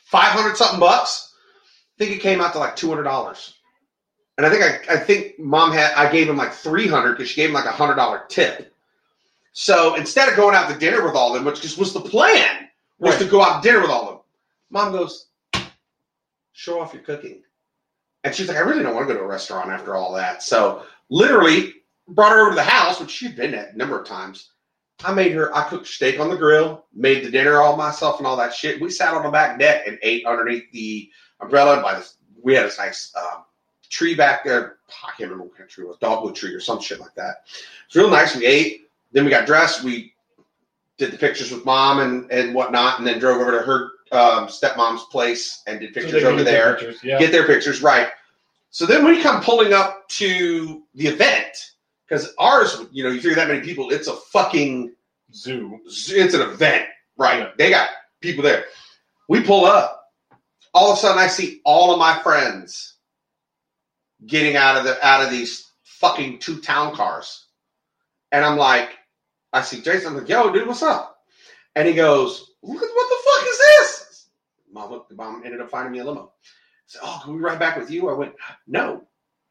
500 0.07 0.57
something 0.57 0.81
bucks. 0.81 1.35
I 1.99 2.05
think 2.05 2.17
it 2.17 2.23
came 2.23 2.41
out 2.41 2.55
to 2.55 2.59
like 2.59 2.77
$200. 2.77 3.53
And 4.39 4.47
I 4.47 4.51
think 4.51 4.63
I, 4.89 4.95
I 4.95 4.97
think 4.99 5.39
mom 5.39 5.73
had, 5.73 5.93
I 5.95 6.11
gave 6.11 6.29
him 6.29 6.37
like 6.37 6.53
300 6.53 7.13
because 7.13 7.29
she 7.29 7.41
gave 7.41 7.49
him 7.51 7.55
like 7.55 7.65
a 7.67 7.71
$100 7.71 8.29
tip. 8.29 8.73
So 9.53 9.97
instead 9.97 10.29
of 10.29 10.37
going 10.37 10.55
out 10.55 10.71
to 10.71 10.79
dinner 10.79 11.05
with 11.05 11.17
all 11.17 11.31
of 11.31 11.35
them, 11.35 11.45
which 11.45 11.61
just 11.61 11.77
was 11.77 11.93
the 11.93 12.01
plan, 12.01 12.69
was 13.01 13.15
Right. 13.15 13.25
to 13.25 13.29
go 13.29 13.43
out 13.43 13.61
to 13.63 13.69
dinner 13.69 13.81
with 13.83 13.91
all 13.91 14.03
of 14.03 14.09
them, 14.15 14.19
mom 14.71 14.93
goes, 14.93 15.27
Show 16.53 16.81
off 16.81 16.95
your 16.95 17.03
cooking. 17.03 17.43
And 18.25 18.35
she's 18.35 18.49
like, 18.49 18.57
I 18.57 18.61
really 18.61 18.83
don't 18.83 18.95
want 18.95 19.09
to 19.09 19.15
go 19.15 19.19
to 19.19 19.25
a 19.25 19.29
restaurant 19.29 19.71
after 19.71 19.95
all 19.95 20.13
that. 20.15 20.43
So 20.43 20.85
literally 21.09 21.75
brought 22.09 22.33
her 22.33 22.41
over 22.41 22.51
to 22.51 22.57
the 22.57 22.63
house, 22.63 23.01
which 23.01 23.11
she'd 23.11 23.37
been 23.37 23.55
at 23.55 23.75
a 23.75 23.77
number 23.77 24.01
of 24.01 24.07
times. 24.07 24.51
I 25.05 25.13
made 25.15 25.33
her, 25.33 25.55
I 25.55 25.69
cooked 25.69 25.87
steak 25.87 26.19
on 26.19 26.31
the 26.31 26.37
grill, 26.37 26.87
made 26.93 27.25
the 27.25 27.31
dinner 27.31 27.61
all 27.61 27.77
myself 27.77 28.19
and 28.19 28.27
all 28.27 28.37
that 28.37 28.53
shit. 28.55 28.81
We 28.81 28.91
sat 28.91 29.15
on 29.15 29.23
the 29.23 29.31
back 29.31 29.59
deck 29.59 29.87
and 29.87 29.99
ate 30.03 30.27
underneath 30.27 30.71
the 30.73 31.09
umbrella 31.41 31.81
by 31.81 31.95
this. 31.95 32.17
We 32.43 32.55
had 32.55 32.67
this 32.67 32.79
nice 32.79 33.13
um, 33.17 33.45
tree 33.91 34.15
back 34.15 34.45
there. 34.45 34.77
I 35.05 35.09
can't 35.17 35.31
remember 35.31 35.45
what 35.45 35.55
kind 35.57 35.65
of 35.65 35.71
tree 35.71 35.85
it 35.85 35.89
was, 35.89 35.99
dogwood 35.99 36.35
tree 36.35 36.55
or 36.55 36.61
some 36.61 36.81
shit 36.81 37.01
like 37.01 37.15
that. 37.15 37.45
It's 37.87 37.97
real 37.97 38.11
nice. 38.11 38.37
We 38.37 38.47
ate, 38.47 38.89
then 39.13 39.25
we 39.25 39.31
got 39.31 39.47
dressed. 39.47 39.83
We 39.85 40.15
did 40.99 41.13
the 41.13 41.19
pictures 41.19 41.53
with 41.53 41.65
mom 41.65 42.01
and, 42.01 42.31
and 42.31 42.55
whatnot, 42.55 42.99
and 42.99 43.07
then 43.07 43.19
drove 43.19 43.41
over 43.41 43.53
to 43.53 43.65
her 43.65 43.91
um, 44.11 44.47
stepmom's 44.49 45.05
place 45.05 45.63
and 45.67 45.81
did 45.81 45.95
pictures 45.95 46.23
can 46.23 46.33
over 46.33 46.43
there 46.43 46.75
pictures, 46.75 47.01
Yeah. 47.05 47.19
get 47.19 47.31
their 47.33 47.47
pictures 47.47 47.83
right. 47.83 48.09
So 48.71 48.85
then 48.87 49.05
we 49.05 49.23
come 49.23 49.43
pulling 49.43 49.73
up 49.73 50.09
to 50.11 50.83
the 50.95 51.07
event 51.09 51.73
because 52.07 52.35
ours, 52.39 52.85
you 52.91 53.05
know, 53.05 53.11
you 53.11 53.21
figure 53.21 53.37
that 53.37 53.49
many 53.49 53.61
people, 53.61 53.91
it's 53.91 54.09
a 54.09 54.15
fucking, 54.17 54.95
Zoo. 55.35 55.79
it's 55.87 56.35
an 56.35 56.41
event, 56.43 56.87
right? 57.17 57.41
Yeah. 57.41 57.51
They 57.59 57.71
got 57.71 57.91
people 58.21 58.43
there. 58.43 58.65
We 59.29 59.43
pull 59.43 59.65
up. 59.67 59.95
All 60.75 60.93
of 60.93 60.99
a 60.99 61.01
sudden, 61.01 61.19
I 61.19 61.27
see 61.29 61.61
all 61.65 61.93
of 61.93 61.99
my 61.99 62.19
friends 62.23 62.95
getting 64.27 64.57
out 64.57 64.77
of 64.77 64.85
the 64.85 65.05
out 65.07 65.23
of 65.25 65.31
these 65.31 65.71
fucking 65.85 66.39
two 66.39 66.61
town 66.61 66.95
cars, 66.95 67.47
and 68.33 68.45
I'm 68.45 68.57
like, 68.59 68.91
I 69.53 69.63
see 69.63 69.81
Jason. 69.81 70.09
I'm 70.13 70.19
like, 70.19 70.29
Yo, 70.29 70.53
dude, 70.53 70.67
what's 70.67 70.83
up? 70.83 71.19
And 71.77 71.87
he 71.89 71.95
goes, 71.95 72.51
Look 72.63 72.83
at 72.83 72.89
what 72.95 73.09
the 73.09 73.31
fuck 73.31 73.49
is 73.49 73.59
this? 73.59 74.27
Mom, 74.73 74.91
look, 74.91 75.09
the 75.09 75.15
mom 75.15 75.43
ended 75.45 75.61
up 75.61 75.71
finding 75.71 75.93
me 75.93 76.01
a 76.01 76.05
limo. 76.05 76.25
I 76.25 76.29
said, 76.87 77.01
Oh, 77.05 77.21
can 77.25 77.35
we 77.35 77.41
ride 77.41 77.59
back 77.59 77.77
with 77.77 77.91
you? 77.91 78.09
I 78.09 78.15
went, 78.15 78.35
No, 78.67 79.05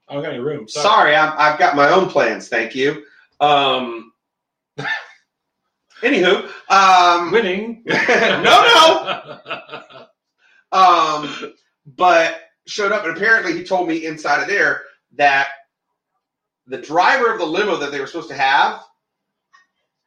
I 0.07 0.15
got 0.15 0.26
any 0.26 0.39
room. 0.39 0.68
sorry, 0.68 1.15
I'm, 1.15 1.34
I've 1.38 1.59
got 1.59 1.76
my 1.76 1.89
own 1.89 2.09
plans. 2.09 2.47
Thank 2.49 2.76
you. 2.76 3.03
Um, 3.39 4.11
Anywho, 6.01 6.47
um, 6.70 7.32
Winning. 7.32 7.84
No, 7.88 8.43
no, 8.43 10.07
um, 10.78 11.53
but 11.95 12.41
showed 12.68 12.91
up 12.91 13.05
and 13.05 13.15
apparently 13.15 13.53
he 13.53 13.63
told 13.63 13.88
me 13.88 14.05
inside 14.05 14.41
of 14.41 14.47
there 14.47 14.84
that 15.15 15.47
the 16.68 16.78
driver 16.78 17.32
of 17.32 17.39
the 17.39 17.45
limo 17.45 17.78
that 17.78 17.91
they 17.91 17.99
were 17.99 18.07
supposed 18.07 18.30
to 18.30 18.36
have, 18.36 18.82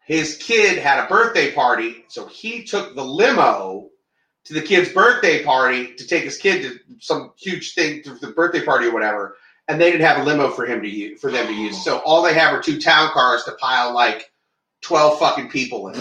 his 0.04 0.36
kid 0.36 0.78
had 0.78 1.02
a 1.02 1.08
birthday 1.08 1.52
party, 1.52 2.04
so 2.08 2.26
he 2.26 2.64
took 2.64 2.94
the 2.94 3.04
limo 3.04 3.88
to 4.44 4.54
the 4.54 4.62
kid's 4.62 4.92
birthday 4.92 5.42
party 5.44 5.94
to 5.94 6.06
take 6.06 6.24
his 6.24 6.36
kid 6.36 6.62
to 6.62 6.78
some 6.98 7.32
huge 7.38 7.74
thing 7.74 8.02
to 8.02 8.14
the 8.14 8.32
birthday 8.32 8.64
party 8.64 8.86
or 8.86 8.92
whatever, 8.92 9.36
and 9.68 9.80
they 9.80 9.90
didn't 9.90 10.06
have 10.06 10.18
a 10.18 10.24
limo 10.24 10.50
for 10.50 10.66
him 10.66 10.82
to 10.82 10.88
use 10.88 11.20
for 11.20 11.30
them 11.30 11.46
to 11.46 11.54
use. 11.54 11.82
So 11.84 11.98
all 11.98 12.22
they 12.22 12.34
have 12.34 12.52
are 12.52 12.62
two 12.62 12.80
town 12.80 13.10
cars 13.12 13.44
to 13.44 13.52
pile 13.52 13.94
like 13.94 14.30
twelve 14.82 15.18
fucking 15.18 15.48
people 15.48 15.88
in. 15.88 16.00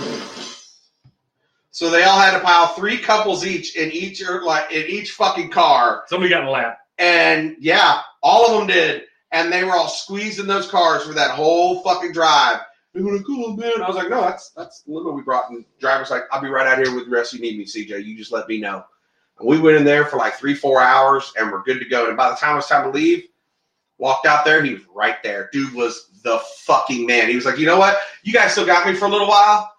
So 1.80 1.90
they 1.90 2.04
all 2.04 2.20
had 2.20 2.38
to 2.38 2.44
pile 2.44 2.68
three 2.74 2.98
couples 2.98 3.46
each 3.46 3.78
in 3.78 3.90
each 3.92 4.22
er, 4.22 4.44
like 4.44 4.70
in 4.70 4.86
each 4.88 5.14
fucking 5.14 5.50
car. 5.50 6.04
Somebody 6.08 6.30
got 6.30 6.42
in 6.42 6.50
a 6.50 6.52
lap. 6.52 6.80
And 6.98 7.56
yeah, 7.58 8.02
all 8.22 8.52
of 8.52 8.58
them 8.58 8.68
did. 8.68 9.04
And 9.32 9.50
they 9.50 9.64
were 9.64 9.72
all 9.72 9.88
squeezed 9.88 10.42
in 10.42 10.48
those 10.48 10.70
cars 10.70 11.06
for 11.06 11.14
that 11.14 11.32
whole 11.32 11.82
fucking 11.82 12.12
drive. 12.12 12.60
They 12.94 13.02
were 13.02 13.16
like, 13.16 13.26
"Cool, 13.26 13.56
man." 13.56 13.82
I 13.82 13.88
was 13.88 13.96
like, 13.96 14.10
"No, 14.10 14.20
that's 14.20 14.50
that's 14.50 14.82
the 14.82 14.92
limo 14.92 15.12
we 15.12 15.22
brought." 15.22 15.50
And 15.50 15.60
the 15.60 15.66
driver's 15.80 16.12
like, 16.12 16.24
"I'll 16.34 16.42
be 16.42 16.50
right 16.50 16.68
out 16.68 16.86
here 16.86 16.94
with 16.94 17.06
the 17.06 17.12
rest 17.12 17.32
you 17.32 17.40
need 17.40 17.58
me, 17.58 17.64
CJ. 17.64 18.04
You 18.04 18.18
just 18.18 18.34
let 18.34 18.50
me 18.50 18.60
know." 18.60 18.84
And 19.40 19.48
we 19.48 19.58
went 19.58 19.78
in 19.78 19.86
there 19.86 20.04
for 20.04 20.18
like 20.18 20.34
three, 20.34 20.56
four 20.56 20.82
hours, 20.82 21.32
and 21.38 21.50
we're 21.50 21.64
good 21.64 21.80
to 21.80 21.88
go. 21.88 22.10
And 22.10 22.18
by 22.18 22.30
the 22.30 22.36
time 22.36 22.56
it 22.56 22.58
was 22.58 22.68
time 22.68 22.84
to 22.84 22.90
leave, 22.90 23.24
walked 23.98 24.26
out 24.26 24.44
there. 24.44 24.58
And 24.58 24.68
he 24.68 24.74
was 24.74 24.84
right 24.94 25.24
there. 25.24 25.50
Dude 25.54 25.74
was 25.74 26.10
the 26.26 26.40
fucking 26.58 27.06
man. 27.06 27.30
He 27.30 27.36
was 27.36 27.46
like, 27.46 27.58
"You 27.58 27.68
know 27.68 27.80
what? 27.80 27.98
You 28.24 28.34
guys 28.34 28.52
still 28.52 28.66
got 28.66 28.86
me 28.86 28.96
for 28.96 29.06
a 29.06 29.10
little 29.10 29.30
while. 29.30 29.72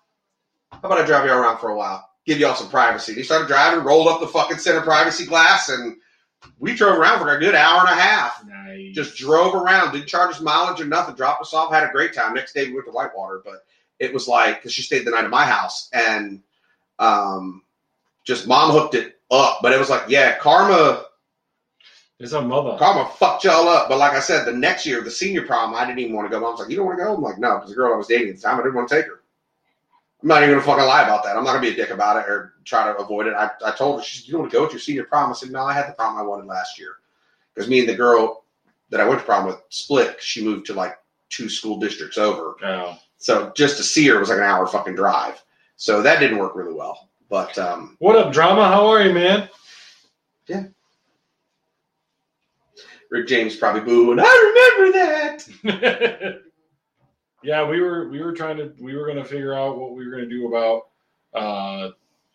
How 0.82 0.88
about 0.88 1.00
I 1.00 1.06
drive 1.06 1.26
you 1.26 1.32
around 1.32 1.58
for 1.58 1.70
a 1.70 1.76
while? 1.76 2.08
Give 2.26 2.38
y'all 2.38 2.54
some 2.54 2.68
privacy." 2.70 3.12
And 3.12 3.18
he 3.18 3.24
started 3.24 3.48
driving, 3.48 3.84
rolled 3.84 4.08
up 4.08 4.20
the 4.20 4.26
fucking 4.28 4.58
center 4.58 4.80
privacy 4.80 5.26
glass, 5.26 5.68
and 5.68 5.96
we 6.58 6.74
drove 6.74 6.98
around 6.98 7.20
for 7.20 7.34
a 7.36 7.40
good 7.40 7.54
hour 7.54 7.80
and 7.80 7.88
a 7.90 8.00
half 8.00 8.42
Nice. 8.46 8.94
just 8.94 9.16
drove 9.16 9.54
around, 9.54 9.92
didn't 9.92 10.06
charge 10.08 10.30
us 10.30 10.40
mileage 10.40 10.80
or 10.80 10.86
nothing, 10.86 11.14
dropped 11.14 11.42
us 11.42 11.52
off, 11.52 11.70
had 11.72 11.84
a 11.84 11.92
great 11.92 12.14
time. 12.14 12.32
Next 12.34 12.54
day 12.54 12.66
we 12.66 12.74
went 12.74 12.86
to 12.86 12.92
Whitewater, 12.92 13.42
but 13.44 13.64
it 13.98 14.12
was 14.14 14.26
like 14.26 14.56
because 14.56 14.72
she 14.72 14.82
stayed 14.82 15.04
the 15.04 15.10
night 15.10 15.24
at 15.24 15.30
my 15.30 15.44
house 15.44 15.88
and 15.92 16.42
um, 16.98 17.62
just 18.24 18.46
mom 18.48 18.70
hooked 18.70 18.94
it 18.94 19.20
up. 19.30 19.58
But 19.62 19.72
it 19.72 19.78
was 19.78 19.90
like, 19.90 20.04
yeah, 20.08 20.36
karma, 20.38 21.04
It's 22.18 22.32
a 22.32 22.40
mother. 22.40 22.76
karma 22.78 23.10
fucked 23.18 23.44
y'all 23.44 23.68
up. 23.68 23.88
But 23.90 23.98
like 23.98 24.12
I 24.12 24.20
said, 24.20 24.44
the 24.46 24.52
next 24.52 24.86
year, 24.86 25.02
the 25.02 25.10
senior 25.10 25.42
prom, 25.42 25.74
I 25.74 25.84
didn't 25.86 25.98
even 25.98 26.14
want 26.16 26.26
to 26.26 26.30
go. 26.30 26.40
Mom's 26.40 26.60
like, 26.60 26.70
you 26.70 26.76
don't 26.76 26.86
want 26.86 26.98
to 26.98 27.04
go? 27.04 27.14
I'm 27.14 27.22
like, 27.22 27.38
no, 27.38 27.56
because 27.56 27.70
the 27.70 27.76
girl 27.76 27.92
I 27.92 27.96
was 27.96 28.06
dating 28.06 28.30
at 28.30 28.36
the 28.36 28.42
time, 28.42 28.58
I 28.58 28.62
didn't 28.62 28.74
want 28.76 28.88
to 28.88 28.94
take 28.94 29.06
her. 29.06 29.19
I'm 30.22 30.28
not 30.28 30.42
even 30.42 30.54
gonna 30.54 30.66
fucking 30.66 30.84
lie 30.84 31.02
about 31.02 31.24
that. 31.24 31.36
I'm 31.36 31.44
not 31.44 31.52
gonna 31.54 31.62
be 31.62 31.72
a 31.72 31.76
dick 31.76 31.90
about 31.90 32.16
it 32.16 32.28
or 32.28 32.54
try 32.64 32.84
to 32.84 32.96
avoid 32.98 33.26
it. 33.26 33.34
I, 33.34 33.50
I 33.64 33.70
told 33.72 34.00
her, 34.00 34.04
she 34.04 34.18
said, 34.18 34.26
you 34.26 34.32
don't 34.32 34.42
want 34.42 34.52
to 34.52 34.56
go 34.56 34.62
with 34.64 34.72
your 34.72 34.80
senior 34.80 35.04
prom? 35.04 35.30
I 35.30 35.34
said, 35.34 35.50
no, 35.50 35.62
I 35.62 35.72
had 35.72 35.88
the 35.88 35.94
prom 35.94 36.18
I 36.18 36.22
wanted 36.22 36.46
last 36.46 36.78
year 36.78 36.96
because 37.54 37.70
me 37.70 37.80
and 37.80 37.88
the 37.88 37.94
girl 37.94 38.44
that 38.90 39.00
I 39.00 39.08
went 39.08 39.20
to 39.20 39.26
prom 39.26 39.46
with 39.46 39.62
split, 39.70 40.22
She 40.22 40.44
moved 40.44 40.66
to 40.66 40.74
like 40.74 40.98
two 41.30 41.48
school 41.48 41.78
districts 41.78 42.18
over. 42.18 42.56
Oh. 42.62 42.98
So 43.18 43.52
just 43.56 43.76
to 43.78 43.82
see 43.82 44.06
her 44.08 44.18
was 44.18 44.28
like 44.28 44.38
an 44.38 44.44
hour 44.44 44.66
fucking 44.66 44.94
drive. 44.96 45.42
So 45.76 46.02
that 46.02 46.20
didn't 46.20 46.38
work 46.38 46.54
really 46.54 46.74
well. 46.74 47.08
But 47.30 47.56
um, 47.58 47.96
What 48.00 48.16
up, 48.16 48.32
drama? 48.32 48.66
How 48.66 48.86
are 48.88 49.02
you, 49.02 49.14
man? 49.14 49.48
Yeah. 50.48 50.64
Rick 53.10 53.28
James 53.28 53.56
probably 53.56 53.82
booing. 53.82 54.18
I 54.20 54.76
remember 54.78 54.98
that. 54.98 56.42
yeah, 57.42 57.66
we 57.66 57.80
were 57.80 58.08
we 58.08 58.22
were 58.22 58.32
trying 58.32 58.56
to 58.58 58.72
we 58.80 58.96
were 58.96 59.06
gonna 59.06 59.24
figure 59.24 59.54
out 59.54 59.78
what 59.78 59.94
we 59.94 60.06
were 60.06 60.12
gonna 60.12 60.26
do 60.26 60.48
about 60.48 60.88
uh 61.34 61.90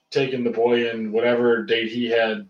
taking 0.09 0.43
the 0.43 0.49
boy 0.49 0.89
in 0.89 1.11
whatever 1.11 1.63
date 1.63 1.91
he 1.91 2.05
had 2.07 2.49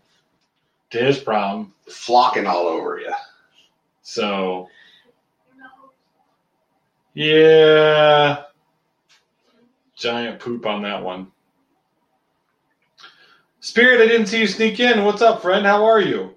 to 0.90 0.98
his 0.98 1.18
prom. 1.18 1.72
Flocking 1.88 2.46
all 2.46 2.66
over 2.66 2.98
you. 2.98 3.12
So 4.02 4.68
yeah. 7.14 8.44
Giant 9.96 10.38
poop 10.38 10.66
on 10.66 10.82
that 10.82 11.02
one. 11.02 11.32
Spirit, 13.60 14.00
I 14.00 14.06
didn't 14.06 14.26
see 14.28 14.40
you 14.40 14.46
sneak 14.46 14.78
in. 14.78 15.04
What's 15.04 15.22
up, 15.22 15.42
friend? 15.42 15.66
How 15.66 15.84
are 15.84 16.00
you? 16.00 16.35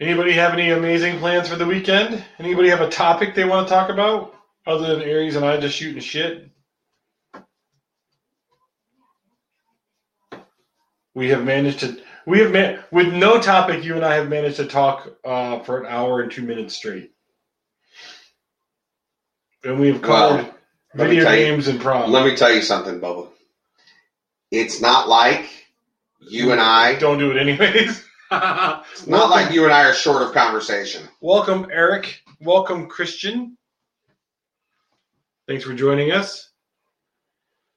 Anybody 0.00 0.32
have 0.32 0.54
any 0.54 0.70
amazing 0.70 1.18
plans 1.18 1.48
for 1.48 1.56
the 1.56 1.66
weekend? 1.66 2.24
Anybody 2.38 2.70
have 2.70 2.80
a 2.80 2.88
topic 2.88 3.34
they 3.34 3.44
want 3.44 3.68
to 3.68 3.74
talk 3.74 3.90
about 3.90 4.34
other 4.66 4.94
than 4.96 5.02
Aries 5.06 5.36
and 5.36 5.44
I 5.44 5.58
just 5.60 5.76
shooting 5.76 6.00
shit? 6.00 6.48
We 11.14 11.28
have 11.30 11.44
managed 11.44 11.80
to. 11.80 12.00
We 12.26 12.38
have 12.40 12.52
man 12.52 12.82
with 12.90 13.12
no 13.12 13.40
topic. 13.40 13.84
You 13.84 13.96
and 13.96 14.04
I 14.04 14.14
have 14.14 14.28
managed 14.28 14.56
to 14.56 14.66
talk 14.66 15.10
uh, 15.24 15.58
for 15.60 15.80
an 15.80 15.86
hour 15.86 16.20
and 16.20 16.30
two 16.30 16.42
minutes 16.42 16.76
straight, 16.76 17.10
and 19.64 19.78
we 19.80 19.88
have 19.88 20.00
Well, 20.02 20.36
covered 20.38 20.54
let 20.94 21.08
me 21.10 21.16
video 21.16 21.24
tell 21.24 21.34
you- 21.36 21.44
games 21.46 21.68
and 21.68 21.80
prom. 21.80 22.10
Let 22.12 22.24
me 22.24 22.36
tell 22.36 22.52
you 22.52 22.62
something, 22.62 23.00
Bubba. 23.00 23.28
It's 24.52 24.80
not 24.80 25.08
like 25.08 25.48
you 26.20 26.52
and 26.52 26.60
I. 26.60 26.94
don't 26.98 27.18
do 27.18 27.32
it 27.32 27.38
anyways. 27.38 28.06
It's 28.32 29.06
not 29.06 29.30
like 29.30 29.52
you 29.52 29.64
and 29.64 29.72
I 29.72 29.88
are 29.88 29.94
short 29.94 30.22
of 30.22 30.32
conversation. 30.32 31.08
Welcome, 31.20 31.68
Eric. 31.72 32.20
Welcome, 32.40 32.88
Christian. 32.88 33.56
Thanks 35.48 35.64
for 35.64 35.74
joining 35.74 36.12
us. 36.12 36.50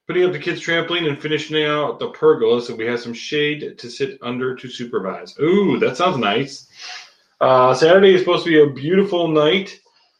Putting 0.07 0.25
up 0.25 0.31
the 0.33 0.39
kids' 0.39 0.61
trampoline 0.61 1.07
and 1.07 1.19
finishing 1.19 1.63
out 1.63 1.97
the 1.97 2.09
pergola 2.09 2.61
so 2.61 2.75
we 2.75 2.85
have 2.85 2.99
some 2.99 3.13
shade 3.13 3.77
to 3.79 3.89
sit 3.89 4.19
under 4.21 4.55
to 4.55 4.69
supervise. 4.69 5.33
Ooh, 5.39 5.79
that 5.79 5.97
sounds 5.97 6.17
nice. 6.17 6.67
Uh, 7.41 7.73
Saturday 7.73 8.13
is 8.13 8.21
supposed 8.21 8.43
to 8.43 8.49
be 8.49 8.61
a 8.61 8.73
beautiful 8.73 9.29
night. 9.29 9.79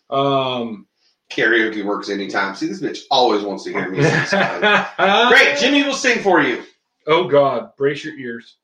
Um, 0.09 0.87
Karaoke 1.29 1.83
works 1.83 2.09
anytime. 2.09 2.55
See, 2.55 2.67
this 2.67 2.81
bitch 2.81 3.01
always 3.11 3.43
wants 3.43 3.65
to 3.65 3.71
hear 3.73 3.89
me 3.89 4.01
sing. 4.01 4.39
Great, 5.29 5.57
Jimmy 5.59 5.83
will 5.83 5.93
sing 5.93 6.23
for 6.23 6.41
you. 6.41 6.63
Oh, 7.05 7.27
God. 7.27 7.75
Brace 7.77 8.03
your 8.03 8.17
ears. 8.17 8.57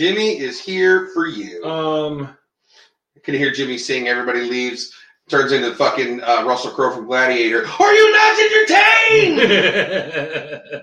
Jimmy 0.00 0.38
is 0.38 0.60
here 0.60 1.08
for 1.14 1.26
you. 1.26 1.64
Um, 1.64 2.36
I 3.16 3.20
can 3.20 3.32
hear 3.34 3.50
Jimmy 3.50 3.78
sing. 3.78 4.08
Everybody 4.08 4.40
leaves. 4.42 4.92
Turns 5.30 5.52
into 5.52 5.74
fucking 5.74 6.22
uh, 6.22 6.44
Russell 6.44 6.72
Crowe 6.72 6.94
from 6.94 7.06
Gladiator. 7.06 7.66
Are 7.66 7.92
you 7.94 8.12
not 8.12 9.40
entertained? 9.40 9.40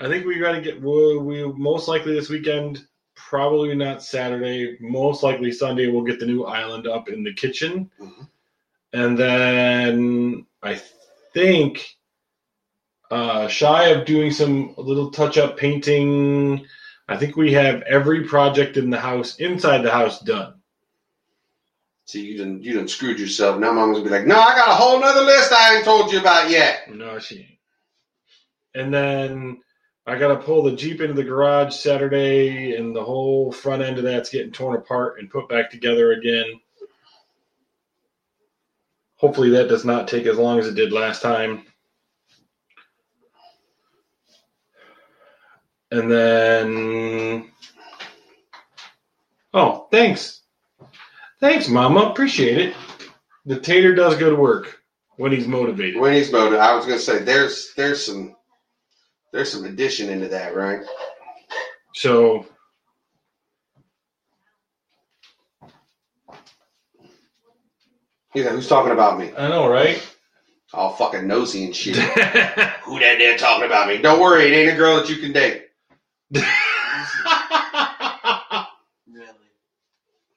I 0.00 0.08
think 0.08 0.26
we 0.26 0.40
got 0.40 0.52
to 0.56 0.60
get. 0.60 0.82
We'll, 0.82 1.20
we 1.20 1.44
most 1.52 1.86
likely 1.86 2.14
this 2.14 2.30
weekend, 2.30 2.84
probably 3.14 3.76
not 3.76 4.02
Saturday. 4.02 4.76
Most 4.80 5.22
likely 5.22 5.52
Sunday, 5.52 5.86
we'll 5.86 6.02
get 6.02 6.18
the 6.18 6.26
new 6.26 6.42
island 6.46 6.88
up 6.88 7.08
in 7.08 7.22
the 7.22 7.32
kitchen, 7.32 7.88
Mhm. 8.00 8.28
and 8.92 9.16
then 9.16 10.46
I 10.64 10.82
think, 11.32 11.96
uh, 13.12 13.46
shy 13.46 13.90
of 13.90 14.04
doing 14.04 14.32
some 14.32 14.74
little 14.76 15.12
touch-up 15.12 15.56
painting, 15.56 16.66
I 17.06 17.16
think 17.16 17.36
we 17.36 17.52
have 17.52 17.82
every 17.82 18.24
project 18.24 18.76
in 18.76 18.90
the 18.90 19.00
house 19.00 19.36
inside 19.36 19.82
the 19.82 19.90
house 19.90 20.20
done. 20.20 20.54
See, 22.06 22.24
you 22.24 22.38
done 22.38 22.62
you 22.62 22.74
done 22.74 22.88
screwed 22.88 23.18
yourself. 23.18 23.58
Now 23.58 23.72
mom's 23.72 23.98
gonna 23.98 24.10
be 24.10 24.14
like, 24.14 24.26
no, 24.26 24.38
I 24.38 24.54
got 24.54 24.68
a 24.68 24.74
whole 24.74 25.00
nother 25.00 25.22
list 25.22 25.52
I 25.52 25.76
ain't 25.76 25.84
told 25.84 26.12
you 26.12 26.20
about 26.20 26.50
yet. 26.50 26.94
No, 26.94 27.18
she 27.18 27.38
ain't. 27.40 27.58
And 28.74 28.92
then 28.92 29.62
I 30.06 30.18
got 30.18 30.28
to 30.28 30.44
pull 30.44 30.62
the 30.62 30.76
Jeep 30.76 31.00
into 31.00 31.14
the 31.14 31.24
garage 31.24 31.74
Saturday, 31.74 32.76
and 32.76 32.94
the 32.94 33.04
whole 33.04 33.50
front 33.50 33.82
end 33.82 33.96
of 33.96 34.04
that's 34.04 34.28
getting 34.28 34.52
torn 34.52 34.76
apart 34.76 35.18
and 35.18 35.30
put 35.30 35.48
back 35.48 35.70
together 35.70 36.12
again. 36.12 36.60
Hopefully, 39.16 39.50
that 39.50 39.68
does 39.68 39.84
not 39.84 40.08
take 40.08 40.26
as 40.26 40.36
long 40.36 40.58
as 40.58 40.66
it 40.66 40.74
did 40.74 40.92
last 40.92 41.22
time. 41.22 41.64
And 45.94 46.10
then, 46.10 47.52
oh, 49.54 49.86
thanks, 49.92 50.40
thanks, 51.38 51.68
Mama, 51.68 52.00
appreciate 52.10 52.58
it. 52.58 52.76
The 53.46 53.60
tater 53.60 53.94
does 53.94 54.16
good 54.16 54.36
work 54.36 54.80
when 55.18 55.30
he's 55.30 55.46
motivated. 55.46 56.00
When 56.00 56.12
he's 56.12 56.32
motivated, 56.32 56.58
I 56.58 56.74
was 56.74 56.84
gonna 56.84 56.98
say 56.98 57.20
there's 57.20 57.72
there's 57.76 58.04
some 58.04 58.34
there's 59.32 59.52
some 59.52 59.66
addition 59.66 60.08
into 60.10 60.26
that, 60.26 60.56
right? 60.56 60.80
So 61.94 62.44
Yeah, 68.34 68.48
who's 68.50 68.66
talking 68.66 68.90
about 68.90 69.16
me? 69.16 69.30
I 69.38 69.48
know, 69.48 69.68
right? 69.68 70.02
All 70.72 70.90
fucking 70.96 71.28
nosy 71.28 71.66
and 71.66 71.76
shit. 71.76 71.94
Who 72.82 72.98
that 72.98 73.18
there 73.18 73.38
talking 73.38 73.64
about 73.66 73.86
me? 73.86 73.98
Don't 73.98 74.20
worry, 74.20 74.48
it 74.48 74.56
ain't 74.56 74.72
a 74.72 74.76
girl 74.76 74.96
that 74.96 75.08
you 75.08 75.18
can 75.18 75.32
date. 75.32 75.63
Really? 76.30 76.46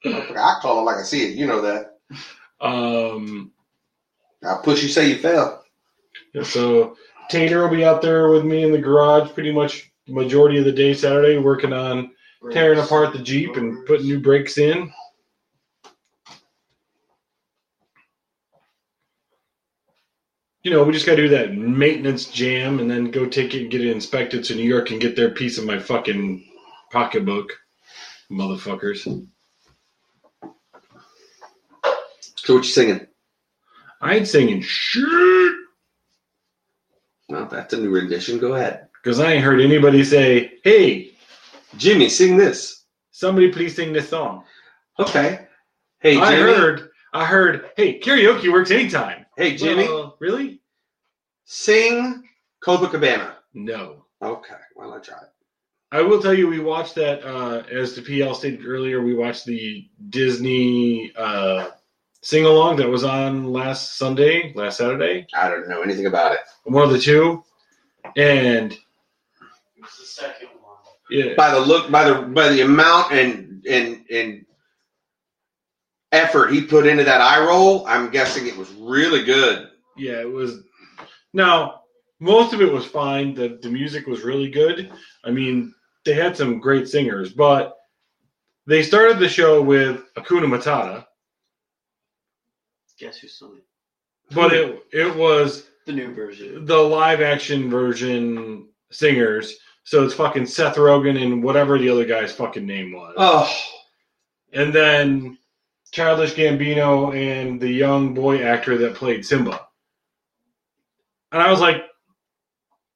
I 0.04 0.58
call 0.62 0.80
it 0.80 0.82
like 0.82 0.98
I 0.98 1.02
see 1.02 1.24
it. 1.30 1.36
You 1.36 1.46
know 1.46 1.60
that. 1.62 1.98
um, 2.60 3.50
I'll 4.44 4.62
push 4.62 4.82
you, 4.82 4.88
say 4.88 5.08
you 5.08 5.16
fell. 5.18 5.64
so 6.44 6.96
Tater 7.30 7.62
will 7.62 7.74
be 7.74 7.84
out 7.84 8.00
there 8.02 8.28
with 8.30 8.44
me 8.44 8.62
in 8.64 8.72
the 8.72 8.78
garage 8.78 9.32
pretty 9.32 9.52
much 9.52 9.90
majority 10.06 10.58
of 10.58 10.64
the 10.64 10.72
day 10.72 10.94
Saturday, 10.94 11.38
working 11.38 11.72
on 11.72 12.12
tearing 12.52 12.78
apart 12.78 13.12
the 13.12 13.18
Jeep 13.22 13.56
and 13.56 13.84
putting 13.86 14.06
new 14.06 14.20
brakes 14.20 14.58
in. 14.58 14.92
You 20.62 20.72
know, 20.72 20.82
we 20.82 20.92
just 20.92 21.06
got 21.06 21.14
to 21.14 21.22
do 21.22 21.28
that 21.30 21.54
maintenance 21.54 22.26
jam 22.26 22.80
and 22.80 22.90
then 22.90 23.10
go 23.10 23.26
take 23.26 23.54
it 23.54 23.62
and 23.62 23.70
get 23.70 23.80
it 23.80 23.90
inspected 23.90 24.44
so 24.44 24.54
New 24.54 24.62
York 24.62 24.86
can 24.88 24.98
get 24.98 25.14
their 25.14 25.30
piece 25.30 25.56
of 25.56 25.64
my 25.64 25.78
fucking 25.78 26.44
pocketbook. 26.90 27.52
Motherfuckers. 28.30 29.26
So 32.36 32.54
what 32.54 32.64
you 32.64 32.70
singing? 32.70 33.06
I 34.00 34.16
ain't 34.16 34.28
singing 34.28 34.62
shit 34.62 35.54
Well, 37.28 37.46
that's 37.46 37.74
a 37.74 37.78
new 37.78 37.90
rendition. 37.90 38.38
Go 38.38 38.54
ahead. 38.54 38.88
because 39.02 39.20
I 39.20 39.32
ain't 39.32 39.44
heard 39.44 39.60
anybody 39.60 40.02
say, 40.04 40.54
hey, 40.64 41.10
Jimmy, 41.76 42.08
sing 42.08 42.36
this. 42.36 42.84
somebody 43.10 43.52
please 43.52 43.76
sing 43.76 43.92
this 43.92 44.08
song. 44.08 44.44
Okay. 44.98 45.46
Hey, 46.00 46.14
Jimmy. 46.14 46.26
I 46.26 46.36
heard, 46.36 46.90
I 47.12 47.24
heard, 47.26 47.70
hey, 47.76 48.00
karaoke 48.00 48.52
works 48.52 48.70
anytime. 48.70 49.26
Hey, 49.38 49.54
Jimmy. 49.56 49.84
Well, 49.84 50.16
really? 50.18 50.60
Sing 51.44 52.24
Copacabana. 52.60 53.34
No. 53.54 54.04
Okay. 54.20 54.56
Well, 54.74 54.92
I 54.94 54.98
tried. 54.98 55.26
I 55.92 56.02
will 56.02 56.20
tell 56.20 56.34
you, 56.34 56.48
we 56.48 56.58
watched 56.58 56.96
that, 56.96 57.24
uh, 57.24 57.62
as 57.70 57.94
the 57.94 58.02
PL 58.02 58.34
stated 58.34 58.66
earlier, 58.66 59.00
we 59.00 59.14
watched 59.14 59.44
the 59.46 59.88
Disney 60.10 61.12
uh, 61.16 61.68
sing 62.20 62.46
along 62.46 62.78
that 62.78 62.88
was 62.88 63.04
on 63.04 63.52
last 63.52 63.96
Sunday, 63.96 64.52
last 64.56 64.78
Saturday, 64.78 65.28
I 65.34 65.48
don't 65.48 65.68
know 65.68 65.82
anything 65.82 66.06
about 66.06 66.32
it. 66.32 66.40
one 66.64 66.82
of 66.82 66.90
the 66.90 66.98
two. 66.98 67.44
And 68.16 68.76
It's 69.76 69.98
the 69.98 70.04
second 70.04 70.48
one. 70.60 70.76
yeah, 71.10 71.34
By 71.36 71.52
the 71.54 71.60
look, 71.60 71.92
by 71.92 72.10
the 72.10 72.22
by 72.22 72.48
the 72.48 72.62
amount 72.62 73.12
and 73.12 73.64
and 73.70 74.04
and 74.10 74.44
effort 76.12 76.52
he 76.52 76.62
put 76.62 76.86
into 76.86 77.04
that 77.04 77.20
eye 77.20 77.44
roll, 77.44 77.86
I'm 77.86 78.10
guessing 78.10 78.46
it 78.46 78.56
was 78.56 78.70
really 78.72 79.24
good. 79.24 79.68
yeah, 79.96 80.20
it 80.20 80.30
was. 80.30 80.60
Now, 81.32 81.82
most 82.20 82.52
of 82.52 82.60
it 82.62 82.72
was 82.72 82.84
fine. 82.86 83.34
The, 83.34 83.58
the 83.62 83.68
music 83.70 84.06
was 84.06 84.22
really 84.22 84.50
good. 84.50 84.90
I 85.24 85.30
mean, 85.30 85.74
they 86.04 86.14
had 86.14 86.36
some 86.36 86.58
great 86.60 86.88
singers, 86.88 87.32
but 87.32 87.76
they 88.66 88.82
started 88.82 89.18
the 89.18 89.28
show 89.28 89.62
with 89.62 90.02
Hakuna 90.14 90.46
Matata, 90.46 91.04
Guess 92.98 93.18
who's 93.18 93.38
singing? 93.38 93.60
but 94.32 94.52
it 94.52 94.82
it 94.92 95.14
was 95.14 95.68
The 95.86 95.92
new 95.92 96.12
version. 96.12 96.64
the 96.66 96.76
live 96.76 97.20
action 97.20 97.70
version 97.70 98.68
singers. 98.90 99.56
So 99.84 100.04
it's 100.04 100.14
fucking 100.14 100.46
Seth 100.46 100.76
Rogen 100.76 101.22
and 101.22 101.42
whatever 101.42 101.78
the 101.78 101.88
other 101.88 102.04
guy's 102.04 102.32
fucking 102.32 102.66
name 102.66 102.92
was. 102.92 103.14
Oh, 103.16 103.50
And 104.52 104.72
then 104.74 105.37
Childish 105.92 106.34
Gambino 106.34 107.14
and 107.14 107.60
the 107.60 107.70
young 107.70 108.14
boy 108.14 108.42
actor 108.44 108.76
that 108.78 108.94
played 108.94 109.24
Simba. 109.24 109.66
And 111.32 111.42
I 111.42 111.50
was 111.50 111.60
like, 111.60 111.84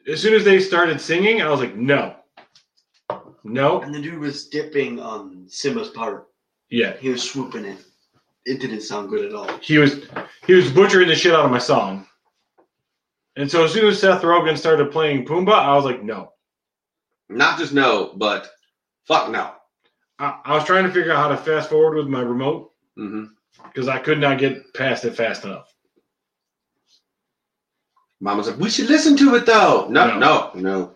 as 0.08 0.20
soon 0.20 0.34
as 0.34 0.44
they 0.44 0.60
started 0.60 1.00
singing, 1.00 1.42
I 1.42 1.50
was 1.50 1.60
like, 1.60 1.76
no. 1.76 2.16
No. 3.44 3.80
And 3.82 3.94
the 3.94 4.00
dude 4.00 4.18
was 4.18 4.48
dipping 4.48 5.00
on 5.00 5.46
Simba's 5.48 5.90
part. 5.90 6.28
Yeah. 6.70 6.96
He 6.96 7.08
was 7.08 7.28
swooping 7.28 7.64
it. 7.64 7.78
It 8.44 8.60
didn't 8.60 8.80
sound 8.80 9.10
good 9.10 9.24
at 9.24 9.34
all. 9.34 9.46
He 9.58 9.78
was 9.78 10.06
he 10.46 10.54
was 10.54 10.70
butchering 10.70 11.08
the 11.08 11.14
shit 11.14 11.34
out 11.34 11.44
of 11.44 11.50
my 11.50 11.58
song. 11.58 12.06
And 13.36 13.50
so 13.50 13.64
as 13.64 13.72
soon 13.72 13.86
as 13.86 14.00
Seth 14.00 14.22
Rogen 14.22 14.58
started 14.58 14.90
playing 14.90 15.24
Pumbaa, 15.24 15.54
I 15.54 15.74
was 15.74 15.84
like, 15.84 16.02
no. 16.02 16.32
not 17.28 17.58
just 17.58 17.72
no, 17.72 18.12
but 18.16 18.50
fuck 19.04 19.30
no. 19.30 19.52
I, 20.18 20.40
I 20.44 20.54
was 20.54 20.64
trying 20.64 20.84
to 20.84 20.92
figure 20.92 21.12
out 21.12 21.18
how 21.18 21.28
to 21.28 21.36
fast 21.36 21.70
forward 21.70 21.96
with 21.96 22.08
my 22.08 22.20
remote 22.20 22.71
Mm-hmm. 22.98 23.24
because 23.64 23.88
I 23.88 23.98
could 23.98 24.18
not 24.20 24.38
get 24.38 24.72
past 24.74 25.04
it 25.04 25.14
fast 25.16 25.44
enough. 25.44 25.72
Mama's 28.20 28.48
like, 28.48 28.58
we 28.58 28.70
should 28.70 28.88
listen 28.88 29.16
to 29.16 29.34
it 29.34 29.46
though. 29.46 29.86
No, 29.90 30.06
No. 30.08 30.18
no, 30.18 30.50
no. 30.54 30.94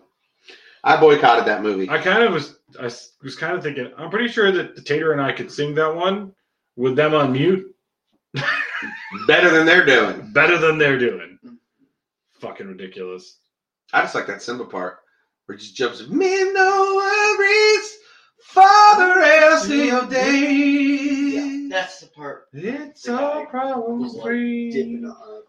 I 0.85 1.01
boycotted 1.01 1.47
that 1.47 1.63
movie. 1.63 1.89
I 1.91 1.99
kind 1.99 2.23
of 2.23 2.33
was 2.33 2.59
I 2.79 2.85
was 2.85 3.37
kind 3.37 3.57
of 3.57 3.63
thinking 3.63 3.91
I'm 3.99 4.11
pretty 4.11 4.29
sure 4.29 4.53
that 4.53 4.77
the 4.77 4.83
Tater 4.83 5.13
and 5.13 5.21
I 5.21 5.33
could 5.33 5.51
sing 5.51 5.75
that 5.77 5.95
one 5.95 6.33
with 6.77 6.95
them 6.97 7.15
on 7.15 7.33
mute 7.33 7.75
Better 9.27 9.51
than 9.51 9.65
they're 9.67 9.85
doing. 9.87 10.31
better 10.33 10.59
than 10.59 10.77
they're 10.79 10.99
doing. 10.99 11.39
Fucking 12.41 12.67
ridiculous. 12.69 13.39
I 13.93 14.03
just 14.03 14.15
like 14.15 14.27
that 14.27 14.43
Simba 14.43 14.67
part 14.67 14.99
where 15.47 15.57
he 15.57 15.63
just 15.65 15.75
jumps. 15.77 16.07
Me 16.09 16.53
no 16.53 16.93
worries 16.97 17.97
for 18.43 18.63
the 18.99 19.15
rest 19.17 19.65
of 19.71 19.71
your 19.77 20.07
Yeah, 21.69 21.81
that's 21.81 22.01
the 22.01 22.07
part. 22.09 22.49
It's 22.53 23.03
The 23.03 23.13
guy 23.13 23.23
all 23.23 23.47
problem 23.47 24.01
was 24.01 24.15
like 24.15 24.25
free. 24.25 25.05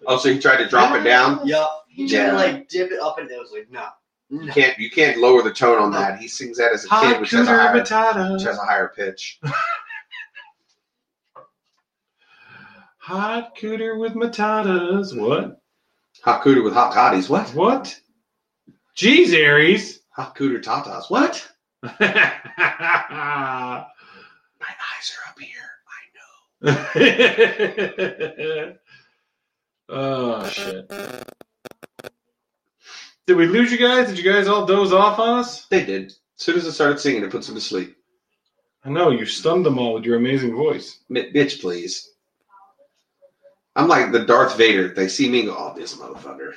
Oh, 0.06 0.18
so 0.18 0.32
he 0.34 0.40
tried 0.40 0.58
to 0.58 0.68
drop 0.70 0.96
it 0.96 1.04
down. 1.04 1.42
Yeah, 1.46 1.66
he 1.88 2.08
tried 2.08 2.18
Yeah. 2.18 2.32
to 2.32 2.38
like 2.38 2.68
dip 2.70 2.92
it 2.92 3.00
up, 3.00 3.18
and 3.20 3.30
it 3.30 3.40
was 3.40 3.52
like, 3.52 3.70
no, 3.70 3.88
You 4.30 4.44
no. 4.46 4.54
can't 4.54 4.78
you 4.78 4.90
can't 4.90 5.18
lower 5.18 5.42
the 5.42 5.52
tone 5.54 5.80
on 5.82 5.92
that. 5.92 6.20
He 6.20 6.28
sings 6.28 6.58
that 6.58 6.72
as 6.74 6.86
a 6.86 6.90
kid, 6.90 7.20
which 7.22 7.32
has 7.32 7.48
a 7.48 7.52
higher, 7.52 7.74
which 8.34 8.44
has 8.44 8.58
a 8.58 8.62
higher 8.66 8.92
pitch. 8.96 9.40
Hot 13.00 13.56
cooter 13.56 13.98
with 14.00 14.14
matatas. 14.14 15.18
What? 15.18 15.62
Hot 16.24 16.42
cooter 16.44 16.64
with 16.64 16.74
hot 16.74 16.94
toddies. 16.94 17.30
What? 17.30 17.48
What? 17.54 17.98
Jeez, 18.98 19.32
Aries. 19.34 20.02
Hot 20.16 20.36
cooter 20.36 20.62
tatas. 20.62 21.10
What? 21.10 21.48
My 21.84 21.94
eyes 24.62 25.16
are 25.16 25.30
up 25.30 25.40
here. 25.40 25.77
Oh, 29.90 30.48
shit. 30.50 30.92
Did 33.26 33.38
we 33.38 33.46
lose 33.46 33.72
you 33.72 33.78
guys? 33.78 34.08
Did 34.08 34.18
you 34.18 34.24
guys 34.30 34.48
all 34.48 34.66
doze 34.66 34.92
off 34.94 35.20
on 35.20 35.40
us? 35.40 35.66
They 35.68 35.86
did. 35.86 36.08
As 36.08 36.18
soon 36.38 36.58
as 36.58 36.68
I 36.68 36.72
started 36.72 37.00
singing, 37.00 37.24
it 37.24 37.32
puts 37.32 37.48
them 37.48 37.56
to 37.56 37.62
sleep. 37.62 37.96
I 38.84 38.90
know 38.90 39.12
you 39.12 39.26
stunned 39.26 39.66
them 39.66 39.78
all 39.80 39.94
with 39.94 40.06
your 40.06 40.18
amazing 40.18 40.56
voice. 40.56 41.00
Mi- 41.10 41.32
Bitch, 41.32 41.62
please. 41.62 42.12
I'm 43.76 43.88
like 43.88 44.12
the 44.12 44.26
Darth 44.26 44.58
Vader. 44.58 44.90
They 44.90 45.08
see 45.08 45.30
me 45.30 45.42
and 45.42 45.50
go, 45.50 45.56
oh, 45.58 45.74
this 45.76 45.96
motherfucker. 45.96 46.54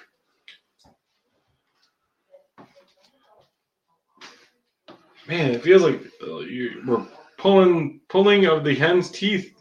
Man, 5.28 5.52
it 5.52 5.62
feels 5.62 5.82
like 5.82 6.00
uh, 6.26 6.38
you, 6.38 6.82
we're 6.86 7.06
pulling 7.38 8.00
pulling 8.08 8.46
of 8.46 8.64
the 8.64 8.74
hen's 8.74 9.10
teeth. 9.10 9.54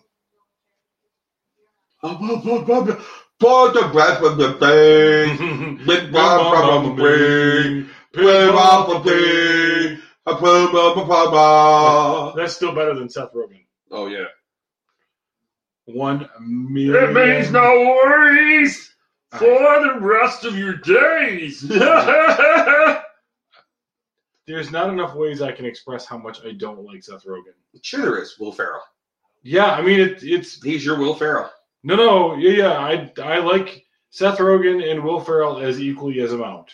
Pour 2.01 3.71
the 3.71 3.89
breath 3.91 4.21
of 4.23 4.37
the 4.37 4.53
thing. 4.53 5.77
Big 5.85 6.11
bomb 6.11 6.55
from 6.55 6.89
the 6.89 6.95
brain. 7.01 7.89
Play 8.13 8.47
off 8.49 9.03
the 9.03 9.09
thing. 9.09 10.01
A. 10.25 10.33
That's 12.35 12.55
still 12.55 12.73
better 12.73 12.93
than 12.93 13.09
Seth 13.09 13.33
Rogen. 13.33 13.65
Oh, 13.91 14.07
yeah. 14.07 14.25
One 15.85 16.29
million. 16.39 16.95
It 16.95 17.13
means 17.13 17.51
no 17.51 17.97
worries 18.03 18.93
for 19.31 19.83
the 19.83 19.97
rest 19.99 20.45
of 20.45 20.57
your 20.57 20.75
days. 20.75 21.61
There's 24.47 24.71
not 24.71 24.89
enough 24.89 25.15
ways 25.15 25.41
I 25.41 25.51
can 25.51 25.65
express 25.65 26.05
how 26.05 26.17
much 26.17 26.45
I 26.45 26.51
don't 26.51 26.83
like 26.83 27.03
Seth 27.03 27.25
Rogen. 27.25 27.55
Sure, 27.81 28.01
there 28.01 28.21
is. 28.21 28.37
Will 28.39 28.51
Ferrell. 28.51 28.83
Yeah, 29.41 29.71
I 29.71 29.81
mean 29.81 29.99
it, 29.99 30.23
it's 30.23 30.61
He's 30.61 30.85
your 30.85 30.97
Will 30.99 31.15
Ferrell. 31.15 31.49
No, 31.83 31.95
no, 31.95 32.35
yeah, 32.35 32.51
yeah. 32.51 32.71
I 32.73 33.11
I 33.21 33.39
like 33.39 33.85
Seth 34.09 34.37
Rogen 34.39 34.89
and 34.89 35.03
Will 35.03 35.19
Ferrell 35.19 35.59
as 35.59 35.79
equally 35.79 36.19
as 36.21 36.33
amount. 36.33 36.71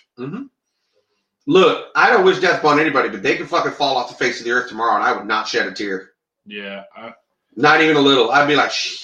Look, 1.47 1.89
I 1.95 2.09
don't 2.09 2.25
wish 2.25 2.39
death 2.39 2.59
upon 2.59 2.79
anybody, 2.79 3.09
but 3.09 3.21
they 3.21 3.37
could 3.37 3.49
fucking 3.49 3.73
fall 3.73 3.97
off 3.97 4.09
the 4.09 4.15
face 4.15 4.39
of 4.39 4.45
the 4.45 4.51
earth 4.51 4.69
tomorrow, 4.69 4.95
and 4.95 5.03
I 5.03 5.15
would 5.15 5.27
not 5.27 5.47
shed 5.47 5.67
a 5.67 5.71
tear. 5.71 6.11
Yeah, 6.45 6.83
I, 6.95 7.13
Not 7.55 7.81
even 7.81 7.97
a 7.97 8.01
little. 8.01 8.31
I'd 8.31 8.47
be 8.47 8.55
like, 8.55 8.71
Shh. 8.71 9.03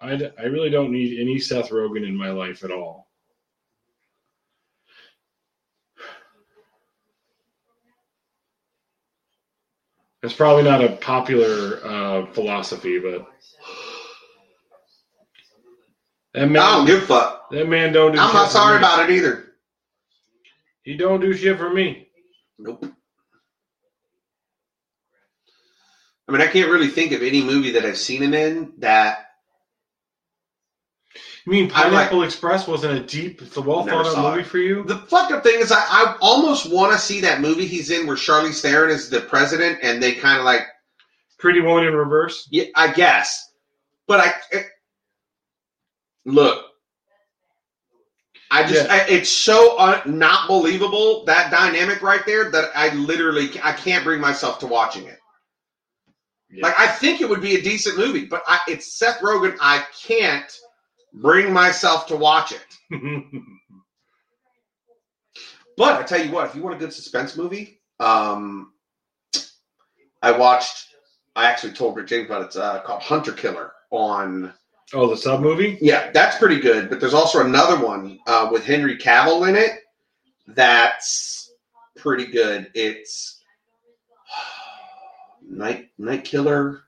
I, 0.00 0.30
I 0.38 0.44
really 0.44 0.70
don't 0.70 0.92
need 0.92 1.18
any 1.20 1.38
Seth 1.38 1.70
Rogen 1.70 2.06
in 2.06 2.16
my 2.16 2.30
life 2.30 2.64
at 2.64 2.70
all. 2.70 3.08
It's 10.22 10.32
probably 10.34 10.62
not 10.62 10.82
a 10.82 10.96
popular 10.96 11.80
uh, 11.84 12.26
philosophy, 12.32 12.98
but 12.98 13.30
That 16.34 16.42
I 16.50 16.52
don't 16.52 16.86
give 16.86 17.04
a 17.04 17.06
fuck. 17.06 17.50
that 17.50 17.68
man 17.68 17.92
don't 17.92 18.12
do. 18.12 18.18
I'm 18.18 18.34
not 18.34 18.50
sorry 18.50 18.76
about 18.78 19.08
it 19.08 19.14
either. 19.14 19.52
He 20.82 20.96
don't 20.96 21.20
do 21.20 21.32
shit 21.32 21.56
for 21.56 21.70
me. 21.70 22.08
Nope. 22.58 22.84
I 26.28 26.32
mean, 26.32 26.40
I 26.40 26.46
can't 26.46 26.70
really 26.70 26.88
think 26.88 27.12
of 27.12 27.22
any 27.22 27.42
movie 27.42 27.72
that 27.72 27.84
I've 27.84 27.98
seen 27.98 28.22
him 28.22 28.34
in 28.34 28.72
that. 28.78 29.18
You 31.46 31.52
mean 31.52 31.70
I 31.74 31.82
like- 31.88 31.90
Pineapple 32.08 32.22
Express 32.22 32.66
wasn't 32.66 32.98
a 32.98 33.02
deep, 33.04 33.42
it's 33.42 33.56
a 33.58 33.60
well 33.60 33.84
thought 33.86 34.06
out 34.06 34.30
movie 34.30 34.40
it. 34.40 34.46
for 34.46 34.58
you? 34.58 34.82
The 34.84 34.96
fucked 34.98 35.32
up 35.32 35.42
thing 35.42 35.60
is, 35.60 35.70
I, 35.70 35.76
I 35.78 36.16
almost 36.22 36.72
want 36.72 36.92
to 36.92 36.98
see 36.98 37.20
that 37.20 37.42
movie 37.42 37.66
he's 37.66 37.90
in 37.90 38.06
where 38.06 38.16
Charlize 38.16 38.62
Theron 38.62 38.90
is 38.90 39.10
the 39.10 39.20
president, 39.20 39.78
and 39.82 40.02
they 40.02 40.14
kind 40.14 40.38
of 40.38 40.44
like, 40.46 40.62
Pretty 41.38 41.60
Woman 41.60 41.84
in 41.86 41.94
Reverse. 41.94 42.48
yeah, 42.50 42.64
I 42.74 42.92
guess. 42.92 43.52
But 44.06 44.20
I 44.20 44.62
look. 46.24 46.66
I 48.50 48.62
just, 48.66 48.86
Yeah. 48.86 48.94
I, 48.94 49.06
it's 49.08 49.30
so 49.30 49.78
un, 49.78 50.18
not 50.18 50.48
believable 50.48 51.24
that 51.24 51.50
dynamic 51.50 52.02
right 52.02 52.24
there 52.26 52.50
that 52.50 52.70
I 52.74 52.94
literally 52.94 53.50
I 53.62 53.72
can't 53.72 54.04
bring 54.04 54.20
myself 54.20 54.58
to 54.60 54.66
watching 54.66 55.06
it. 55.06 55.18
Yeah. 56.50 56.66
Like 56.66 56.78
I 56.78 56.86
think 56.88 57.20
it 57.20 57.28
would 57.28 57.40
be 57.42 57.56
a 57.56 57.62
decent 57.62 57.98
movie, 57.98 58.26
but 58.26 58.42
I, 58.46 58.60
it's 58.68 58.96
Seth 58.98 59.20
Rogen. 59.20 59.56
I 59.60 59.84
can't 60.06 60.50
bring 61.14 61.52
myself 61.52 62.06
to 62.08 62.16
watch 62.16 62.52
it. 62.52 62.64
But 65.76 66.00
I 66.00 66.04
tell 66.04 66.24
you 66.24 66.30
what, 66.32 66.46
if 66.46 66.54
you 66.54 66.62
want 66.62 66.76
a 66.76 66.78
good 66.78 66.92
suspense 66.92 67.36
movie, 67.36 67.80
um, 67.98 68.72
I 70.22 70.32
watched. 70.32 70.86
I 71.36 71.46
actually 71.46 71.72
told 71.72 71.96
Rick 71.96 72.06
James 72.06 72.26
about 72.26 72.42
it. 72.42 72.46
It's 72.46 72.56
uh, 72.56 72.80
called 72.82 73.02
Hunter 73.02 73.32
Killer 73.32 73.72
on. 73.90 74.52
Oh, 74.94 75.08
the 75.08 75.16
sub 75.16 75.40
movie? 75.40 75.78
Yeah, 75.80 76.10
that's 76.12 76.38
pretty 76.38 76.60
good. 76.60 76.88
But 76.88 77.00
there's 77.00 77.14
also 77.14 77.44
another 77.44 77.84
one 77.84 78.18
uh, 78.26 78.48
with 78.50 78.64
Henry 78.64 78.96
Cavill 78.96 79.48
in 79.48 79.56
it 79.56 79.80
that's 80.46 81.52
pretty 81.96 82.26
good. 82.26 82.70
It's 82.74 83.42
Night 85.48 85.90
Night 85.98 86.24
Killer, 86.24 86.82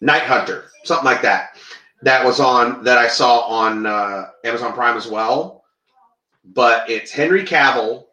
Night 0.00 0.22
Hunter, 0.22 0.66
something 0.84 1.04
like 1.04 1.22
that. 1.22 1.58
That 2.02 2.24
was 2.24 2.40
on 2.40 2.84
that 2.84 2.98
I 2.98 3.08
saw 3.08 3.40
on 3.40 3.86
uh, 3.86 4.26
Amazon 4.44 4.72
Prime 4.72 4.96
as 4.96 5.06
well. 5.06 5.64
But 6.44 6.88
it's 6.88 7.10
Henry 7.10 7.42
Cavill, 7.42 8.04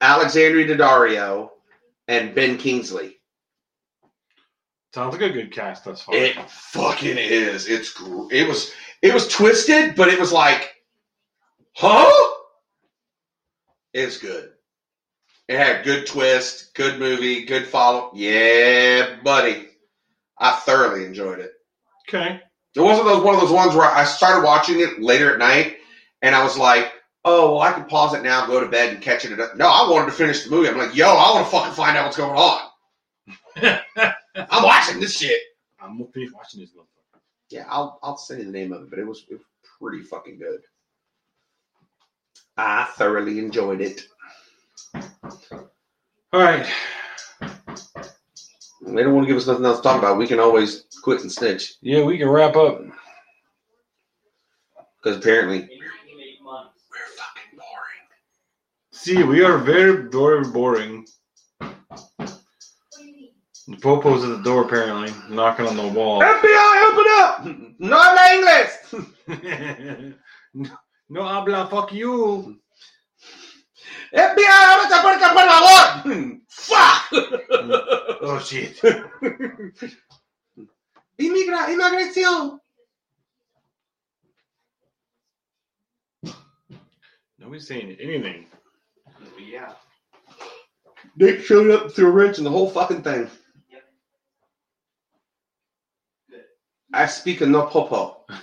Alexandria 0.00 0.66
Daddario, 0.66 1.50
and 2.08 2.34
Ben 2.34 2.58
Kingsley. 2.58 3.18
Sounds 4.94 5.12
like 5.12 5.28
a 5.28 5.34
good 5.34 5.50
cast 5.50 5.84
thus 5.84 6.02
far. 6.02 6.14
It 6.14 6.36
fucking 6.48 7.18
is. 7.18 7.66
It's 7.68 7.92
gr- 7.92 8.28
it 8.30 8.46
was 8.46 8.72
it 9.02 9.12
was 9.12 9.26
twisted, 9.26 9.96
but 9.96 10.06
it 10.06 10.20
was 10.20 10.30
like, 10.32 10.72
huh? 11.72 12.30
It's 13.92 14.18
good. 14.18 14.50
It 15.48 15.58
had 15.58 15.84
good 15.84 16.06
twist, 16.06 16.74
good 16.74 17.00
movie, 17.00 17.44
good 17.44 17.66
follow. 17.66 18.12
Yeah, 18.14 19.16
buddy. 19.24 19.66
I 20.38 20.52
thoroughly 20.52 21.04
enjoyed 21.04 21.40
it. 21.40 21.50
okay. 22.08 22.40
It 22.76 22.80
wasn't 22.80 23.08
those 23.08 23.24
one 23.24 23.34
of 23.34 23.40
those 23.40 23.50
ones 23.50 23.74
where 23.74 23.90
I 23.90 24.04
started 24.04 24.44
watching 24.44 24.78
it 24.78 25.02
later 25.02 25.32
at 25.32 25.40
night, 25.40 25.78
and 26.22 26.36
I 26.36 26.44
was 26.44 26.56
like, 26.56 26.92
"Oh, 27.24 27.54
well, 27.54 27.62
I 27.62 27.72
can 27.72 27.86
pause 27.86 28.14
it 28.14 28.22
now, 28.22 28.46
go 28.46 28.60
to 28.60 28.68
bed, 28.68 28.94
and 28.94 29.02
catch 29.02 29.24
it." 29.24 29.40
Up. 29.40 29.56
No, 29.56 29.66
I 29.66 29.90
wanted 29.90 30.06
to 30.06 30.12
finish 30.12 30.44
the 30.44 30.50
movie. 30.50 30.68
I'm 30.68 30.78
like, 30.78 30.94
"Yo, 30.94 31.08
I 31.08 31.34
want 31.34 31.46
to 31.46 31.50
fucking 31.50 31.72
find 31.74 31.96
out 31.96 32.04
what's 32.04 32.16
going 32.16 32.36
on." 32.36 34.10
I'm 34.36 34.62
watching 34.64 35.00
this 35.00 35.18
shit. 35.18 35.40
I'm 35.80 35.98
gonna 35.98 36.10
finish 36.12 36.30
watching 36.32 36.60
this 36.60 36.70
motherfucker. 36.70 37.20
Yeah, 37.50 37.64
I'll 37.68 37.98
I'll 38.02 38.16
send 38.16 38.40
you 38.40 38.46
the 38.46 38.52
name 38.52 38.72
of 38.72 38.82
it, 38.82 38.90
but 38.90 38.98
it 38.98 39.06
was, 39.06 39.24
it 39.30 39.34
was 39.34 39.42
pretty 39.78 40.02
fucking 40.02 40.38
good. 40.38 40.60
I 42.56 42.84
thoroughly 42.96 43.38
enjoyed 43.38 43.80
it. 43.80 44.02
All 44.94 46.40
right. 46.40 46.66
They 48.86 49.02
don't 49.02 49.14
want 49.14 49.26
to 49.26 49.28
give 49.28 49.36
us 49.36 49.46
nothing 49.46 49.64
else 49.64 49.78
to 49.78 49.82
talk 49.82 49.98
about. 49.98 50.18
We 50.18 50.26
can 50.26 50.38
always 50.40 50.84
quit 51.02 51.22
and 51.22 51.32
snitch 51.32 51.74
Yeah, 51.80 52.02
we 52.04 52.18
can 52.18 52.28
wrap 52.28 52.54
up. 52.56 52.80
because 55.02 55.18
apparently 55.18 55.60
we're 55.60 57.06
fucking 57.16 57.56
boring. 57.56 58.06
See, 58.92 59.22
we 59.22 59.42
are 59.42 59.58
very, 59.58 60.08
very 60.10 60.44
boring. 60.44 61.06
The 63.66 63.76
Popo's 63.76 64.22
at 64.24 64.30
the 64.30 64.42
door, 64.42 64.64
apparently, 64.64 65.10
knocking 65.34 65.66
on 65.66 65.76
the 65.76 65.88
wall. 65.88 66.20
FBI, 66.20 66.84
open 66.86 67.06
up! 67.16 67.44
No 67.78 67.96
habla 67.96 68.20
inglés. 68.36 70.14
no, 70.54 70.68
no 71.08 71.22
habla, 71.22 71.66
fuck 71.68 71.92
you. 71.92 72.60
FBI, 74.12 74.64
abre 74.70 74.84
esta 74.84 75.00
puerta, 75.02 75.32
por 75.32 75.46
favor. 75.48 76.40
Fuck. 76.48 77.12
Oh, 78.26 78.38
shit. 78.38 78.80
Inmigra, 81.18 81.68
inmigración. 81.70 82.58
Nobody's 87.38 87.66
saying 87.68 87.96
anything. 88.00 88.46
Yeah. 89.38 89.72
Nick 91.16 91.42
showed 91.42 91.70
up 91.70 91.92
threw 91.92 92.08
a 92.08 92.10
wrench 92.10 92.38
and 92.38 92.46
the 92.46 92.50
whole 92.50 92.70
fucking 92.70 93.02
thing. 93.02 93.28
I 96.94 97.06
speak 97.06 97.40
a 97.40 97.46
no 97.46 97.66
popo. 97.66 98.24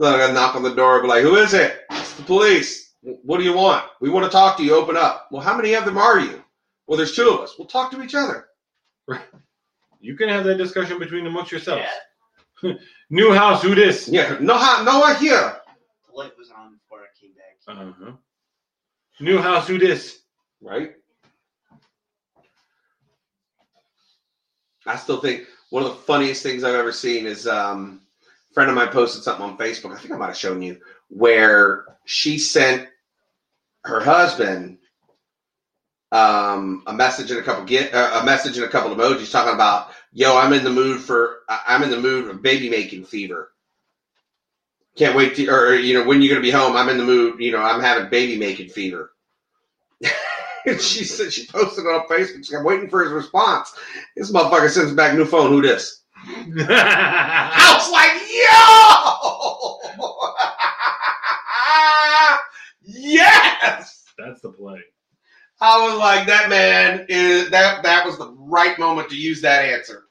Then 0.00 0.14
I 0.14 0.18
gotta 0.18 0.32
knock 0.32 0.54
on 0.54 0.62
the 0.62 0.74
door, 0.74 1.02
be 1.02 1.08
like, 1.08 1.22
who 1.22 1.34
is 1.36 1.54
it? 1.54 1.80
It's 1.90 2.14
the 2.14 2.22
police. 2.22 2.94
What 3.02 3.38
do 3.38 3.44
you 3.44 3.52
want? 3.52 3.84
We 4.00 4.10
want 4.10 4.26
to 4.26 4.30
talk 4.30 4.56
to 4.58 4.64
you. 4.64 4.74
Open 4.76 4.96
up. 4.96 5.26
Well, 5.32 5.42
how 5.42 5.56
many 5.56 5.74
of 5.74 5.84
them 5.84 5.98
are 5.98 6.20
you? 6.20 6.42
Well, 6.86 6.96
there's 6.96 7.16
two 7.16 7.28
of 7.28 7.40
us. 7.40 7.54
We'll 7.58 7.66
talk 7.66 7.90
to 7.90 8.02
each 8.02 8.14
other. 8.14 8.46
Right. 9.08 9.20
you 10.00 10.16
can 10.16 10.28
have 10.28 10.44
that 10.44 10.56
discussion 10.56 10.98
between 10.98 11.26
amongst 11.26 11.50
yourselves. 11.50 11.82
New 13.10 13.32
house, 13.32 13.62
who 13.62 13.74
this? 13.74 14.06
Yeah, 14.06 14.36
no, 14.40 14.54
ha- 14.54 14.82
no 14.84 15.00
one 15.00 15.16
here. 15.16 15.56
The 16.08 16.14
light 16.14 16.32
was 16.38 16.50
on 16.50 16.74
before 16.74 17.00
I 17.00 17.06
came 17.20 17.32
back. 17.32 17.56
Uh-huh. 17.66 18.12
New 19.18 19.38
house, 19.38 19.66
who 19.66 19.78
this? 19.78 20.20
Right? 20.60 20.92
I 24.88 24.96
still 24.96 25.20
think 25.20 25.46
one 25.70 25.84
of 25.84 25.90
the 25.90 25.96
funniest 25.96 26.42
things 26.42 26.64
I've 26.64 26.74
ever 26.74 26.92
seen 26.92 27.26
is 27.26 27.46
um, 27.46 28.00
a 28.50 28.54
friend 28.54 28.70
of 28.70 28.76
mine 28.76 28.88
posted 28.88 29.22
something 29.22 29.44
on 29.44 29.58
Facebook. 29.58 29.94
I 29.94 29.98
think 29.98 30.12
I 30.12 30.16
might 30.16 30.28
have 30.28 30.36
shown 30.36 30.62
you 30.62 30.80
where 31.10 31.84
she 32.04 32.38
sent 32.38 32.88
her 33.84 34.00
husband 34.00 34.78
um, 36.10 36.82
a 36.86 36.94
message 36.94 37.30
and 37.30 37.40
a 37.40 37.42
couple 37.42 37.64
get 37.64 37.94
uh, 37.94 38.20
a 38.22 38.24
message 38.24 38.56
and 38.56 38.64
a 38.64 38.70
couple 38.70 38.94
emojis 38.94 39.30
talking 39.30 39.54
about, 39.54 39.90
"Yo, 40.12 40.38
I'm 40.38 40.54
in 40.54 40.64
the 40.64 40.70
mood 40.70 41.00
for 41.00 41.40
I'm 41.48 41.82
in 41.82 41.90
the 41.90 42.00
mood 42.00 42.30
of 42.30 42.42
baby 42.42 42.70
making 42.70 43.04
fever. 43.04 43.52
Can't 44.96 45.14
wait 45.14 45.36
to 45.36 45.48
or 45.48 45.74
you 45.74 45.94
know 45.94 46.06
when 46.06 46.22
you're 46.22 46.30
gonna 46.34 46.40
be 46.40 46.50
home. 46.50 46.76
I'm 46.76 46.88
in 46.88 46.96
the 46.96 47.04
mood. 47.04 47.40
You 47.40 47.52
know 47.52 47.58
I'm 47.58 47.80
having 47.80 48.08
baby 48.08 48.38
making 48.38 48.70
fever." 48.70 49.12
And 50.66 50.80
she 50.80 51.04
said 51.04 51.32
she 51.32 51.46
posted 51.46 51.84
it 51.84 51.88
on 51.88 52.06
Facebook. 52.08 52.38
She's 52.38 52.52
like, 52.52 52.60
I'm 52.60 52.64
waiting 52.64 52.90
for 52.90 53.04
his 53.04 53.12
response. 53.12 53.72
This 54.16 54.32
motherfucker 54.32 54.68
sends 54.68 54.92
back 54.92 55.14
new 55.14 55.24
phone. 55.24 55.50
Who 55.50 55.62
this? 55.62 56.02
I 56.26 57.74
was 57.76 57.90
like, 57.92 58.12
yo, 60.02 60.18
yes. 62.82 64.04
That's 64.18 64.40
the 64.40 64.50
play. 64.50 64.80
I 65.60 65.88
was 65.88 65.98
like, 65.98 66.26
that 66.26 66.50
man 66.50 67.06
is 67.08 67.50
that. 67.50 67.82
That 67.82 68.04
was 68.04 68.18
the 68.18 68.32
right 68.32 68.78
moment 68.78 69.08
to 69.10 69.16
use 69.16 69.40
that 69.42 69.64
answer. 69.64 70.04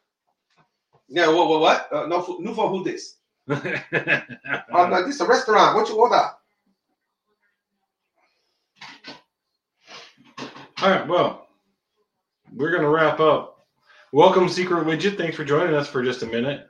Yeah. 1.10 1.28
What? 1.28 1.48
What? 1.50 1.62
What? 1.62 1.94
Uh, 1.94 2.08
no. 2.08 2.38
New 2.40 2.54
phone. 2.54 2.70
Who 2.70 2.84
this? 2.84 3.16
Oh, 3.50 4.88
no, 4.88 5.06
this 5.06 5.16
is 5.16 5.22
a 5.22 5.28
restaurant. 5.28 5.76
What 5.76 5.90
you 5.90 5.96
order? 5.96 6.30
All 10.80 10.90
right, 10.92 11.08
well, 11.08 11.48
we're 12.54 12.70
going 12.70 12.84
to 12.84 12.90
wrap 12.90 13.20
up. 13.20 13.66
Welcome, 14.12 14.48
Secret 14.48 14.86
Widget. 14.86 15.18
Thanks 15.18 15.36
for 15.36 15.44
joining 15.44 15.74
us 15.74 15.88
for 15.88 16.04
just 16.04 16.22
a 16.22 16.28
minute. 16.28 16.68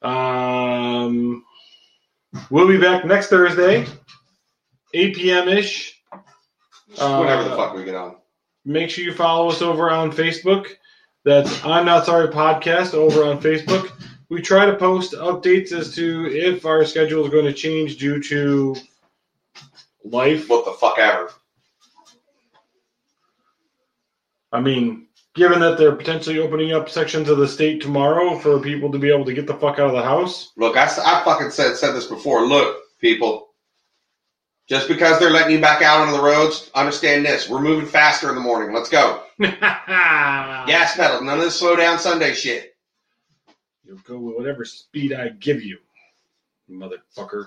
Um, 0.00 1.44
we'll 2.50 2.68
be 2.68 2.78
back 2.78 3.04
next 3.04 3.26
Thursday, 3.26 3.84
8 4.94 5.16
p.m. 5.16 5.48
ish. 5.48 6.00
Uh, 6.12 7.18
Whatever 7.18 7.44
the 7.44 7.56
fuck 7.56 7.74
we 7.74 7.84
get 7.84 7.96
on. 7.96 8.16
Make 8.64 8.90
sure 8.90 9.04
you 9.04 9.12
follow 9.12 9.48
us 9.50 9.60
over 9.60 9.90
on 9.90 10.12
Facebook. 10.12 10.68
That's 11.24 11.64
I'm 11.64 11.84
Not 11.84 12.06
Sorry 12.06 12.28
Podcast 12.28 12.94
over 12.94 13.24
on 13.24 13.40
Facebook. 13.40 13.90
We 14.28 14.40
try 14.40 14.66
to 14.66 14.76
post 14.76 15.14
updates 15.14 15.72
as 15.72 15.92
to 15.96 16.26
if 16.30 16.64
our 16.64 16.84
schedule 16.84 17.24
is 17.24 17.30
going 17.32 17.44
to 17.44 17.52
change 17.52 17.96
due 17.96 18.22
to 18.22 18.76
life. 20.04 20.48
What 20.48 20.64
the 20.64 20.72
fuck 20.72 20.98
ever. 21.00 21.30
I 24.56 24.60
mean, 24.60 25.06
given 25.34 25.60
that 25.60 25.76
they're 25.76 25.94
potentially 25.94 26.38
opening 26.38 26.72
up 26.72 26.88
sections 26.88 27.28
of 27.28 27.36
the 27.36 27.46
state 27.46 27.82
tomorrow 27.82 28.38
for 28.38 28.58
people 28.58 28.90
to 28.90 28.98
be 28.98 29.12
able 29.12 29.26
to 29.26 29.34
get 29.34 29.46
the 29.46 29.52
fuck 29.52 29.78
out 29.78 29.88
of 29.88 29.92
the 29.92 30.02
house. 30.02 30.52
Look, 30.56 30.78
I 30.78 30.86
fucking 30.86 31.50
said 31.50 31.76
said 31.76 31.92
this 31.92 32.06
before. 32.06 32.46
Look, 32.46 32.78
people, 32.98 33.48
just 34.66 34.88
because 34.88 35.20
they're 35.20 35.28
letting 35.28 35.54
you 35.54 35.60
back 35.60 35.82
out 35.82 36.08
on 36.08 36.10
the 36.10 36.22
roads, 36.22 36.70
understand 36.74 37.26
this: 37.26 37.50
we're 37.50 37.60
moving 37.60 37.84
faster 37.84 38.30
in 38.30 38.34
the 38.34 38.40
morning. 38.40 38.74
Let's 38.74 38.88
go. 38.88 39.24
Gas 39.38 40.96
pedal. 40.96 41.20
None 41.20 41.36
of 41.36 41.44
this 41.44 41.58
slow 41.58 41.76
down 41.76 41.98
Sunday 41.98 42.32
shit. 42.32 42.74
You'll 43.84 43.98
go 43.98 44.18
with 44.18 44.36
whatever 44.36 44.64
speed 44.64 45.12
I 45.12 45.28
give 45.28 45.62
you, 45.62 45.76
motherfucker. 46.70 47.44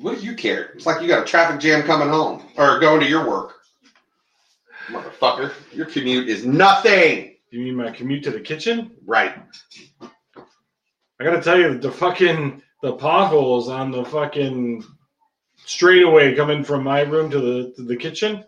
What 0.00 0.18
do 0.18 0.24
you 0.24 0.34
care? 0.34 0.70
It's 0.74 0.86
like 0.86 1.02
you 1.02 1.08
got 1.08 1.22
a 1.22 1.26
traffic 1.26 1.60
jam 1.60 1.82
coming 1.82 2.08
home 2.08 2.44
or 2.56 2.78
going 2.80 3.00
to 3.00 3.08
your 3.08 3.28
work. 3.28 3.56
Motherfucker, 4.88 5.52
your 5.72 5.86
commute 5.86 6.28
is 6.28 6.46
nothing. 6.46 7.36
You 7.50 7.60
mean 7.64 7.76
my 7.76 7.90
commute 7.90 8.24
to 8.24 8.30
the 8.30 8.40
kitchen? 8.40 8.92
Right. 9.06 9.34
I 10.00 11.24
gotta 11.24 11.42
tell 11.42 11.58
you, 11.58 11.76
the 11.78 11.92
fucking 11.92 12.62
the 12.82 12.94
potholes 12.94 13.68
on 13.68 13.90
the 13.90 14.04
fucking 14.04 14.84
straightaway 15.66 16.34
coming 16.34 16.64
from 16.64 16.82
my 16.82 17.02
room 17.02 17.30
to 17.30 17.38
the 17.38 17.72
to 17.76 17.82
the 17.82 17.96
kitchen. 17.96 18.44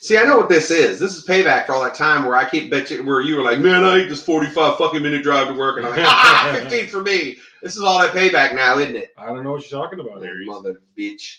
See, 0.00 0.16
I 0.16 0.24
know 0.24 0.38
what 0.38 0.48
this 0.48 0.70
is. 0.70 0.98
This 0.98 1.16
is 1.16 1.26
payback 1.26 1.66
for 1.66 1.74
all 1.74 1.84
that 1.84 1.94
time 1.94 2.24
where 2.24 2.36
I 2.36 2.48
keep 2.48 2.72
bitching, 2.72 3.04
where 3.04 3.20
you 3.20 3.36
were 3.36 3.42
like, 3.42 3.58
man, 3.58 3.84
I 3.84 3.98
hate 3.98 4.08
this 4.08 4.22
45 4.22 4.78
fucking 4.78 5.02
minute 5.02 5.22
drive 5.22 5.48
to 5.48 5.54
work. 5.54 5.76
And 5.76 5.86
I'm 5.86 5.92
like, 5.92 6.06
ah, 6.06 6.56
15 6.62 6.86
for 6.86 7.02
me. 7.02 7.36
This 7.62 7.76
is 7.76 7.82
all 7.82 7.98
that 8.00 8.12
payback 8.12 8.54
now, 8.54 8.78
isn't 8.78 8.96
it? 8.96 9.10
I 9.18 9.26
don't 9.26 9.42
know 9.44 9.52
what 9.52 9.68
you're 9.70 9.80
talking 9.82 10.00
about, 10.00 10.22
Aries. 10.24 10.46
Mother 10.46 10.80
bitch. 10.96 11.38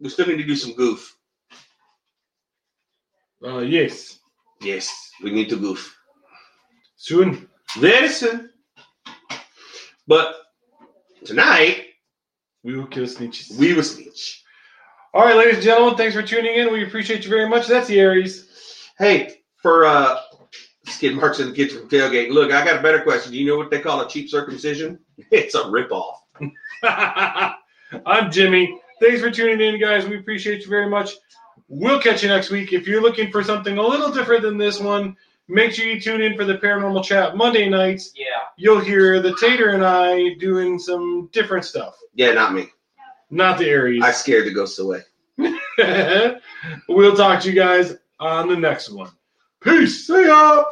We 0.00 0.08
still 0.08 0.26
need 0.26 0.38
to 0.38 0.44
do 0.44 0.56
some 0.56 0.74
goof. 0.74 1.16
Uh, 3.44 3.58
yes, 3.58 4.18
Yes, 4.60 5.10
we 5.22 5.30
need 5.30 5.48
to 5.50 5.56
goof. 5.56 5.96
soon. 6.96 7.48
Very 7.78 8.08
soon. 8.08 8.50
But 10.08 10.34
tonight, 11.24 11.84
We 12.64 12.76
will 12.76 12.86
kill 12.86 13.04
snitches. 13.04 13.56
we 13.58 13.74
will 13.74 13.82
snitch. 13.84 14.42
All 15.14 15.22
right, 15.24 15.36
ladies 15.36 15.54
and 15.56 15.62
gentlemen, 15.64 15.96
thanks 15.96 16.14
for 16.14 16.22
tuning 16.22 16.54
in. 16.56 16.72
We 16.72 16.84
appreciate 16.84 17.22
you 17.24 17.30
very 17.30 17.48
much. 17.48 17.66
That's 17.68 17.86
the 17.88 18.00
Aries. 18.00 18.48
Hey, 18.98 19.36
for 19.62 19.84
uh, 19.84 20.20
skid 20.98 21.14
marks 21.14 21.38
in 21.38 21.48
the 21.48 21.54
kitchen 21.54 21.78
from 21.78 21.88
tailgate. 21.88 22.30
Look, 22.30 22.52
I 22.52 22.64
got 22.64 22.80
a 22.80 22.82
better 22.82 23.00
question. 23.02 23.30
Do 23.30 23.38
you 23.38 23.46
know 23.46 23.56
what 23.56 23.70
they 23.70 23.78
call 23.80 24.00
a 24.00 24.08
cheap 24.08 24.28
circumcision? 24.28 24.98
It's 25.30 25.54
a 25.54 25.62
ripoff. 25.62 26.14
I'm 28.06 28.30
Jimmy. 28.30 28.80
Thanks 29.00 29.20
for 29.20 29.30
tuning 29.30 29.60
in, 29.60 29.80
guys. 29.80 30.06
We 30.06 30.18
appreciate 30.18 30.62
you 30.62 30.68
very 30.68 30.88
much. 30.88 31.10
We'll 31.68 32.00
catch 32.00 32.22
you 32.22 32.28
next 32.28 32.50
week. 32.50 32.72
If 32.72 32.86
you're 32.86 33.02
looking 33.02 33.30
for 33.32 33.42
something 33.42 33.78
a 33.78 33.82
little 33.82 34.10
different 34.12 34.42
than 34.42 34.58
this 34.58 34.78
one, 34.80 35.16
make 35.48 35.72
sure 35.72 35.86
you 35.86 36.00
tune 36.00 36.20
in 36.20 36.36
for 36.36 36.44
the 36.44 36.54
Paranormal 36.58 37.04
Chat 37.04 37.36
Monday 37.36 37.68
nights. 37.68 38.12
Yeah. 38.16 38.26
You'll 38.56 38.80
hear 38.80 39.20
the 39.20 39.36
Tater 39.40 39.70
and 39.70 39.84
I 39.84 40.34
doing 40.34 40.78
some 40.78 41.28
different 41.32 41.64
stuff. 41.64 41.96
Yeah, 42.14 42.32
not 42.32 42.54
me. 42.54 42.68
Not 43.30 43.58
the 43.58 43.68
Aries. 43.68 44.02
I 44.02 44.12
scared 44.12 44.46
the 44.46 44.54
ghosts 44.54 44.78
away. 44.78 45.02
we'll 46.88 47.16
talk 47.16 47.42
to 47.42 47.48
you 47.48 47.54
guys 47.54 47.96
on 48.18 48.48
the 48.48 48.56
next 48.56 48.90
one. 48.90 49.10
Peace. 49.60 50.06
See 50.06 50.26
ya. 50.26 50.64